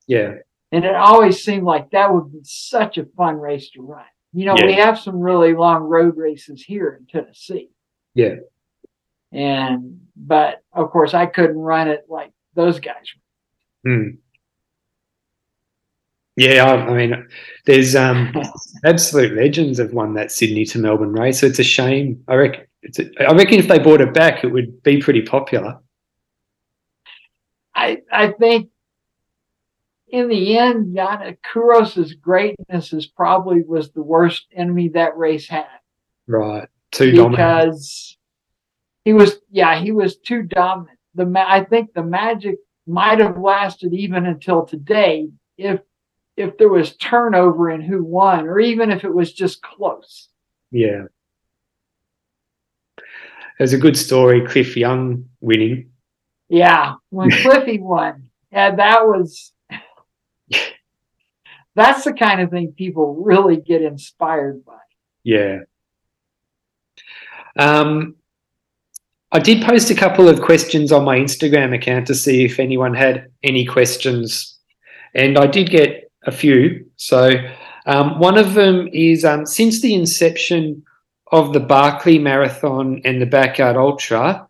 yeah. 0.08 0.38
and 0.72 0.84
it 0.84 0.96
always 0.96 1.44
seemed 1.44 1.62
like 1.62 1.92
that 1.92 2.12
would 2.12 2.32
be 2.32 2.40
such 2.42 2.98
a 2.98 3.04
fun 3.16 3.36
race 3.36 3.70
to 3.70 3.80
run. 3.82 4.02
You 4.32 4.46
know, 4.46 4.56
we 4.60 4.74
have 4.74 4.98
some 4.98 5.20
really 5.20 5.54
long 5.54 5.84
road 5.84 6.16
races 6.16 6.64
here 6.64 6.98
in 6.98 7.06
Tennessee. 7.06 7.70
Yeah. 8.14 8.36
And, 9.30 10.00
but 10.16 10.64
of 10.72 10.90
course, 10.90 11.14
I 11.14 11.26
couldn't 11.26 11.58
run 11.58 11.86
it 11.86 12.06
like 12.08 12.32
those 12.54 12.80
guys. 12.80 13.06
Hmm. 13.84 14.08
Yeah, 16.36 16.64
I, 16.64 16.74
I 16.86 16.94
mean, 16.96 17.28
there's 17.66 17.94
um, 17.94 18.32
absolute 18.84 19.32
legends 19.34 19.78
have 19.78 19.92
won 19.92 20.14
that 20.14 20.32
Sydney 20.32 20.64
to 20.66 20.78
Melbourne 20.78 21.12
race. 21.12 21.40
So 21.40 21.46
it's 21.46 21.58
a 21.58 21.64
shame. 21.64 22.22
I 22.28 22.34
reckon. 22.34 22.64
It's 22.82 22.98
a, 22.98 23.10
I 23.28 23.34
reckon 23.34 23.58
if 23.58 23.68
they 23.68 23.78
brought 23.78 24.00
it 24.00 24.14
back, 24.14 24.42
it 24.42 24.46
would 24.48 24.82
be 24.82 25.00
pretty 25.02 25.22
popular. 25.22 25.78
I 27.74 27.98
I 28.10 28.32
think 28.32 28.70
in 30.08 30.28
the 30.28 30.56
end, 30.58 30.96
Yiannis 30.96 31.36
Kouros's 31.42 32.14
greatness 32.14 32.92
is 32.92 33.06
probably 33.06 33.62
was 33.62 33.92
the 33.92 34.02
worst 34.02 34.46
enemy 34.54 34.88
that 34.90 35.16
race 35.16 35.46
had 35.48 35.66
Right. 36.26 36.68
Too 36.90 37.12
dominant. 37.12 37.32
because 37.36 38.16
he 39.04 39.12
was 39.12 39.38
yeah 39.50 39.78
he 39.80 39.92
was 39.92 40.16
too 40.16 40.42
dominant. 40.42 40.98
The 41.14 41.30
I 41.36 41.64
think 41.64 41.92
the 41.92 42.02
magic 42.02 42.56
might 42.90 43.20
have 43.20 43.38
lasted 43.38 43.94
even 43.94 44.26
until 44.26 44.64
today 44.64 45.28
if 45.56 45.80
if 46.36 46.56
there 46.58 46.68
was 46.68 46.96
turnover 46.96 47.70
in 47.70 47.80
who 47.80 48.02
won 48.02 48.46
or 48.46 48.58
even 48.60 48.90
if 48.90 49.04
it 49.04 49.14
was 49.14 49.32
just 49.32 49.62
close. 49.62 50.28
Yeah. 50.70 51.04
There's 53.58 53.74
a 53.74 53.78
good 53.78 53.96
story, 53.96 54.46
Cliff 54.46 54.76
Young 54.76 55.28
winning. 55.40 55.90
Yeah, 56.48 56.94
when 57.10 57.30
Cliffy 57.42 57.78
won, 57.78 58.30
yeah, 58.50 58.74
that 58.74 59.06
was. 59.06 59.52
That's 61.76 62.04
the 62.04 62.14
kind 62.14 62.40
of 62.40 62.50
thing 62.50 62.72
people 62.72 63.14
really 63.14 63.56
get 63.56 63.82
inspired 63.82 64.64
by. 64.64 64.78
Yeah. 65.22 65.60
Um, 67.56 68.16
I 69.32 69.38
did 69.38 69.62
post 69.62 69.90
a 69.90 69.94
couple 69.94 70.28
of 70.28 70.42
questions 70.42 70.90
on 70.90 71.04
my 71.04 71.16
Instagram 71.16 71.74
account 71.74 72.06
to 72.08 72.14
see 72.14 72.44
if 72.44 72.58
anyone 72.58 72.94
had 72.94 73.30
any 73.44 73.64
questions, 73.64 74.58
and 75.14 75.38
I 75.38 75.46
did 75.46 75.70
get 75.70 76.10
a 76.24 76.32
few. 76.32 76.86
So, 76.96 77.32
um, 77.86 78.18
one 78.18 78.36
of 78.36 78.54
them 78.54 78.88
is 78.92 79.24
um, 79.24 79.46
since 79.46 79.80
the 79.80 79.94
inception 79.94 80.82
of 81.30 81.52
the 81.52 81.60
Barkley 81.60 82.18
Marathon 82.18 83.00
and 83.04 83.22
the 83.22 83.26
Backyard 83.26 83.76
Ultra, 83.76 84.48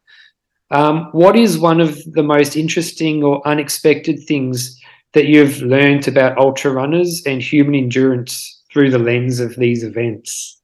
um, 0.70 1.10
what 1.12 1.36
is 1.36 1.58
one 1.58 1.80
of 1.80 2.00
the 2.12 2.22
most 2.22 2.56
interesting 2.56 3.22
or 3.22 3.46
unexpected 3.46 4.20
things 4.26 4.80
that 5.12 5.26
you've 5.26 5.60
learned 5.60 6.06
about 6.08 6.38
ultra 6.38 6.70
runners 6.70 7.22
and 7.26 7.42
human 7.42 7.74
endurance 7.74 8.62
through 8.72 8.90
the 8.90 8.98
lens 8.98 9.40
of 9.40 9.56
these 9.56 9.82
events? 9.84 10.58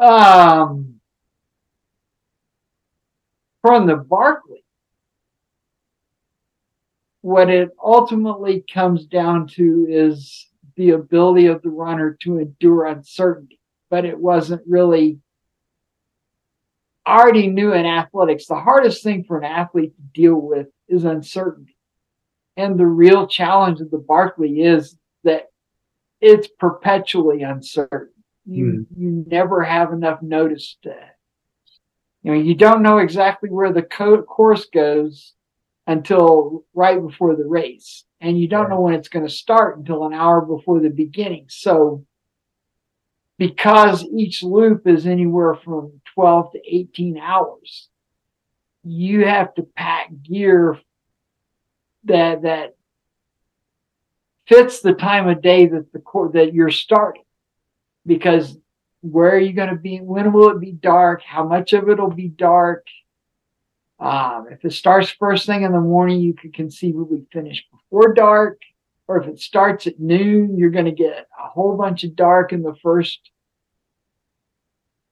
Um, 0.00 0.98
from 3.60 3.86
the 3.86 3.96
Barkley, 3.96 4.64
what 7.20 7.50
it 7.50 7.68
ultimately 7.82 8.64
comes 8.72 9.04
down 9.04 9.46
to 9.48 9.86
is 9.90 10.48
the 10.76 10.90
ability 10.90 11.46
of 11.48 11.60
the 11.60 11.68
runner 11.68 12.16
to 12.22 12.38
endure 12.38 12.86
uncertainty. 12.86 13.60
But 13.90 14.06
it 14.06 14.18
wasn't 14.18 14.62
really. 14.66 15.18
I 17.04 17.18
already 17.18 17.48
knew 17.48 17.74
in 17.74 17.84
athletics, 17.84 18.46
the 18.46 18.54
hardest 18.54 19.02
thing 19.02 19.24
for 19.24 19.38
an 19.38 19.44
athlete 19.44 19.94
to 19.96 20.02
deal 20.18 20.36
with 20.36 20.68
is 20.88 21.04
uncertainty. 21.04 21.76
And 22.56 22.78
the 22.78 22.86
real 22.86 23.26
challenge 23.26 23.80
of 23.80 23.90
the 23.90 23.98
Barkley 23.98 24.62
is 24.62 24.96
that 25.24 25.48
it's 26.20 26.48
perpetually 26.58 27.42
uncertain. 27.42 28.19
You 28.50 28.86
hmm. 28.92 29.00
you 29.00 29.24
never 29.28 29.62
have 29.62 29.92
enough 29.92 30.20
notice 30.22 30.76
to 30.82 30.94
you 32.22 32.32
know 32.32 32.38
you 32.38 32.54
don't 32.54 32.82
know 32.82 32.98
exactly 32.98 33.48
where 33.48 33.72
the 33.72 33.82
co- 33.82 34.22
course 34.22 34.66
goes 34.66 35.34
until 35.86 36.64
right 36.74 37.00
before 37.00 37.36
the 37.36 37.46
race 37.46 38.04
and 38.20 38.38
you 38.38 38.48
don't 38.48 38.68
know 38.68 38.80
when 38.80 38.94
it's 38.94 39.08
going 39.08 39.26
to 39.26 39.32
start 39.32 39.78
until 39.78 40.04
an 40.04 40.12
hour 40.12 40.40
before 40.40 40.80
the 40.80 40.90
beginning. 40.90 41.46
So 41.48 42.04
because 43.38 44.04
each 44.04 44.42
loop 44.42 44.86
is 44.86 45.06
anywhere 45.06 45.54
from 45.54 46.00
12 46.14 46.52
to 46.52 46.60
18 46.66 47.18
hours 47.18 47.88
you 48.84 49.26
have 49.26 49.54
to 49.54 49.62
pack 49.76 50.10
gear 50.22 50.78
that 52.04 52.42
that 52.42 52.74
fits 54.46 54.80
the 54.80 54.92
time 54.92 55.28
of 55.28 55.42
day 55.42 55.66
that 55.66 55.92
the 55.92 56.00
cour 56.00 56.30
that 56.32 56.52
you're 56.54 56.70
starting 56.70 57.22
because 58.06 58.56
where 59.02 59.30
are 59.30 59.38
you 59.38 59.52
going 59.52 59.70
to 59.70 59.76
be? 59.76 59.98
When 59.98 60.32
will 60.32 60.50
it 60.50 60.60
be 60.60 60.72
dark? 60.72 61.22
How 61.22 61.44
much 61.44 61.72
of 61.72 61.88
it 61.88 61.98
will 61.98 62.10
be 62.10 62.28
dark? 62.28 62.86
Um, 63.98 64.46
if 64.50 64.64
it 64.64 64.72
starts 64.72 65.10
first 65.10 65.46
thing 65.46 65.62
in 65.62 65.72
the 65.72 65.80
morning, 65.80 66.20
you 66.20 66.34
could 66.34 66.54
conceivably 66.54 67.26
finish 67.32 67.64
before 67.70 68.14
dark. 68.14 68.60
Or 69.06 69.20
if 69.20 69.28
it 69.28 69.40
starts 69.40 69.86
at 69.86 69.98
noon, 69.98 70.56
you're 70.56 70.70
going 70.70 70.84
to 70.84 70.92
get 70.92 71.26
a 71.38 71.48
whole 71.48 71.76
bunch 71.76 72.04
of 72.04 72.14
dark 72.14 72.52
in 72.52 72.62
the 72.62 72.76
first. 72.82 73.30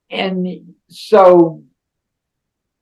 And 0.09 0.73
so 0.87 1.63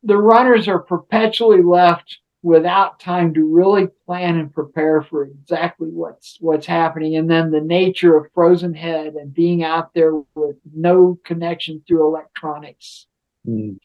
the 0.03 0.17
runners 0.17 0.67
are 0.67 0.79
perpetually 0.79 1.61
left 1.61 2.19
without 2.47 2.97
time 2.97 3.33
to 3.33 3.43
really 3.43 3.87
plan 4.05 4.37
and 4.37 4.53
prepare 4.53 5.01
for 5.01 5.25
exactly 5.25 5.89
what's 5.89 6.37
what's 6.39 6.65
happening. 6.65 7.17
And 7.17 7.29
then 7.29 7.51
the 7.51 7.59
nature 7.59 8.15
of 8.15 8.31
frozen 8.33 8.73
head 8.73 9.15
and 9.15 9.33
being 9.33 9.65
out 9.65 9.93
there 9.93 10.13
with 10.33 10.55
no 10.73 11.19
connection 11.25 11.83
through 11.85 12.07
electronics. 12.07 13.05
Mm. 13.45 13.79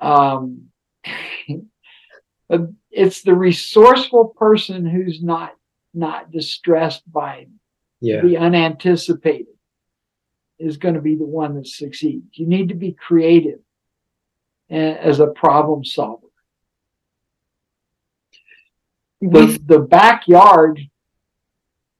um, 0.00 0.66
it's 2.92 3.22
the 3.22 3.34
resourceful 3.34 4.26
person 4.38 4.86
who's 4.86 5.20
not 5.20 5.52
not 5.92 6.30
distressed 6.30 7.02
by 7.12 7.46
Yeah. 8.00 8.20
the 8.20 8.36
unanticipated 8.36 9.46
is 10.60 10.76
going 10.76 10.94
to 10.94 11.00
be 11.00 11.16
the 11.16 11.24
one 11.24 11.56
that 11.56 11.66
succeeds. 11.66 12.38
You 12.38 12.46
need 12.46 12.68
to 12.68 12.74
be 12.76 12.92
creative 12.92 13.58
as 14.70 15.18
a 15.18 15.26
problem 15.26 15.84
solver 15.84 16.23
the, 19.30 19.60
the 19.66 19.78
backyard 19.78 20.80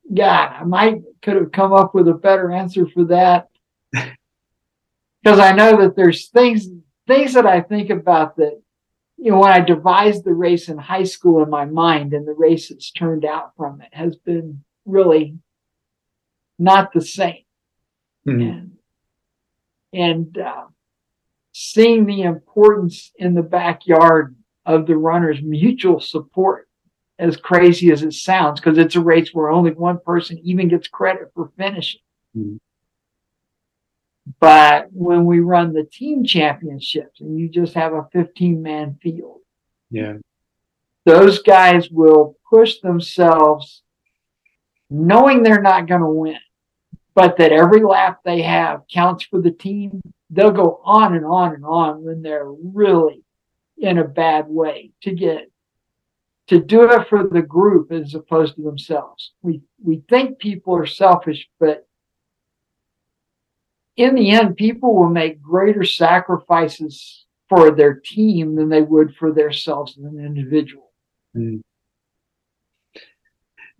yeah 0.08 0.58
i 0.60 0.64
might 0.64 1.00
could 1.22 1.36
have 1.36 1.52
come 1.52 1.72
up 1.72 1.94
with 1.94 2.08
a 2.08 2.14
better 2.14 2.52
answer 2.52 2.86
for 2.86 3.04
that 3.04 3.48
because 3.92 5.38
i 5.38 5.52
know 5.52 5.80
that 5.80 5.96
there's 5.96 6.28
things 6.28 6.68
things 7.06 7.34
that 7.34 7.46
i 7.46 7.60
think 7.60 7.90
about 7.90 8.36
that 8.36 8.60
you 9.16 9.30
know, 9.30 9.38
when 9.38 9.52
I 9.52 9.60
devised 9.60 10.24
the 10.24 10.34
race 10.34 10.68
in 10.68 10.78
high 10.78 11.04
school 11.04 11.42
in 11.42 11.50
my 11.50 11.64
mind 11.64 12.12
and 12.12 12.26
the 12.26 12.34
race 12.34 12.68
that's 12.68 12.90
turned 12.90 13.24
out 13.24 13.52
from 13.56 13.80
it 13.80 13.88
has 13.92 14.16
been 14.16 14.64
really 14.84 15.38
not 16.58 16.92
the 16.92 17.00
same. 17.00 17.44
Mm. 18.26 18.50
And, 18.50 18.70
and 19.92 20.38
uh, 20.38 20.64
seeing 21.52 22.06
the 22.06 22.22
importance 22.22 23.12
in 23.16 23.34
the 23.34 23.42
backyard 23.42 24.36
of 24.66 24.86
the 24.86 24.96
runner's 24.96 25.40
mutual 25.42 26.00
support, 26.00 26.68
as 27.18 27.36
crazy 27.36 27.92
as 27.92 28.02
it 28.02 28.12
sounds, 28.12 28.60
because 28.60 28.78
it's 28.78 28.96
a 28.96 29.00
race 29.00 29.30
where 29.32 29.50
only 29.50 29.70
one 29.72 29.98
person 30.04 30.38
even 30.42 30.68
gets 30.68 30.88
credit 30.88 31.30
for 31.34 31.50
finishing. 31.56 32.00
Mm. 32.36 32.58
But 34.40 34.88
when 34.92 35.26
we 35.26 35.40
run 35.40 35.72
the 35.72 35.84
team 35.84 36.24
championships 36.24 37.20
and 37.20 37.38
you 37.38 37.48
just 37.48 37.74
have 37.74 37.92
a 37.92 38.08
15 38.12 38.62
man 38.62 38.98
field, 39.02 39.40
Yeah. 39.90 40.14
those 41.04 41.42
guys 41.42 41.90
will 41.90 42.36
push 42.50 42.80
themselves 42.80 43.82
knowing 44.90 45.42
they're 45.42 45.60
not 45.62 45.86
going 45.86 46.00
to 46.00 46.08
win, 46.08 46.38
but 47.14 47.36
that 47.36 47.52
every 47.52 47.82
lap 47.82 48.20
they 48.24 48.42
have 48.42 48.82
counts 48.92 49.24
for 49.24 49.40
the 49.40 49.50
team. 49.50 50.00
They'll 50.30 50.50
go 50.50 50.80
on 50.84 51.14
and 51.14 51.24
on 51.24 51.54
and 51.54 51.64
on 51.64 52.02
when 52.02 52.22
they're 52.22 52.50
really 52.50 53.22
in 53.76 53.98
a 53.98 54.04
bad 54.04 54.46
way 54.48 54.92
to 55.02 55.12
get 55.12 55.50
to 56.48 56.60
do 56.60 56.90
it 56.90 57.08
for 57.08 57.26
the 57.26 57.42
group 57.42 57.90
as 57.90 58.14
opposed 58.14 58.56
to 58.56 58.62
themselves. 58.62 59.32
We 59.42 59.62
we 59.82 60.02
think 60.08 60.38
people 60.38 60.76
are 60.76 60.86
selfish, 60.86 61.48
but 61.58 61.86
in 63.96 64.14
the 64.14 64.30
end, 64.30 64.56
people 64.56 64.94
will 64.94 65.08
make 65.08 65.40
greater 65.40 65.84
sacrifices 65.84 67.26
for 67.48 67.70
their 67.70 67.94
team 67.94 68.56
than 68.56 68.68
they 68.68 68.82
would 68.82 69.14
for 69.14 69.32
themselves 69.32 69.96
as 69.96 70.04
an 70.04 70.18
individual. 70.18 70.92
Mm. 71.36 71.60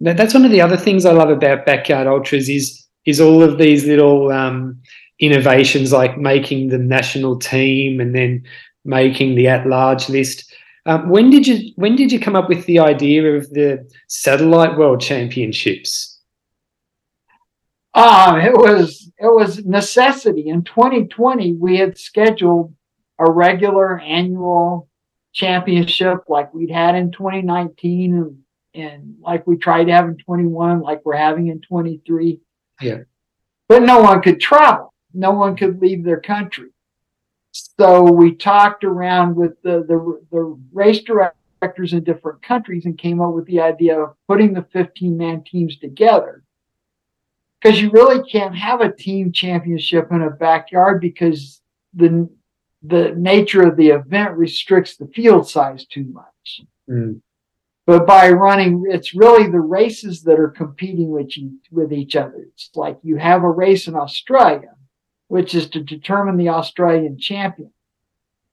Now, 0.00 0.12
that's 0.12 0.34
one 0.34 0.44
of 0.44 0.50
the 0.50 0.60
other 0.60 0.76
things 0.76 1.06
I 1.06 1.12
love 1.12 1.30
about 1.30 1.66
backyard 1.66 2.06
ultras 2.06 2.48
is 2.48 2.86
is 3.06 3.20
all 3.20 3.42
of 3.42 3.58
these 3.58 3.84
little 3.84 4.32
um, 4.32 4.80
innovations 5.20 5.92
like 5.92 6.16
making 6.16 6.68
the 6.68 6.78
national 6.78 7.38
team 7.38 8.00
and 8.00 8.14
then 8.14 8.42
making 8.84 9.34
the 9.34 9.48
at 9.48 9.66
large 9.66 10.08
list. 10.08 10.54
Um, 10.86 11.08
when 11.08 11.30
did 11.30 11.46
you 11.46 11.72
when 11.76 11.96
did 11.96 12.12
you 12.12 12.20
come 12.20 12.36
up 12.36 12.48
with 12.48 12.66
the 12.66 12.78
idea 12.78 13.36
of 13.36 13.48
the 13.50 13.90
satellite 14.08 14.76
world 14.76 15.00
championships? 15.00 16.20
Um, 17.94 18.40
it 18.40 18.52
was 18.52 19.10
it 19.18 19.32
was 19.32 19.64
necessity. 19.64 20.48
In 20.48 20.62
2020, 20.62 21.54
we 21.54 21.78
had 21.78 21.96
scheduled 21.96 22.74
a 23.18 23.30
regular 23.30 23.98
annual 24.00 24.88
championship 25.32 26.18
like 26.28 26.52
we'd 26.52 26.70
had 26.70 26.96
in 26.96 27.12
2019 27.12 28.14
and, 28.14 28.38
and 28.74 29.16
like 29.20 29.46
we 29.46 29.56
tried 29.56 29.84
to 29.84 29.92
have 29.92 30.06
in 30.06 30.16
21, 30.16 30.80
like 30.80 31.02
we're 31.04 31.16
having 31.16 31.48
in 31.48 31.60
23. 31.60 32.40
Yeah. 32.80 32.98
But 33.68 33.82
no 33.82 34.00
one 34.00 34.20
could 34.20 34.40
travel. 34.40 34.92
No 35.14 35.30
one 35.30 35.56
could 35.56 35.80
leave 35.80 36.04
their 36.04 36.20
country. 36.20 36.73
So 37.54 38.02
we 38.02 38.34
talked 38.34 38.82
around 38.82 39.36
with 39.36 39.62
the, 39.62 39.84
the, 39.86 40.20
the 40.32 40.58
race 40.72 41.02
directors 41.02 41.92
in 41.92 42.02
different 42.02 42.42
countries 42.42 42.84
and 42.84 42.98
came 42.98 43.20
up 43.20 43.32
with 43.32 43.46
the 43.46 43.60
idea 43.60 43.98
of 43.98 44.16
putting 44.26 44.52
the 44.52 44.66
15 44.72 45.16
man 45.16 45.44
teams 45.44 45.78
together 45.78 46.42
because 47.60 47.80
you 47.80 47.90
really 47.90 48.28
can't 48.28 48.56
have 48.56 48.80
a 48.80 48.92
team 48.92 49.32
championship 49.32 50.08
in 50.10 50.22
a 50.22 50.30
backyard 50.30 51.00
because 51.00 51.60
the 51.94 52.28
the 52.82 53.14
nature 53.16 53.66
of 53.66 53.78
the 53.78 53.88
event 53.88 54.36
restricts 54.36 54.96
the 54.96 55.06
field 55.06 55.48
size 55.48 55.86
too 55.86 56.04
much. 56.12 56.60
Mm. 56.90 57.22
But 57.86 58.06
by 58.06 58.28
running, 58.30 58.84
it's 58.90 59.14
really 59.14 59.50
the 59.50 59.60
races 59.60 60.22
that 60.24 60.38
are 60.38 60.50
competing 60.50 61.08
with 61.08 61.28
each, 61.38 61.52
with 61.70 61.94
each 61.94 62.14
other. 62.14 62.46
It's 62.52 62.70
like 62.74 62.98
you 63.02 63.16
have 63.16 63.42
a 63.42 63.50
race 63.50 63.88
in 63.88 63.94
Australia, 63.94 64.74
which 65.28 65.54
is 65.54 65.68
to 65.70 65.80
determine 65.80 66.36
the 66.36 66.48
Australian 66.48 67.18
champion. 67.18 67.70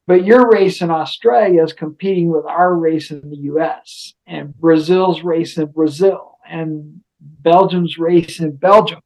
But 0.08 0.26
your 0.26 0.50
race 0.50 0.82
in 0.82 0.90
Australia 0.90 1.64
is 1.64 1.74
competing 1.74 2.30
with 2.30 2.46
our 2.46 2.76
race 2.76 3.12
in 3.12 3.30
the 3.30 3.38
US 3.38 4.14
and 4.26 4.58
Brazil's 4.58 5.22
race 5.24 5.58
in 5.58 5.68
Brazil 5.68 6.38
and 6.50 7.02
Belgium's 7.20 7.98
race 7.98 8.40
in 8.40 8.56
Belgium 8.56 9.02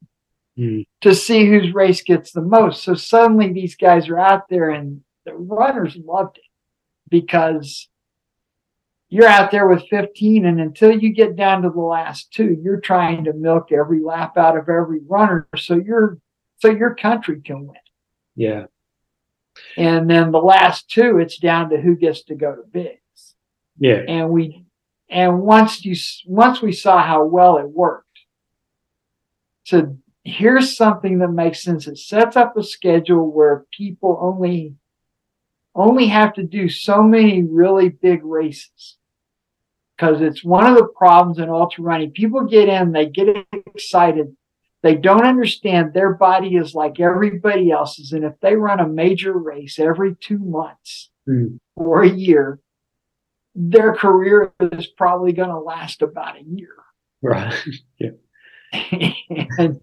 Mm. 0.58 0.86
to 1.02 1.14
see 1.14 1.44
whose 1.46 1.74
race 1.74 2.02
gets 2.02 2.32
the 2.32 2.40
most. 2.40 2.82
So 2.82 2.94
suddenly 2.94 3.52
these 3.52 3.76
guys 3.76 4.08
are 4.08 4.18
out 4.18 4.48
there 4.48 4.70
and 4.70 5.02
the 5.26 5.34
runners 5.34 5.98
loved 6.02 6.38
it 6.38 6.44
because 7.10 7.88
you're 9.10 9.28
out 9.28 9.50
there 9.50 9.68
with 9.68 9.86
15 9.90 10.46
and 10.46 10.58
until 10.58 10.98
you 10.98 11.12
get 11.12 11.36
down 11.36 11.60
to 11.60 11.68
the 11.68 11.80
last 11.80 12.32
two, 12.32 12.56
you're 12.62 12.80
trying 12.80 13.24
to 13.24 13.34
milk 13.34 13.70
every 13.70 14.00
lap 14.00 14.38
out 14.38 14.56
of 14.56 14.70
every 14.70 15.00
runner 15.06 15.46
so 15.58 15.74
your 15.74 16.18
so 16.58 16.70
your 16.70 16.94
country 16.94 17.40
can 17.40 17.66
win. 17.66 17.76
Yeah. 18.34 18.66
And 19.76 20.08
then 20.08 20.32
the 20.32 20.38
last 20.38 20.90
two, 20.90 21.18
it's 21.18 21.38
down 21.38 21.70
to 21.70 21.80
who 21.80 21.96
gets 21.96 22.22
to 22.24 22.34
go 22.34 22.54
to 22.54 22.62
bigs. 22.70 23.34
Yeah. 23.78 24.02
And 24.06 24.30
we 24.30 24.64
and 25.08 25.40
once 25.40 25.84
you 25.84 25.96
once 26.26 26.60
we 26.60 26.72
saw 26.72 27.02
how 27.02 27.24
well 27.24 27.58
it 27.58 27.68
worked, 27.68 28.06
so 29.64 29.96
here's 30.24 30.76
something 30.76 31.18
that 31.20 31.28
makes 31.28 31.62
sense. 31.62 31.86
It 31.86 31.98
sets 31.98 32.36
up 32.36 32.56
a 32.56 32.62
schedule 32.62 33.30
where 33.30 33.64
people 33.72 34.18
only 34.20 34.74
only 35.74 36.06
have 36.08 36.34
to 36.34 36.42
do 36.42 36.68
so 36.68 37.02
many 37.02 37.42
really 37.42 37.90
big 37.90 38.24
races. 38.24 38.96
Because 39.96 40.20
it's 40.20 40.44
one 40.44 40.66
of 40.66 40.76
the 40.76 40.88
problems 40.88 41.38
in 41.38 41.48
ultra 41.48 41.82
running. 41.82 42.10
People 42.10 42.44
get 42.44 42.68
in, 42.68 42.92
they 42.92 43.06
get 43.06 43.46
excited. 43.52 44.36
They 44.86 44.94
don't 44.94 45.26
understand 45.26 45.94
their 45.94 46.14
body 46.14 46.54
is 46.54 46.72
like 46.72 47.00
everybody 47.00 47.72
else's. 47.72 48.12
And 48.12 48.22
if 48.24 48.34
they 48.40 48.54
run 48.54 48.78
a 48.78 48.86
major 48.86 49.32
race 49.32 49.80
every 49.80 50.14
two 50.14 50.38
months 50.38 51.10
Mm. 51.28 51.58
or 51.74 52.04
a 52.04 52.08
year, 52.08 52.60
their 53.56 53.96
career 53.96 54.52
is 54.60 54.86
probably 54.86 55.32
going 55.32 55.48
to 55.48 55.58
last 55.58 56.02
about 56.02 56.38
a 56.38 56.44
year. 56.44 56.76
Right. 57.20 57.52
yeah. 57.98 58.10
and 59.58 59.80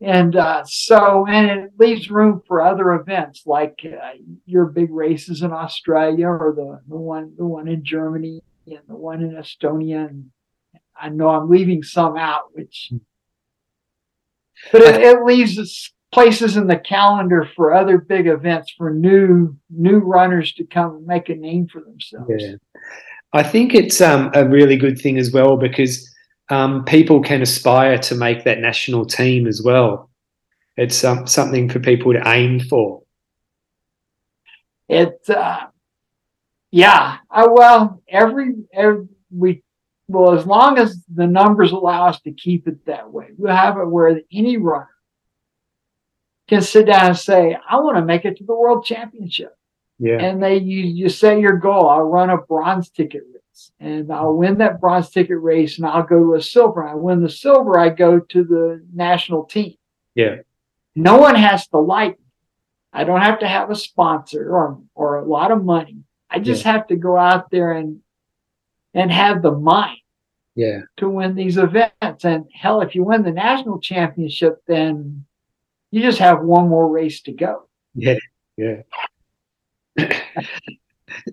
and 0.00 0.34
uh, 0.34 0.64
so 0.64 1.26
and 1.26 1.50
it 1.50 1.72
leaves 1.78 2.10
room 2.10 2.40
for 2.48 2.62
other 2.62 2.94
events 2.94 3.42
like 3.44 3.84
uh, 3.84 4.12
your 4.46 4.64
big 4.64 4.90
races 4.90 5.42
in 5.42 5.52
Australia 5.52 6.28
or 6.28 6.54
the, 6.56 6.80
the 6.88 6.96
one 6.96 7.34
the 7.36 7.44
one 7.44 7.68
in 7.68 7.84
Germany 7.84 8.40
and 8.66 8.80
the 8.88 8.96
one 8.96 9.20
in 9.20 9.32
Estonia 9.32 10.08
and 10.08 10.30
I 11.00 11.08
know 11.08 11.28
I'm 11.28 11.50
leaving 11.50 11.82
some 11.82 12.16
out 12.16 12.54
which 12.54 12.92
but 14.70 14.82
it, 14.82 15.02
it 15.02 15.24
leaves 15.24 15.58
us 15.58 15.92
places 16.12 16.56
in 16.56 16.66
the 16.66 16.76
calendar 16.76 17.48
for 17.56 17.74
other 17.74 17.98
big 17.98 18.26
events 18.26 18.72
for 18.76 18.92
new 18.92 19.56
new 19.70 19.98
runners 19.98 20.52
to 20.54 20.64
come 20.64 20.96
and 20.96 21.06
make 21.06 21.28
a 21.28 21.34
name 21.34 21.66
for 21.66 21.80
themselves. 21.80 22.30
Yeah. 22.36 22.54
I 23.32 23.42
think 23.42 23.74
it's 23.74 24.00
um, 24.00 24.30
a 24.34 24.46
really 24.46 24.76
good 24.76 24.98
thing 25.00 25.18
as 25.18 25.32
well 25.32 25.56
because 25.56 26.08
um, 26.50 26.84
people 26.84 27.22
can 27.22 27.40
aspire 27.40 27.96
to 27.98 28.14
make 28.14 28.44
that 28.44 28.60
national 28.60 29.06
team 29.06 29.46
as 29.46 29.62
well. 29.62 30.10
It's 30.76 31.02
um, 31.02 31.26
something 31.26 31.68
for 31.68 31.80
people 31.80 32.12
to 32.12 32.22
aim 32.28 32.60
for. 32.60 33.02
It, 34.88 35.18
uh, 35.30 35.66
yeah, 36.70 37.18
uh, 37.30 37.48
well, 37.50 38.02
every, 38.06 38.54
every, 38.74 39.06
we, 39.30 39.62
well, 40.12 40.38
as 40.38 40.46
long 40.46 40.78
as 40.78 41.02
the 41.12 41.26
numbers 41.26 41.72
allow 41.72 42.06
us 42.06 42.20
to 42.20 42.32
keep 42.32 42.68
it 42.68 42.84
that 42.86 43.10
way, 43.10 43.28
we'll 43.36 43.54
have 43.54 43.78
it 43.78 43.86
where 43.86 44.20
any 44.32 44.56
runner 44.56 44.88
can 46.48 46.60
sit 46.60 46.86
down 46.86 47.06
and 47.06 47.16
say, 47.16 47.56
I 47.68 47.76
want 47.76 47.96
to 47.96 48.04
make 48.04 48.24
it 48.24 48.36
to 48.36 48.44
the 48.44 48.54
world 48.54 48.84
championship. 48.84 49.56
Yeah. 49.98 50.18
And 50.18 50.42
they, 50.42 50.58
you, 50.58 50.80
you 50.80 51.08
say 51.08 51.40
your 51.40 51.56
goal, 51.56 51.88
I'll 51.88 52.02
run 52.02 52.30
a 52.30 52.36
bronze 52.36 52.90
ticket 52.90 53.22
race 53.32 53.72
and 53.80 54.12
I'll 54.12 54.34
win 54.36 54.58
that 54.58 54.80
bronze 54.80 55.10
ticket 55.10 55.40
race 55.40 55.78
and 55.78 55.86
I'll 55.86 56.02
go 56.02 56.18
to 56.18 56.34
a 56.34 56.42
silver. 56.42 56.86
I 56.86 56.94
win 56.94 57.22
the 57.22 57.30
silver, 57.30 57.78
I 57.78 57.88
go 57.88 58.20
to 58.20 58.44
the 58.44 58.84
national 58.92 59.44
team. 59.44 59.76
Yeah. 60.14 60.36
No 60.94 61.16
one 61.16 61.36
has 61.36 61.66
to 61.68 61.78
like 61.78 62.18
me. 62.18 62.24
I 62.92 63.04
don't 63.04 63.22
have 63.22 63.38
to 63.38 63.48
have 63.48 63.70
a 63.70 63.74
sponsor 63.74 64.54
or 64.54 64.78
or 64.94 65.16
a 65.16 65.24
lot 65.24 65.50
of 65.50 65.64
money. 65.64 66.04
I 66.28 66.38
just 66.38 66.64
have 66.64 66.86
to 66.88 66.96
go 66.96 67.16
out 67.16 67.50
there 67.50 67.72
and 67.72 68.00
and 68.92 69.10
have 69.10 69.40
the 69.40 69.52
mind 69.52 70.01
Yeah. 70.54 70.80
to 70.98 71.08
win 71.08 71.34
these 71.34 71.56
events. 71.56 72.24
And 72.24 72.46
hell, 72.54 72.82
if 72.82 72.94
you 72.94 73.04
win 73.04 73.22
the 73.22 73.30
national 73.30 73.80
championship, 73.80 74.62
then 74.66 75.24
you 75.90 76.02
just 76.02 76.18
have 76.18 76.42
one 76.42 76.68
more 76.68 76.88
race 76.88 77.20
to 77.22 77.32
go. 77.32 77.68
Yeah. 77.94 78.18
Yeah. 78.56 78.82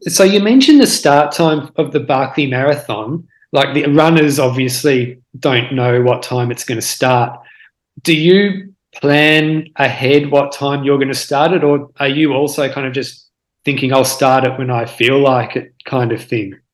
so 0.08 0.24
you 0.24 0.40
mentioned 0.40 0.82
the 0.82 0.88
start 0.88 1.34
time 1.34 1.72
of 1.76 1.92
the 1.92 2.00
Barkley 2.00 2.48
Marathon. 2.48 3.28
Like 3.52 3.74
the 3.74 3.92
runners 3.92 4.40
obviously 4.40 5.22
don't 5.40 5.74
know 5.74 6.02
what 6.02 6.24
time 6.24 6.52
it's 6.52 6.64
going 6.64 6.80
to 6.80 6.86
start. 6.86 7.40
Do 8.04 8.16
you 8.16 8.74
plan 8.94 9.68
ahead 9.76 10.32
what 10.32 10.52
time 10.52 10.84
you're 10.84 10.98
going 10.98 11.10
to 11.10 11.14
start 11.14 11.52
it, 11.52 11.64
or 11.64 11.90
are 12.00 12.08
you 12.08 12.34
also 12.34 12.72
kind 12.72 12.88
of 12.88 12.94
just 12.94 13.30
thinking 13.66 13.94
I'll 13.94 14.06
start 14.06 14.46
it 14.46 14.58
when 14.58 14.70
I 14.70 14.86
feel 14.86 15.20
like 15.20 15.56
it 15.56 15.74
kind 15.86 16.12
of 16.12 16.24
thing. 16.24 16.60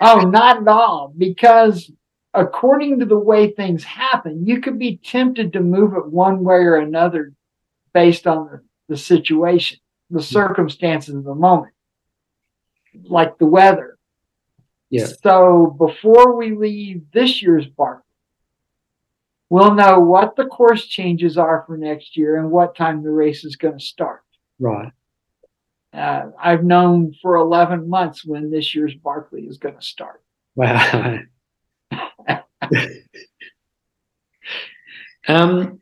oh, 0.00 0.20
not 0.20 0.58
at 0.58 0.68
all. 0.68 1.12
Because 1.16 1.90
according 2.34 3.00
to 3.00 3.06
the 3.06 3.18
way 3.18 3.50
things 3.50 3.84
happen, 3.84 4.46
you 4.46 4.60
could 4.60 4.78
be 4.78 4.98
tempted 4.98 5.52
to 5.52 5.60
move 5.60 5.94
it 5.94 6.06
one 6.06 6.44
way 6.44 6.56
or 6.56 6.76
another 6.76 7.32
based 7.92 8.26
on 8.26 8.46
the, 8.46 8.60
the 8.88 8.96
situation, 8.96 9.78
the 10.10 10.18
hmm. 10.18 10.24
circumstances 10.24 11.14
of 11.14 11.24
the 11.24 11.34
moment, 11.34 11.72
like 13.04 13.38
the 13.38 13.46
weather. 13.46 13.98
Yeah. 14.90 15.06
So 15.22 15.74
before 15.78 16.36
we 16.36 16.54
leave 16.54 17.02
this 17.12 17.42
year's 17.42 17.66
Barkley, 17.66 18.02
we'll 19.48 19.74
know 19.74 19.98
what 19.98 20.36
the 20.36 20.46
course 20.46 20.86
changes 20.86 21.36
are 21.36 21.64
for 21.66 21.76
next 21.76 22.16
year 22.16 22.36
and 22.36 22.50
what 22.50 22.76
time 22.76 23.02
the 23.02 23.10
race 23.10 23.44
is 23.44 23.56
going 23.56 23.78
to 23.78 23.84
start. 23.84 24.22
Right. 24.58 24.92
Uh, 25.96 26.30
I've 26.38 26.62
known 26.62 27.14
for 27.22 27.36
11 27.36 27.88
months 27.88 28.24
when 28.24 28.50
this 28.50 28.74
year's 28.74 28.94
Barkley 28.94 29.42
is 29.42 29.56
going 29.56 29.76
to 29.76 29.82
start. 29.82 30.22
Wow. 30.54 31.20
um, 35.28 35.78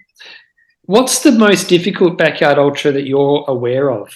what's 0.82 1.22
the 1.22 1.32
most 1.32 1.68
difficult 1.68 2.16
backyard 2.16 2.58
ultra 2.58 2.92
that 2.92 3.06
you're 3.06 3.44
aware 3.48 3.90
of? 3.90 4.14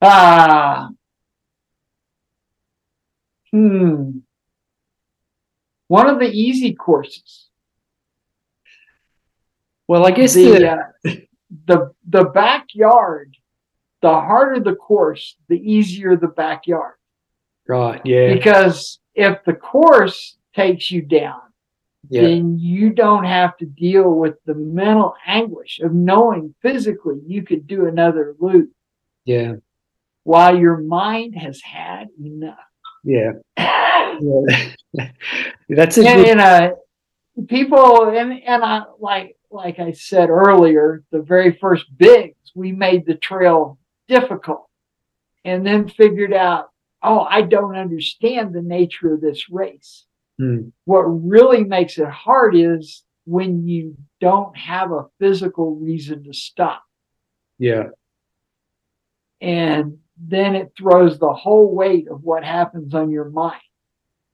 Ah. 0.00 0.86
Uh, 0.86 0.88
hmm. 3.52 4.10
One 5.88 6.08
of 6.08 6.18
the 6.18 6.30
easy 6.30 6.74
courses. 6.74 7.48
Well, 9.88 10.04
I 10.04 10.10
guess 10.10 10.34
the 10.34 10.50
the, 10.50 10.70
uh, 10.70 11.14
the 11.66 11.92
the 12.08 12.24
backyard, 12.24 13.36
the 14.02 14.08
harder 14.08 14.60
the 14.60 14.74
course, 14.74 15.36
the 15.48 15.56
easier 15.56 16.16
the 16.16 16.28
backyard. 16.28 16.94
Right. 17.68 18.00
Yeah. 18.04 18.34
Because 18.34 19.00
if 19.14 19.42
the 19.44 19.54
course 19.54 20.36
takes 20.54 20.90
you 20.90 21.02
down, 21.02 21.40
yeah. 22.08 22.22
then 22.22 22.58
you 22.58 22.90
don't 22.90 23.24
have 23.24 23.56
to 23.58 23.66
deal 23.66 24.10
with 24.10 24.34
the 24.44 24.54
mental 24.54 25.14
anguish 25.26 25.80
of 25.80 25.92
knowing 25.92 26.54
physically 26.62 27.20
you 27.26 27.42
could 27.42 27.66
do 27.66 27.86
another 27.86 28.34
loop. 28.38 28.70
Yeah. 29.24 29.54
While 30.22 30.58
your 30.58 30.78
mind 30.78 31.36
has 31.36 31.60
had 31.62 32.08
enough. 32.22 32.58
Yeah. 33.04 33.32
yeah. 33.56 34.70
That's 35.68 35.98
a 35.98 36.06
and, 36.06 36.24
good... 36.24 36.28
and 36.28 36.40
uh, 36.40 36.70
people 37.48 38.08
and 38.08 38.32
and 38.42 38.64
I 38.64 38.82
like 39.00 39.36
like 39.50 39.78
I 39.78 39.92
said 39.92 40.28
earlier, 40.28 41.02
the 41.10 41.22
very 41.22 41.52
first 41.52 41.86
bigs 41.96 42.36
we 42.54 42.72
made 42.72 43.06
the 43.06 43.14
trail 43.14 43.78
difficult, 44.08 44.68
and 45.44 45.66
then 45.66 45.88
figured 45.88 46.32
out, 46.32 46.70
oh, 47.02 47.20
I 47.20 47.42
don't 47.42 47.76
understand 47.76 48.54
the 48.54 48.62
nature 48.62 49.14
of 49.14 49.20
this 49.20 49.48
race. 49.50 50.04
Hmm. 50.38 50.68
What 50.84 51.02
really 51.02 51.64
makes 51.64 51.98
it 51.98 52.08
hard 52.08 52.56
is 52.56 53.02
when 53.24 53.66
you 53.66 53.96
don't 54.20 54.56
have 54.56 54.92
a 54.92 55.06
physical 55.18 55.74
reason 55.74 56.24
to 56.24 56.32
stop. 56.32 56.82
Yeah. 57.58 57.88
And 59.40 59.98
then 60.16 60.54
it 60.54 60.72
throws 60.76 61.18
the 61.18 61.32
whole 61.32 61.74
weight 61.74 62.08
of 62.08 62.22
what 62.22 62.44
happens 62.44 62.94
on 62.94 63.10
your 63.10 63.28
mind. 63.28 63.60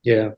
Yeah. 0.02 0.30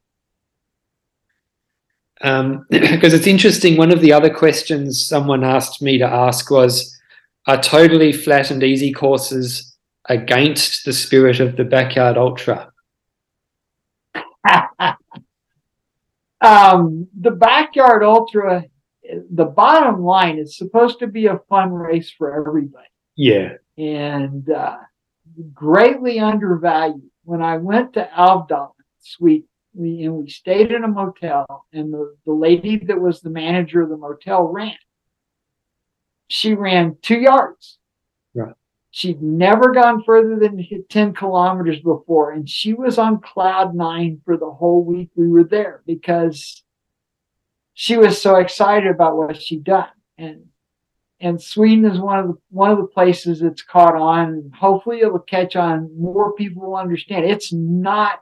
Um, 2.20 2.66
because 2.70 3.12
it's 3.12 3.26
interesting. 3.26 3.76
One 3.76 3.92
of 3.92 4.00
the 4.00 4.12
other 4.12 4.30
questions 4.30 5.06
someone 5.06 5.44
asked 5.44 5.82
me 5.82 5.98
to 5.98 6.06
ask 6.06 6.50
was 6.50 6.93
Are 7.46 7.60
totally 7.60 8.12
flat 8.12 8.50
and 8.50 8.62
easy 8.62 8.92
courses 8.92 9.76
against 10.08 10.84
the 10.84 10.92
spirit 10.92 11.40
of 11.40 11.56
the 11.56 11.64
backyard 11.64 12.16
ultra? 12.16 12.72
um, 16.40 17.08
the 17.20 17.30
backyard 17.30 18.02
ultra, 18.02 18.64
the 19.30 19.44
bottom 19.44 20.02
line 20.02 20.38
is 20.38 20.56
supposed 20.56 20.98
to 21.00 21.06
be 21.06 21.26
a 21.26 21.40
fun 21.48 21.70
race 21.72 22.10
for 22.10 22.34
everybody. 22.34 22.88
Yeah. 23.16 23.54
And 23.76 24.48
uh, 24.50 24.78
greatly 25.52 26.20
undervalued. 26.20 27.10
When 27.24 27.42
I 27.42 27.58
went 27.58 27.94
to 27.94 28.08
Alvdal, 28.16 28.72
Sweden, 29.00 29.48
we 29.74 30.04
and 30.04 30.14
we 30.14 30.30
stayed 30.30 30.70
in 30.70 30.84
a 30.84 30.88
motel, 30.88 31.66
and 31.72 31.92
the, 31.92 32.14
the 32.24 32.32
lady 32.32 32.76
that 32.76 33.00
was 33.00 33.20
the 33.20 33.30
manager 33.30 33.82
of 33.82 33.88
the 33.88 33.96
motel 33.96 34.44
ran. 34.44 34.76
She 36.34 36.52
ran 36.54 36.96
two 37.00 37.20
yards. 37.20 37.78
Right. 38.34 38.56
She'd 38.90 39.22
never 39.22 39.70
gone 39.70 40.02
further 40.02 40.36
than 40.36 40.66
10 40.90 41.14
kilometers 41.14 41.78
before, 41.78 42.32
and 42.32 42.48
she 42.50 42.72
was 42.72 42.98
on 42.98 43.20
cloud 43.20 43.72
nine 43.76 44.20
for 44.24 44.36
the 44.36 44.50
whole 44.50 44.84
week 44.84 45.10
we 45.14 45.28
were 45.28 45.44
there 45.44 45.82
because 45.86 46.64
she 47.72 47.96
was 47.96 48.20
so 48.20 48.34
excited 48.34 48.90
about 48.90 49.16
what 49.16 49.40
she'd 49.40 49.62
done. 49.62 49.86
And 50.18 50.46
and 51.20 51.40
Sweden 51.40 51.84
is 51.84 52.00
one 52.00 52.18
of 52.18 52.26
the 52.26 52.34
one 52.50 52.72
of 52.72 52.78
the 52.78 52.88
places 52.88 53.38
that's 53.38 53.62
caught 53.62 53.94
on. 53.94 54.50
Hopefully, 54.58 55.02
it'll 55.02 55.20
catch 55.20 55.54
on. 55.54 55.88
More 55.96 56.34
people 56.34 56.66
will 56.66 56.76
understand. 56.76 57.26
It's 57.26 57.52
not 57.52 58.18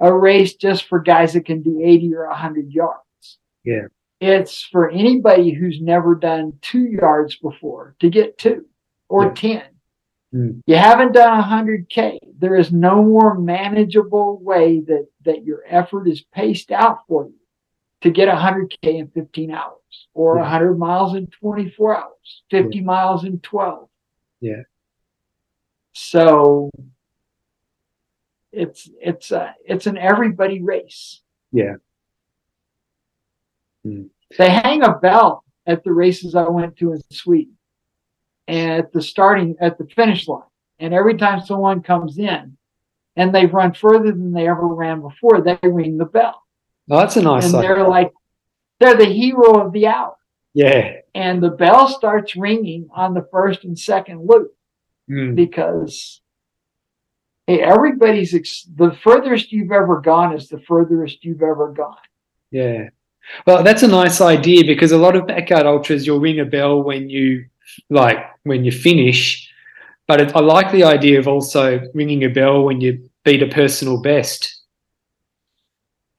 a 0.00 0.10
race 0.14 0.54
just 0.54 0.84
for 0.84 0.98
guys 0.98 1.34
that 1.34 1.44
can 1.44 1.62
do 1.62 1.82
80 1.84 2.14
or 2.14 2.26
100 2.28 2.70
yards. 2.70 3.38
Yeah. 3.64 3.88
It's 4.20 4.62
for 4.62 4.88
anybody 4.90 5.50
who's 5.50 5.80
never 5.80 6.14
done 6.14 6.58
two 6.62 6.86
yards 6.86 7.36
before 7.36 7.94
to 8.00 8.08
get 8.08 8.38
two 8.38 8.66
or 9.08 9.24
Yeah. 9.26 9.34
10. 9.34 9.62
Mm. 10.34 10.62
You 10.66 10.76
haven't 10.76 11.12
done 11.12 11.38
100K. 11.42 12.18
There 12.38 12.56
is 12.56 12.72
no 12.72 13.02
more 13.02 13.38
manageable 13.38 14.38
way 14.42 14.80
that, 14.80 15.06
that 15.24 15.44
your 15.44 15.62
effort 15.66 16.08
is 16.08 16.22
paced 16.32 16.72
out 16.72 17.06
for 17.06 17.26
you 17.26 17.34
to 18.00 18.10
get 18.10 18.28
100K 18.28 18.98
in 18.98 19.08
15 19.08 19.50
hours 19.50 20.08
or 20.14 20.36
Yeah. 20.36 20.42
100 20.42 20.78
miles 20.78 21.14
in 21.14 21.26
24 21.28 21.96
hours, 21.96 22.42
50 22.50 22.80
miles 22.80 23.24
in 23.24 23.38
12. 23.40 23.88
Yeah. 24.40 24.62
So 25.92 26.70
it's 28.52 28.88
it's 29.00 29.30
a 29.32 29.54
it's 29.64 29.86
an 29.86 29.96
everybody 29.98 30.62
race. 30.62 31.22
Yeah. 31.52 31.76
Mm. 33.86 34.08
They 34.38 34.50
hang 34.50 34.82
a 34.82 34.94
bell 34.94 35.44
at 35.66 35.84
the 35.84 35.92
races 35.92 36.34
I 36.34 36.48
went 36.48 36.76
to 36.78 36.92
in 36.92 37.02
Sweden, 37.10 37.56
and 38.48 38.72
at 38.72 38.92
the 38.92 39.02
starting 39.02 39.56
at 39.60 39.78
the 39.78 39.86
finish 39.86 40.26
line. 40.28 40.42
And 40.78 40.92
every 40.92 41.16
time 41.16 41.40
someone 41.40 41.82
comes 41.82 42.18
in, 42.18 42.56
and 43.16 43.34
they've 43.34 43.52
run 43.52 43.72
further 43.72 44.12
than 44.12 44.32
they 44.32 44.48
ever 44.48 44.66
ran 44.66 45.00
before, 45.00 45.40
they 45.40 45.58
ring 45.62 45.96
the 45.96 46.04
bell, 46.04 46.42
Oh, 46.90 46.98
that's 46.98 47.16
a 47.16 47.22
nice 47.22 47.52
and 47.52 47.54
they're 47.54 47.86
like, 47.86 48.12
they're 48.78 48.96
the 48.96 49.06
hero 49.06 49.66
of 49.66 49.72
the 49.72 49.86
hour. 49.88 50.16
Yeah. 50.54 50.98
And 51.14 51.42
the 51.42 51.50
bell 51.50 51.88
starts 51.88 52.36
ringing 52.36 52.88
on 52.94 53.14
the 53.14 53.26
first 53.32 53.64
and 53.64 53.78
second 53.78 54.26
loop. 54.26 54.52
Mm. 55.08 55.36
because 55.36 56.20
hey, 57.46 57.60
everybody's 57.62 58.34
ex- 58.34 58.66
the 58.74 58.90
furthest 59.04 59.52
you've 59.52 59.70
ever 59.70 60.00
gone 60.00 60.34
is 60.34 60.48
the 60.48 60.58
furthest 60.58 61.24
you've 61.24 61.42
ever 61.42 61.72
gone. 61.72 61.94
Yeah. 62.50 62.88
Well, 63.46 63.62
that's 63.62 63.82
a 63.82 63.88
nice 63.88 64.20
idea 64.20 64.64
because 64.64 64.92
a 64.92 64.98
lot 64.98 65.16
of 65.16 65.26
backyard 65.26 65.66
ultras, 65.66 66.06
you'll 66.06 66.20
ring 66.20 66.40
a 66.40 66.44
bell 66.44 66.82
when 66.82 67.10
you 67.10 67.46
like 67.90 68.18
when 68.44 68.64
you 68.64 68.72
finish, 68.72 69.50
but 70.06 70.20
it, 70.20 70.36
I 70.36 70.40
like 70.40 70.70
the 70.72 70.84
idea 70.84 71.18
of 71.18 71.28
also 71.28 71.80
ringing 71.94 72.24
a 72.24 72.28
bell 72.28 72.62
when 72.62 72.80
you 72.80 73.08
beat 73.24 73.42
a 73.42 73.48
personal 73.48 74.00
best. 74.00 74.62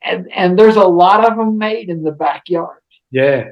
And 0.02 0.32
and 0.34 0.58
there's 0.58 0.76
a 0.76 0.84
lot 0.84 1.30
of 1.30 1.38
them 1.38 1.58
made 1.58 1.90
in 1.90 2.04
the 2.04 2.12
backyard. 2.12 2.82
Yeah. 3.12 3.52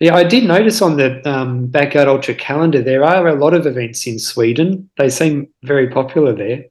Yeah, 0.00 0.14
I 0.14 0.22
did 0.22 0.44
notice 0.44 0.80
on 0.80 0.96
the 0.96 1.28
um, 1.28 1.66
Backyard 1.66 2.06
Ultra 2.06 2.34
calendar 2.34 2.80
there 2.80 3.02
are 3.02 3.26
a 3.26 3.34
lot 3.34 3.52
of 3.52 3.66
events 3.66 4.06
in 4.06 4.20
Sweden. 4.20 4.88
They 4.96 5.08
seem 5.08 5.48
very 5.64 5.88
popular 5.90 6.32
there. 6.32 6.66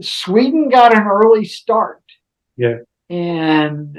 Sweden 0.00 0.68
got 0.68 0.94
an 0.94 1.04
early 1.04 1.46
start. 1.46 2.02
Yeah. 2.58 2.80
And 3.10 3.98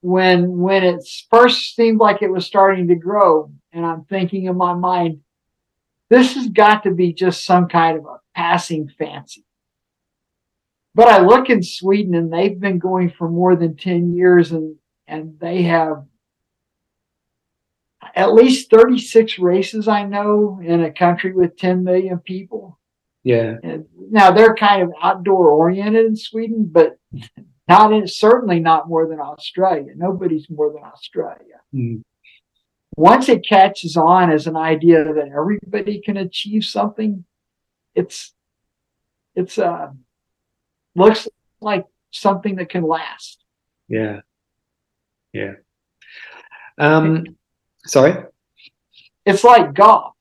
when 0.00 0.58
when 0.58 0.82
it 0.82 1.08
first 1.30 1.76
seemed 1.76 2.00
like 2.00 2.22
it 2.22 2.30
was 2.30 2.44
starting 2.44 2.88
to 2.88 2.94
grow, 2.94 3.52
and 3.72 3.86
I'm 3.86 4.04
thinking 4.04 4.46
in 4.46 4.56
my 4.56 4.74
mind, 4.74 5.20
this 6.10 6.34
has 6.34 6.48
got 6.48 6.82
to 6.84 6.90
be 6.90 7.12
just 7.12 7.44
some 7.44 7.68
kind 7.68 7.98
of 7.98 8.04
a 8.04 8.18
passing 8.34 8.90
fancy. 8.98 9.44
But 10.94 11.08
I 11.08 11.20
look 11.20 11.48
in 11.48 11.62
Sweden 11.62 12.14
and 12.14 12.32
they've 12.32 12.58
been 12.58 12.78
going 12.78 13.10
for 13.10 13.30
more 13.30 13.56
than 13.56 13.76
10 13.76 14.14
years 14.14 14.52
and 14.52 14.76
and 15.06 15.38
they 15.40 15.62
have 15.62 16.04
at 18.14 18.34
least 18.34 18.70
36 18.70 19.38
races 19.38 19.88
I 19.88 20.04
know 20.04 20.60
in 20.62 20.82
a 20.82 20.92
country 20.92 21.32
with 21.32 21.56
10 21.56 21.84
million 21.84 22.18
people. 22.18 22.78
Yeah. 23.24 23.54
And 23.62 23.86
now 24.10 24.32
they're 24.32 24.54
kind 24.54 24.82
of 24.82 24.90
outdoor 25.00 25.50
oriented 25.50 26.06
in 26.06 26.16
Sweden, 26.16 26.68
but 26.70 26.98
not 27.72 27.92
in, 27.92 28.06
certainly 28.06 28.60
not 28.60 28.88
more 28.88 29.06
than 29.08 29.20
Australia. 29.20 29.92
Nobody's 29.96 30.48
more 30.50 30.72
than 30.72 30.82
Australia. 30.84 31.58
Mm. 31.74 32.02
once 32.96 33.28
it 33.30 33.46
catches 33.48 33.96
on 33.96 34.30
as 34.30 34.46
an 34.46 34.56
idea 34.56 35.02
that 35.04 35.28
everybody 35.40 36.00
can 36.06 36.16
achieve 36.18 36.64
something, 36.64 37.24
it's 37.94 38.34
it's 39.34 39.56
uh 39.58 39.88
looks 40.94 41.26
like 41.60 41.86
something 42.10 42.56
that 42.56 42.68
can 42.68 42.84
last. 42.84 43.38
Yeah. 43.88 44.20
Yeah. 45.32 45.54
Um 46.78 47.24
sorry. 47.86 48.14
It's 49.24 49.44
like 49.44 49.72
golf. 49.72 50.12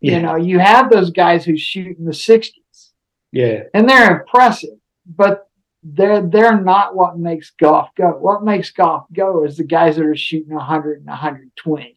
Yeah. 0.00 0.16
You 0.16 0.22
know, 0.22 0.36
you 0.36 0.58
have 0.58 0.90
those 0.90 1.10
guys 1.10 1.44
who 1.46 1.56
shoot 1.56 1.96
in 1.98 2.04
the 2.04 2.12
60s 2.12 2.92
Yeah. 3.32 3.62
and 3.72 3.88
they're 3.88 4.20
impressive, 4.20 4.78
but 5.06 5.47
they're 5.82 6.26
they're 6.26 6.60
not 6.60 6.94
what 6.94 7.18
makes 7.18 7.50
golf 7.50 7.88
go. 7.96 8.10
What 8.10 8.44
makes 8.44 8.70
golf 8.70 9.06
go 9.12 9.44
is 9.44 9.56
the 9.56 9.64
guys 9.64 9.96
that 9.96 10.04
are 10.04 10.16
shooting 10.16 10.54
100 10.54 10.98
and 10.98 11.06
120. 11.06 11.96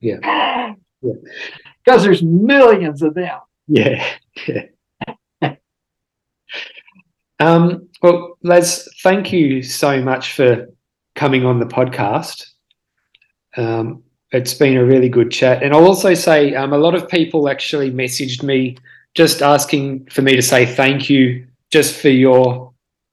Yeah. 0.00 0.18
Yeah. 1.02 1.12
Because 1.84 2.02
there's 2.02 2.22
millions 2.22 3.00
of 3.00 3.14
them. 3.14 3.38
Yeah. 3.66 4.04
Yeah. 4.46 4.64
um, 7.40 7.88
well, 8.02 8.36
Laz, 8.42 8.86
thank 9.02 9.32
you 9.32 9.62
so 9.62 10.02
much 10.02 10.34
for 10.34 10.66
coming 11.14 11.46
on 11.46 11.60
the 11.60 11.66
podcast. 11.66 12.44
Um, 13.56 14.02
it's 14.32 14.52
been 14.52 14.76
a 14.76 14.84
really 14.84 15.08
good 15.08 15.30
chat. 15.30 15.62
And 15.62 15.72
I'll 15.72 15.86
also 15.86 16.12
say 16.12 16.54
um, 16.54 16.74
a 16.74 16.78
lot 16.78 16.94
of 16.94 17.08
people 17.08 17.48
actually 17.48 17.90
messaged 17.90 18.42
me 18.42 18.76
just 19.14 19.40
asking 19.40 20.06
for 20.06 20.20
me 20.20 20.36
to 20.36 20.42
say 20.42 20.66
thank 20.66 21.08
you 21.08 21.46
just 21.70 21.98
for 22.00 22.10
your 22.10 22.67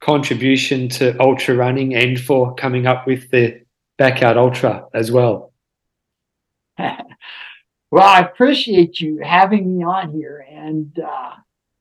contribution 0.06 0.88
to 0.88 1.20
ultra 1.20 1.56
running 1.56 1.96
and 1.96 2.20
for 2.20 2.54
coming 2.54 2.86
up 2.86 3.08
with 3.08 3.32
the 3.32 3.62
backyard 3.98 4.38
ultra 4.38 4.86
as 4.94 5.12
well. 5.12 5.52
well, 6.78 7.00
I 8.04 8.20
appreciate 8.20 9.00
you 9.00 9.20
having 9.24 9.78
me 9.78 9.84
on 9.84 10.12
here 10.12 10.46
and 10.48 10.98
uh, 11.00 11.32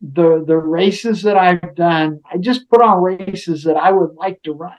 the 0.00 0.42
the 0.46 0.56
races 0.56 1.22
that 1.22 1.36
I've 1.36 1.74
done. 1.74 2.20
I 2.30 2.38
just 2.38 2.68
put 2.70 2.80
on 2.80 3.02
races 3.02 3.64
that 3.64 3.76
I 3.76 3.92
would 3.92 4.14
like 4.14 4.42
to 4.44 4.52
run. 4.52 4.78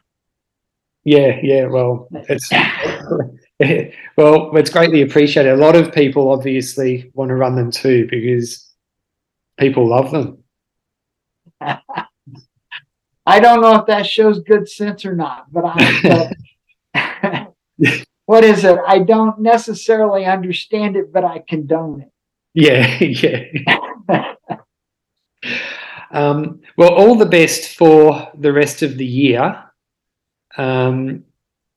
Yeah, 1.04 1.40
yeah. 1.44 1.66
Well, 1.68 2.08
it's 2.12 2.50
well, 4.18 4.58
it's 4.58 4.72
greatly 4.72 5.04
appreciated. 5.04 5.54
A 5.54 5.58
lot 5.58 5.76
of 5.76 5.94
people 5.94 6.32
obviously 6.32 7.12
want 7.14 7.30
to 7.30 7.36
run 7.36 7.56
them 7.56 7.70
too 7.70 8.08
because 8.10 8.68
people 9.60 9.88
love 9.88 10.10
them. 10.10 10.44
I 13.26 13.40
don't 13.40 13.62
know 13.62 13.76
if 13.76 13.88
that 13.88 14.06
shows 14.06 14.40
good 14.40 14.70
sense 14.70 15.06
or 15.06 15.16
not, 15.16 15.52
but 15.52 15.64
I. 15.66 16.34
But 16.94 18.06
what 18.26 18.44
is 18.44 18.64
it? 18.64 18.78
I 18.88 19.00
don't 19.00 19.40
necessarily 19.40 20.26
understand 20.26 20.96
it, 20.96 21.12
but 21.12 21.24
I 21.24 21.44
condone 21.48 22.02
it. 22.02 22.12
Yeah, 22.54 22.98
yeah. 23.00 24.36
um, 26.12 26.62
well, 26.78 26.94
all 26.94 27.16
the 27.16 27.26
best 27.26 27.76
for 27.76 28.32
the 28.38 28.54
rest 28.54 28.82
of 28.82 28.98
the 28.98 29.06
year. 29.06 29.64
Um, 30.58 31.26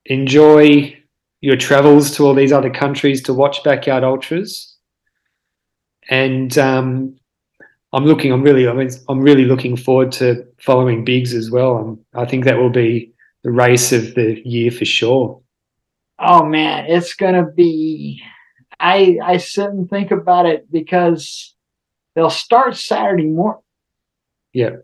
enjoy 0.05 0.96
your 1.40 1.57
travels 1.57 2.16
to 2.16 2.26
all 2.26 2.34
these 2.34 2.53
other 2.53 2.70
countries 2.70 3.22
to 3.22 3.34
watch 3.34 3.64
backyard 3.64 4.05
ultras, 4.05 4.76
and 6.09 6.57
um, 6.59 7.17
I'm 7.93 8.05
looking. 8.05 8.32
I'm 8.32 8.43
really. 8.43 8.68
I 8.68 8.72
mean, 8.72 8.91
I'm 9.09 9.20
really 9.20 9.45
looking 9.45 9.76
forward 9.76 10.12
to 10.12 10.47
following 10.61 11.05
Bigs 11.05 11.32
as 11.34 11.51
well. 11.51 11.78
Um, 11.78 12.01
I 12.14 12.26
think 12.26 12.45
that 12.45 12.59
will 12.59 12.70
be 12.70 13.12
the 13.45 13.51
race 13.51 13.93
of 13.93 14.14
the 14.14 14.43
year 14.45 14.70
for 14.70 14.84
sure. 14.84 15.41
Oh 16.18 16.45
man, 16.45 16.86
it's 16.89 17.14
gonna 17.14 17.47
be. 17.47 18.22
I 18.80 19.18
I 19.22 19.36
sit 19.39 19.70
and 19.70 19.89
think 19.89 20.11
about 20.11 20.47
it 20.47 20.70
because 20.70 21.55
they'll 22.14 22.30
start 22.30 22.76
Saturday 22.76 23.26
morning. 23.26 23.62
Yeah. 24.53 24.76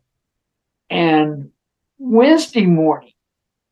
And 0.89 1.51
Wednesday 1.99 2.67
morning. 2.67 3.13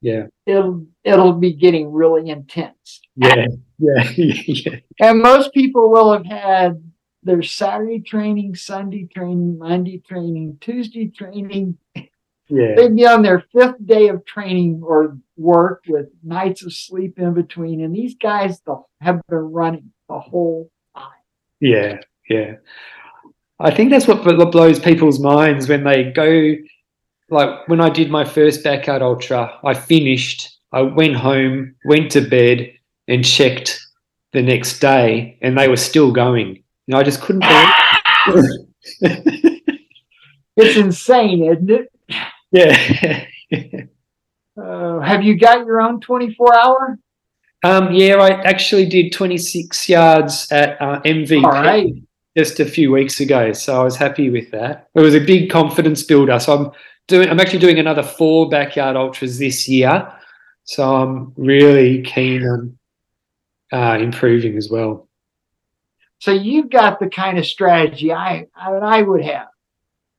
Yeah. 0.00 0.26
It'll 0.46 0.86
it'll 1.04 1.34
be 1.34 1.52
getting 1.52 1.90
really 1.92 2.30
intense. 2.30 3.00
Yeah. 3.16 3.46
Yeah. 3.78 4.08
yeah. 4.16 4.76
And 5.00 5.20
most 5.20 5.52
people 5.52 5.90
will 5.90 6.12
have 6.12 6.24
had 6.24 6.91
their 7.22 7.42
Saturday 7.42 8.00
training, 8.00 8.54
Sunday 8.54 9.08
training, 9.14 9.58
Monday 9.58 10.02
training, 10.06 10.58
Tuesday 10.60 11.08
training. 11.08 11.78
Yeah. 12.48 12.74
They'd 12.76 12.96
be 12.96 13.06
on 13.06 13.22
their 13.22 13.44
fifth 13.52 13.84
day 13.84 14.08
of 14.08 14.24
training 14.24 14.82
or 14.84 15.16
work 15.36 15.84
with 15.88 16.08
nights 16.22 16.62
of 16.64 16.72
sleep 16.72 17.18
in 17.18 17.32
between. 17.34 17.82
And 17.82 17.94
these 17.94 18.16
guys 18.16 18.60
have 19.00 19.22
been 19.28 19.38
running 19.38 19.92
the 20.08 20.18
whole 20.18 20.70
time. 20.94 21.10
Yeah. 21.60 22.00
Yeah. 22.28 22.56
I 23.58 23.70
think 23.70 23.90
that's 23.90 24.08
what 24.08 24.24
blows 24.24 24.80
people's 24.80 25.20
minds 25.20 25.68
when 25.68 25.84
they 25.84 26.10
go. 26.10 26.56
Like 27.30 27.68
when 27.68 27.80
I 27.80 27.88
did 27.88 28.10
my 28.10 28.24
first 28.24 28.64
backyard 28.64 29.02
ultra, 29.02 29.58
I 29.64 29.74
finished, 29.74 30.58
I 30.72 30.82
went 30.82 31.16
home, 31.16 31.76
went 31.84 32.10
to 32.12 32.20
bed, 32.20 32.72
and 33.08 33.24
checked 33.24 33.80
the 34.32 34.42
next 34.42 34.80
day, 34.80 35.38
and 35.40 35.56
they 35.56 35.68
were 35.68 35.76
still 35.76 36.12
going. 36.12 36.62
I 36.94 37.02
just 37.02 37.20
couldn't 37.20 37.40
believe 37.40 38.66
it's 40.56 40.76
insane, 40.76 41.44
isn't 41.44 41.70
it? 41.70 41.92
Yeah. 42.50 43.24
uh, 44.62 45.00
have 45.00 45.22
you 45.22 45.38
got 45.38 45.66
your 45.66 45.80
own 45.80 46.00
24 46.00 46.54
hour? 46.54 46.98
Um, 47.64 47.92
yeah, 47.92 48.16
I 48.16 48.30
actually 48.42 48.86
did 48.86 49.12
26 49.12 49.88
yards 49.88 50.50
at 50.50 50.80
uh, 50.80 51.00
MVP 51.02 51.42
right. 51.44 51.92
just 52.36 52.58
a 52.58 52.64
few 52.64 52.90
weeks 52.90 53.20
ago, 53.20 53.52
so 53.52 53.80
I 53.80 53.84
was 53.84 53.96
happy 53.96 54.30
with 54.30 54.50
that. 54.50 54.88
It 54.94 55.00
was 55.00 55.14
a 55.14 55.20
big 55.20 55.48
confidence 55.48 56.02
builder. 56.02 56.40
So 56.40 56.56
I'm 56.56 56.70
doing. 57.06 57.28
I'm 57.28 57.38
actually 57.38 57.60
doing 57.60 57.78
another 57.78 58.02
four 58.02 58.48
backyard 58.48 58.96
ultras 58.96 59.38
this 59.38 59.68
year, 59.68 60.12
so 60.64 60.96
I'm 60.96 61.32
really 61.36 62.02
keen 62.02 62.42
on 62.42 62.78
uh, 63.72 63.98
improving 64.00 64.56
as 64.56 64.68
well. 64.68 65.08
So 66.22 66.30
you've 66.30 66.70
got 66.70 67.00
the 67.00 67.08
kind 67.08 67.36
of 67.36 67.44
strategy 67.44 68.12
I 68.12 68.46
I, 68.54 68.70
I 68.70 69.02
would 69.02 69.24
have. 69.24 69.48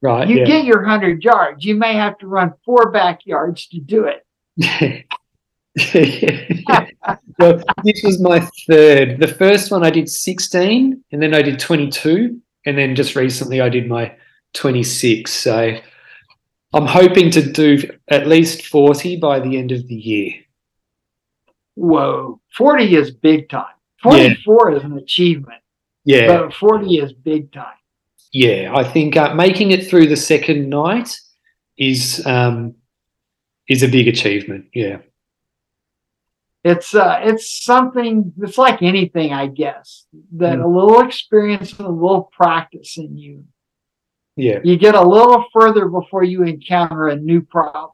Right. 0.02 0.28
You 0.28 0.40
yeah. 0.40 0.46
get 0.46 0.66
your 0.66 0.84
hundred 0.84 1.24
yards. 1.24 1.64
You 1.64 1.76
may 1.76 1.94
have 1.94 2.18
to 2.18 2.28
run 2.28 2.52
four 2.66 2.92
backyards 2.92 3.68
to 3.68 3.80
do 3.80 4.12
it. 4.12 4.26
well, 7.40 7.64
this 7.86 8.04
was 8.04 8.20
my 8.20 8.42
third. 8.68 9.22
The 9.22 9.34
first 9.40 9.72
one 9.72 9.86
I 9.86 9.92
did 9.92 10.10
16, 10.10 11.02
and 11.14 11.24
then 11.24 11.34
I 11.34 11.42
did 11.42 11.58
22, 11.58 12.38
and 12.66 12.78
then 12.78 12.98
just 12.98 13.16
recently 13.16 13.62
I 13.62 13.70
did 13.70 13.88
my 13.88 14.14
26. 14.56 15.32
So 15.32 15.78
I'm 16.74 16.86
hoping 16.86 17.32
to 17.32 17.50
do 17.50 17.82
at 18.10 18.28
least 18.28 18.66
40 18.66 19.16
by 19.22 19.40
the 19.40 19.58
end 19.58 19.72
of 19.72 19.88
the 19.88 19.96
year. 19.96 20.34
Whoa, 21.76 22.42
40 22.58 22.94
is 22.94 23.12
big 23.12 23.48
time. 23.48 23.68
44 24.02 24.72
yeah. 24.72 24.78
is 24.78 24.84
an 24.84 24.98
achievement. 24.98 25.63
Yeah. 26.06 26.28
But 26.28 26.54
40 26.54 26.98
is 26.98 27.14
big 27.14 27.52
time. 27.52 27.76
Yeah, 28.34 28.74
I 28.76 28.84
think 28.84 29.16
uh, 29.16 29.36
making 29.36 29.72
it 29.72 29.88
through 29.88 30.08
the 30.08 30.18
second 30.18 30.68
night 30.68 31.16
is 31.78 32.26
um, 32.26 32.74
is 33.70 33.84
a 33.84 33.88
big 33.88 34.08
achievement. 34.08 34.66
Yeah, 34.74 34.98
it's 36.64 36.96
uh, 36.96 37.20
it's 37.22 37.64
something. 37.64 38.34
It's 38.42 38.58
like 38.58 38.82
anything, 38.82 39.34
I 39.34 39.48
guess. 39.48 40.08
That 40.34 40.58
mm. 40.58 40.64
a 40.64 40.68
little 40.68 41.02
experience 41.02 41.78
and 41.78 41.88
a 41.88 41.92
little 41.92 42.32
practice 42.36 42.98
in 42.98 43.18
you. 43.18 43.46
Yeah, 44.36 44.60
you 44.64 44.78
get 44.78 44.96
a 44.96 45.08
little 45.08 45.46
further 45.54 45.88
before 45.88 46.24
you 46.24 46.42
encounter 46.42 47.10
a 47.10 47.16
new 47.16 47.42
problem. 47.42 47.92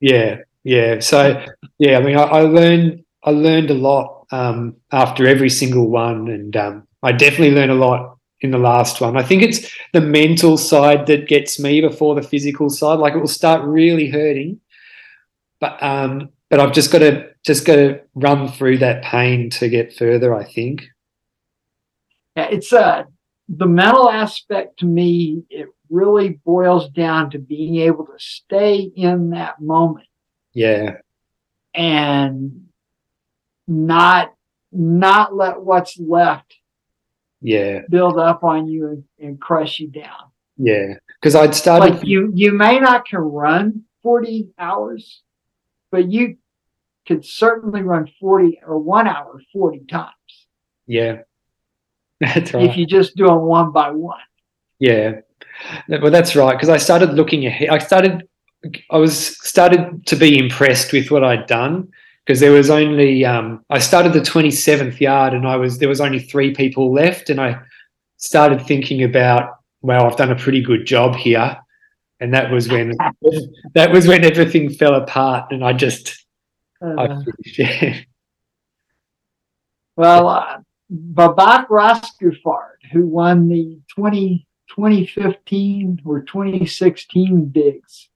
Yeah, 0.00 0.40
yeah. 0.64 1.00
So 1.00 1.46
yeah, 1.78 1.96
I 1.96 2.02
mean, 2.02 2.18
I, 2.18 2.24
I 2.24 2.40
learned 2.42 3.04
I 3.24 3.30
learned 3.30 3.70
a 3.70 3.74
lot 3.74 4.26
um, 4.32 4.76
after 4.92 5.26
every 5.26 5.48
single 5.48 5.88
one, 5.88 6.28
and 6.28 6.54
um, 6.56 6.87
I 7.02 7.12
definitely 7.12 7.54
learned 7.54 7.70
a 7.70 7.76
lot 7.76 8.18
in 8.40 8.50
the 8.50 8.58
last 8.58 9.00
one. 9.00 9.16
I 9.16 9.22
think 9.22 9.42
it's 9.42 9.70
the 9.92 10.00
mental 10.00 10.56
side 10.56 11.06
that 11.06 11.28
gets 11.28 11.58
me 11.58 11.80
before 11.80 12.14
the 12.14 12.22
physical 12.22 12.70
side. 12.70 12.98
Like 12.98 13.14
it 13.14 13.18
will 13.18 13.26
start 13.26 13.64
really 13.64 14.08
hurting, 14.08 14.60
but 15.60 15.82
um, 15.82 16.30
but 16.50 16.60
I've 16.60 16.72
just 16.72 16.92
got 16.92 17.00
to 17.00 17.30
just 17.44 17.66
got 17.66 17.76
to 17.76 18.00
run 18.14 18.48
through 18.48 18.78
that 18.78 19.02
pain 19.02 19.50
to 19.50 19.68
get 19.68 19.94
further. 19.94 20.34
I 20.34 20.44
think. 20.44 20.84
Yeah, 22.36 22.48
it's 22.50 22.72
uh 22.72 23.04
the 23.48 23.66
mental 23.66 24.10
aspect 24.10 24.78
to 24.80 24.86
me. 24.86 25.42
It 25.50 25.68
really 25.90 26.40
boils 26.44 26.90
down 26.90 27.30
to 27.30 27.38
being 27.38 27.76
able 27.76 28.06
to 28.06 28.18
stay 28.18 28.90
in 28.94 29.30
that 29.30 29.60
moment. 29.60 30.06
Yeah. 30.52 30.98
And 31.74 32.68
not 33.66 34.32
not 34.72 35.34
let 35.34 35.60
what's 35.60 35.98
left 35.98 36.54
yeah 37.40 37.80
build 37.90 38.18
up 38.18 38.42
on 38.42 38.66
you 38.66 38.88
and, 38.88 39.04
and 39.20 39.40
crush 39.40 39.78
you 39.78 39.88
down 39.88 40.30
yeah 40.56 40.94
because 41.20 41.34
i'd 41.34 41.54
started 41.54 41.94
like 41.94 42.04
you 42.04 42.32
you 42.34 42.52
may 42.52 42.78
not 42.80 43.06
can 43.06 43.20
run 43.20 43.84
40 44.02 44.48
hours 44.58 45.22
but 45.90 46.10
you 46.10 46.36
could 47.06 47.24
certainly 47.24 47.82
run 47.82 48.10
40 48.20 48.60
or 48.66 48.78
one 48.78 49.06
hour 49.06 49.40
40 49.52 49.84
times 49.86 50.12
Yeah. 50.86 51.18
That's 52.20 52.52
right. 52.52 52.64
if 52.64 52.76
you 52.76 52.84
just 52.86 53.16
do 53.16 53.26
them 53.26 53.42
one 53.42 53.70
by 53.70 53.90
one. 53.92 54.18
Yeah. 54.80 55.20
Well, 55.88 56.10
that's 56.10 56.34
right. 56.34 56.52
Because 56.54 56.68
I 56.68 56.76
started 56.76 57.14
looking 57.14 57.46
ahead. 57.46 57.68
I 57.68 57.78
started, 57.78 58.28
I 58.90 58.96
was 58.98 59.38
started 59.46 60.04
to 60.06 60.16
be 60.16 60.36
impressed 60.38 60.92
with 60.92 61.10
what 61.12 61.22
I'd 61.22 61.46
done 61.46 61.88
because 62.28 62.40
there 62.40 62.52
was 62.52 62.68
only, 62.68 63.24
um, 63.24 63.64
I 63.70 63.78
started 63.78 64.12
the 64.12 64.20
27th 64.20 65.00
yard 65.00 65.32
and 65.32 65.48
I 65.48 65.56
was, 65.56 65.78
there 65.78 65.88
was 65.88 66.02
only 66.02 66.18
three 66.18 66.54
people 66.54 66.92
left. 66.92 67.30
And 67.30 67.40
I 67.40 67.58
started 68.18 68.60
thinking 68.60 69.02
about, 69.02 69.52
well, 69.80 70.04
I've 70.04 70.18
done 70.18 70.30
a 70.30 70.36
pretty 70.36 70.60
good 70.60 70.84
job 70.84 71.16
here. 71.16 71.56
And 72.20 72.34
that 72.34 72.50
was 72.50 72.68
when, 72.68 72.92
that 73.74 73.90
was 73.90 74.06
when 74.06 74.26
everything 74.26 74.68
fell 74.68 74.94
apart 74.96 75.52
and 75.52 75.64
I 75.64 75.72
just, 75.72 76.26
I 76.82 77.06
Uh, 77.06 77.22
finished. 77.24 77.58
Yeah. 77.58 78.00
well, 79.96 80.28
uh, 80.28 80.58
Babak 80.92 81.68
Raskufard, 81.68 82.76
who 82.92 83.06
won 83.06 83.48
the 83.48 83.80
20, 83.96 84.46
2015 84.76 86.02
or 86.04 86.20
2016 86.20 87.46
Bigs, 87.46 88.10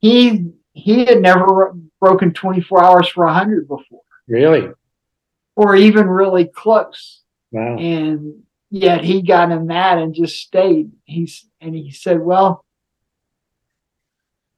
he 0.00 0.54
he 0.74 1.06
had 1.06 1.22
never 1.22 1.74
broken 2.00 2.32
24 2.34 2.84
hours 2.84 3.08
for 3.08 3.24
100 3.24 3.66
before, 3.66 4.02
Really? 4.28 4.68
or 5.56 5.74
even 5.76 6.06
really 6.08 6.44
close. 6.46 7.22
Wow. 7.52 7.78
and 7.78 8.42
yet 8.70 9.04
he 9.04 9.22
got 9.22 9.52
in 9.52 9.68
that 9.68 9.98
and 9.98 10.12
just 10.12 10.36
stayed. 10.38 10.90
He's 11.04 11.46
and 11.60 11.72
he 11.74 11.92
said, 11.92 12.20
well, 12.20 12.64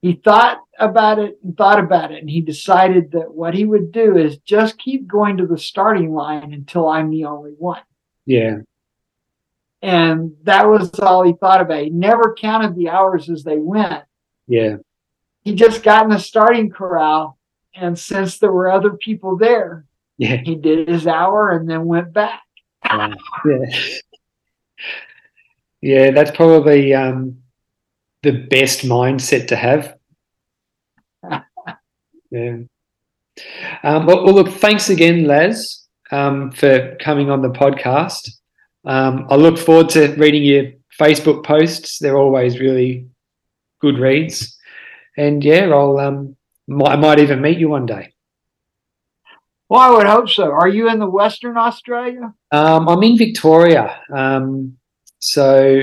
he 0.00 0.14
thought 0.14 0.60
about 0.78 1.18
it 1.18 1.38
and 1.44 1.56
thought 1.56 1.78
about 1.78 2.12
it, 2.12 2.20
and 2.20 2.30
he 2.30 2.40
decided 2.40 3.12
that 3.12 3.34
what 3.34 3.52
he 3.54 3.64
would 3.66 3.92
do 3.92 4.16
is 4.16 4.38
just 4.38 4.78
keep 4.78 5.06
going 5.06 5.36
to 5.36 5.46
the 5.46 5.58
starting 5.58 6.12
line 6.14 6.52
until 6.54 6.88
I'm 6.88 7.10
the 7.10 7.24
only 7.26 7.52
one. 7.58 7.82
Yeah. 8.24 8.58
And 9.82 10.32
that 10.44 10.68
was 10.68 10.98
all 11.00 11.22
he 11.22 11.34
thought 11.34 11.60
about. 11.60 11.84
He 11.84 11.90
never 11.90 12.34
counted 12.34 12.74
the 12.74 12.88
hours 12.88 13.28
as 13.28 13.44
they 13.44 13.58
went. 13.58 14.04
Yeah. 14.48 14.76
He 15.46 15.54
just 15.54 15.84
got 15.84 16.02
in 16.02 16.10
the 16.10 16.18
starting 16.18 16.70
corral, 16.70 17.38
and 17.76 17.96
since 17.96 18.38
there 18.40 18.50
were 18.50 18.68
other 18.68 18.94
people 18.94 19.36
there, 19.36 19.84
Yeah. 20.18 20.38
he 20.38 20.56
did 20.56 20.88
his 20.88 21.06
hour 21.06 21.52
and 21.52 21.70
then 21.70 21.84
went 21.86 22.12
back. 22.12 22.42
Wow. 22.84 23.12
Yeah. 23.44 23.98
Yeah, 25.80 26.10
that's 26.10 26.32
probably 26.32 26.92
um, 26.94 27.42
the 28.24 28.32
best 28.32 28.80
mindset 28.84 29.46
to 29.48 29.56
have. 29.56 29.96
Yeah. 32.32 32.56
Um, 33.84 34.04
well, 34.06 34.24
well, 34.24 34.34
look, 34.34 34.48
thanks 34.48 34.90
again, 34.90 35.26
Laz, 35.28 35.86
um, 36.10 36.50
for 36.50 36.96
coming 37.00 37.30
on 37.30 37.40
the 37.40 37.50
podcast. 37.50 38.28
Um, 38.84 39.28
I 39.30 39.36
look 39.36 39.56
forward 39.58 39.90
to 39.90 40.08
reading 40.16 40.42
your 40.42 40.72
Facebook 41.00 41.44
posts. 41.44 42.00
They're 42.00 42.16
always 42.18 42.58
really 42.58 43.06
good 43.80 44.00
reads. 44.00 44.55
And 45.16 45.42
yeah, 45.42 45.68
I'll 45.70 45.98
um, 45.98 46.36
might, 46.66 46.92
I 46.92 46.96
might 46.96 47.18
even 47.18 47.40
meet 47.40 47.58
you 47.58 47.68
one 47.68 47.86
day. 47.86 48.12
Well, 49.68 49.80
I 49.80 49.90
would 49.90 50.06
hope 50.06 50.28
so. 50.28 50.50
Are 50.52 50.68
you 50.68 50.88
in 50.88 50.98
the 50.98 51.10
Western 51.10 51.56
Australia? 51.56 52.32
Um, 52.52 52.88
I'm 52.88 53.02
in 53.02 53.18
Victoria, 53.18 54.00
um, 54.14 54.76
so 55.18 55.82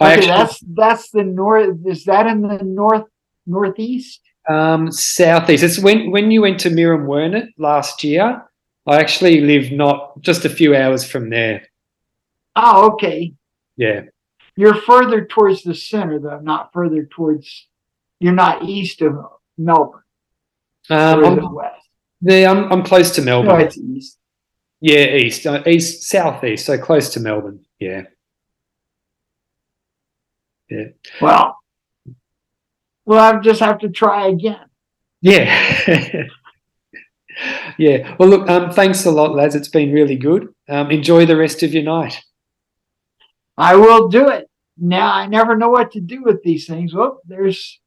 I 0.00 0.14
Okay, 0.14 0.14
actually 0.14 0.26
that's 0.28 0.60
that's 0.74 1.10
the 1.10 1.24
north. 1.24 1.76
Is 1.86 2.04
that 2.04 2.26
in 2.26 2.40
the 2.42 2.58
north 2.62 3.04
northeast? 3.46 4.20
um, 4.48 4.90
southeast. 4.90 5.62
It's 5.62 5.78
when 5.78 6.10
when 6.10 6.30
you 6.30 6.40
went 6.40 6.60
to 6.60 6.70
Miram 6.70 7.06
Wernit 7.06 7.48
last 7.58 8.02
year. 8.04 8.44
I 8.86 8.98
actually 9.00 9.42
live 9.42 9.70
not 9.70 10.22
just 10.22 10.46
a 10.46 10.48
few 10.48 10.74
hours 10.74 11.04
from 11.04 11.28
there. 11.28 11.66
Oh, 12.56 12.92
okay. 12.92 13.34
Yeah, 13.76 14.04
You're 14.56 14.74
further 14.80 15.26
towards 15.26 15.62
the 15.62 15.74
center, 15.74 16.18
though, 16.18 16.40
not 16.40 16.72
further 16.72 17.04
towards. 17.04 17.66
You're 18.20 18.32
not 18.32 18.64
east 18.64 19.00
of 19.02 19.16
Melbourne. 19.56 20.02
um, 20.90 21.24
I'm, 21.24 21.54
west? 21.54 21.74
there, 22.20 22.48
I'm 22.48 22.70
I'm 22.72 22.82
close 22.82 23.14
to 23.16 23.20
No, 23.20 23.42
Melbourne. 23.42 23.66
it's 23.66 23.78
east. 23.78 24.18
yeah, 24.80 25.04
east, 25.14 25.46
uh, 25.46 25.62
east, 25.66 26.02
southeast, 26.04 26.66
so 26.66 26.78
close 26.78 27.12
to 27.14 27.20
Melbourne. 27.20 27.60
Yeah, 27.78 28.02
Yeah. 30.70 30.88
Well, 31.20 31.56
well, 33.04 33.36
I 33.36 33.38
just 33.40 33.60
have 33.60 33.78
to 33.80 33.88
try 33.88 34.28
again. 34.28 34.66
yeah, 35.20 36.24
yeah. 37.78 38.16
Well, 38.18 38.28
look, 38.28 38.48
um, 38.50 38.70
thanks 38.72 39.04
a 39.06 39.10
lot, 39.10 39.34
Laz. 39.34 39.54
It's 39.54 39.68
been 39.68 39.92
really 39.92 40.16
good. 40.16 40.48
Um, 40.68 40.90
enjoy 40.90 41.24
the 41.26 41.36
rest 41.36 41.62
of 41.62 41.72
your 41.72 41.84
night. 41.84 42.20
I 43.56 43.76
will 43.76 44.08
do 44.08 44.28
it. 44.28 44.48
Now 44.76 45.12
I 45.12 45.26
never 45.26 45.56
know 45.56 45.70
what 45.70 45.92
to 45.92 46.00
do 46.00 46.22
with 46.22 46.42
these 46.42 46.66
things. 46.66 46.94
Well, 46.94 47.20
there's. 47.26 47.80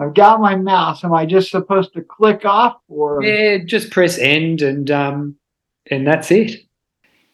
I've 0.00 0.14
got 0.14 0.40
my 0.40 0.54
mouse. 0.54 1.02
Am 1.04 1.12
I 1.12 1.26
just 1.26 1.50
supposed 1.50 1.92
to 1.94 2.02
click 2.02 2.44
off 2.44 2.76
or? 2.88 3.22
Yeah, 3.22 3.58
just 3.64 3.90
press 3.90 4.18
end 4.18 4.62
and 4.62 4.90
um, 4.90 5.36
and 5.90 6.06
that's 6.06 6.30
it. 6.30 6.64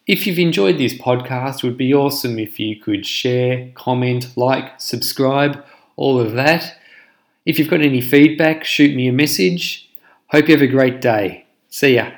If 0.07 0.27
you've 0.27 0.39
enjoyed 0.39 0.77
this 0.77 0.93
podcast, 0.93 1.57
it 1.57 1.63
would 1.63 1.77
be 1.77 1.93
awesome 1.93 2.37
if 2.37 2.59
you 2.59 2.79
could 2.79 3.05
share, 3.07 3.71
comment, 3.73 4.37
like, 4.37 4.79
subscribe, 4.79 5.65
all 5.95 6.19
of 6.19 6.33
that. 6.33 6.77
If 7.45 7.57
you've 7.57 7.69
got 7.69 7.81
any 7.81 8.01
feedback, 8.01 8.63
shoot 8.63 8.95
me 8.95 9.07
a 9.07 9.13
message. 9.13 9.89
Hope 10.27 10.47
you 10.47 10.53
have 10.53 10.61
a 10.61 10.67
great 10.67 11.01
day. 11.01 11.45
See 11.69 11.95
ya. 11.95 12.11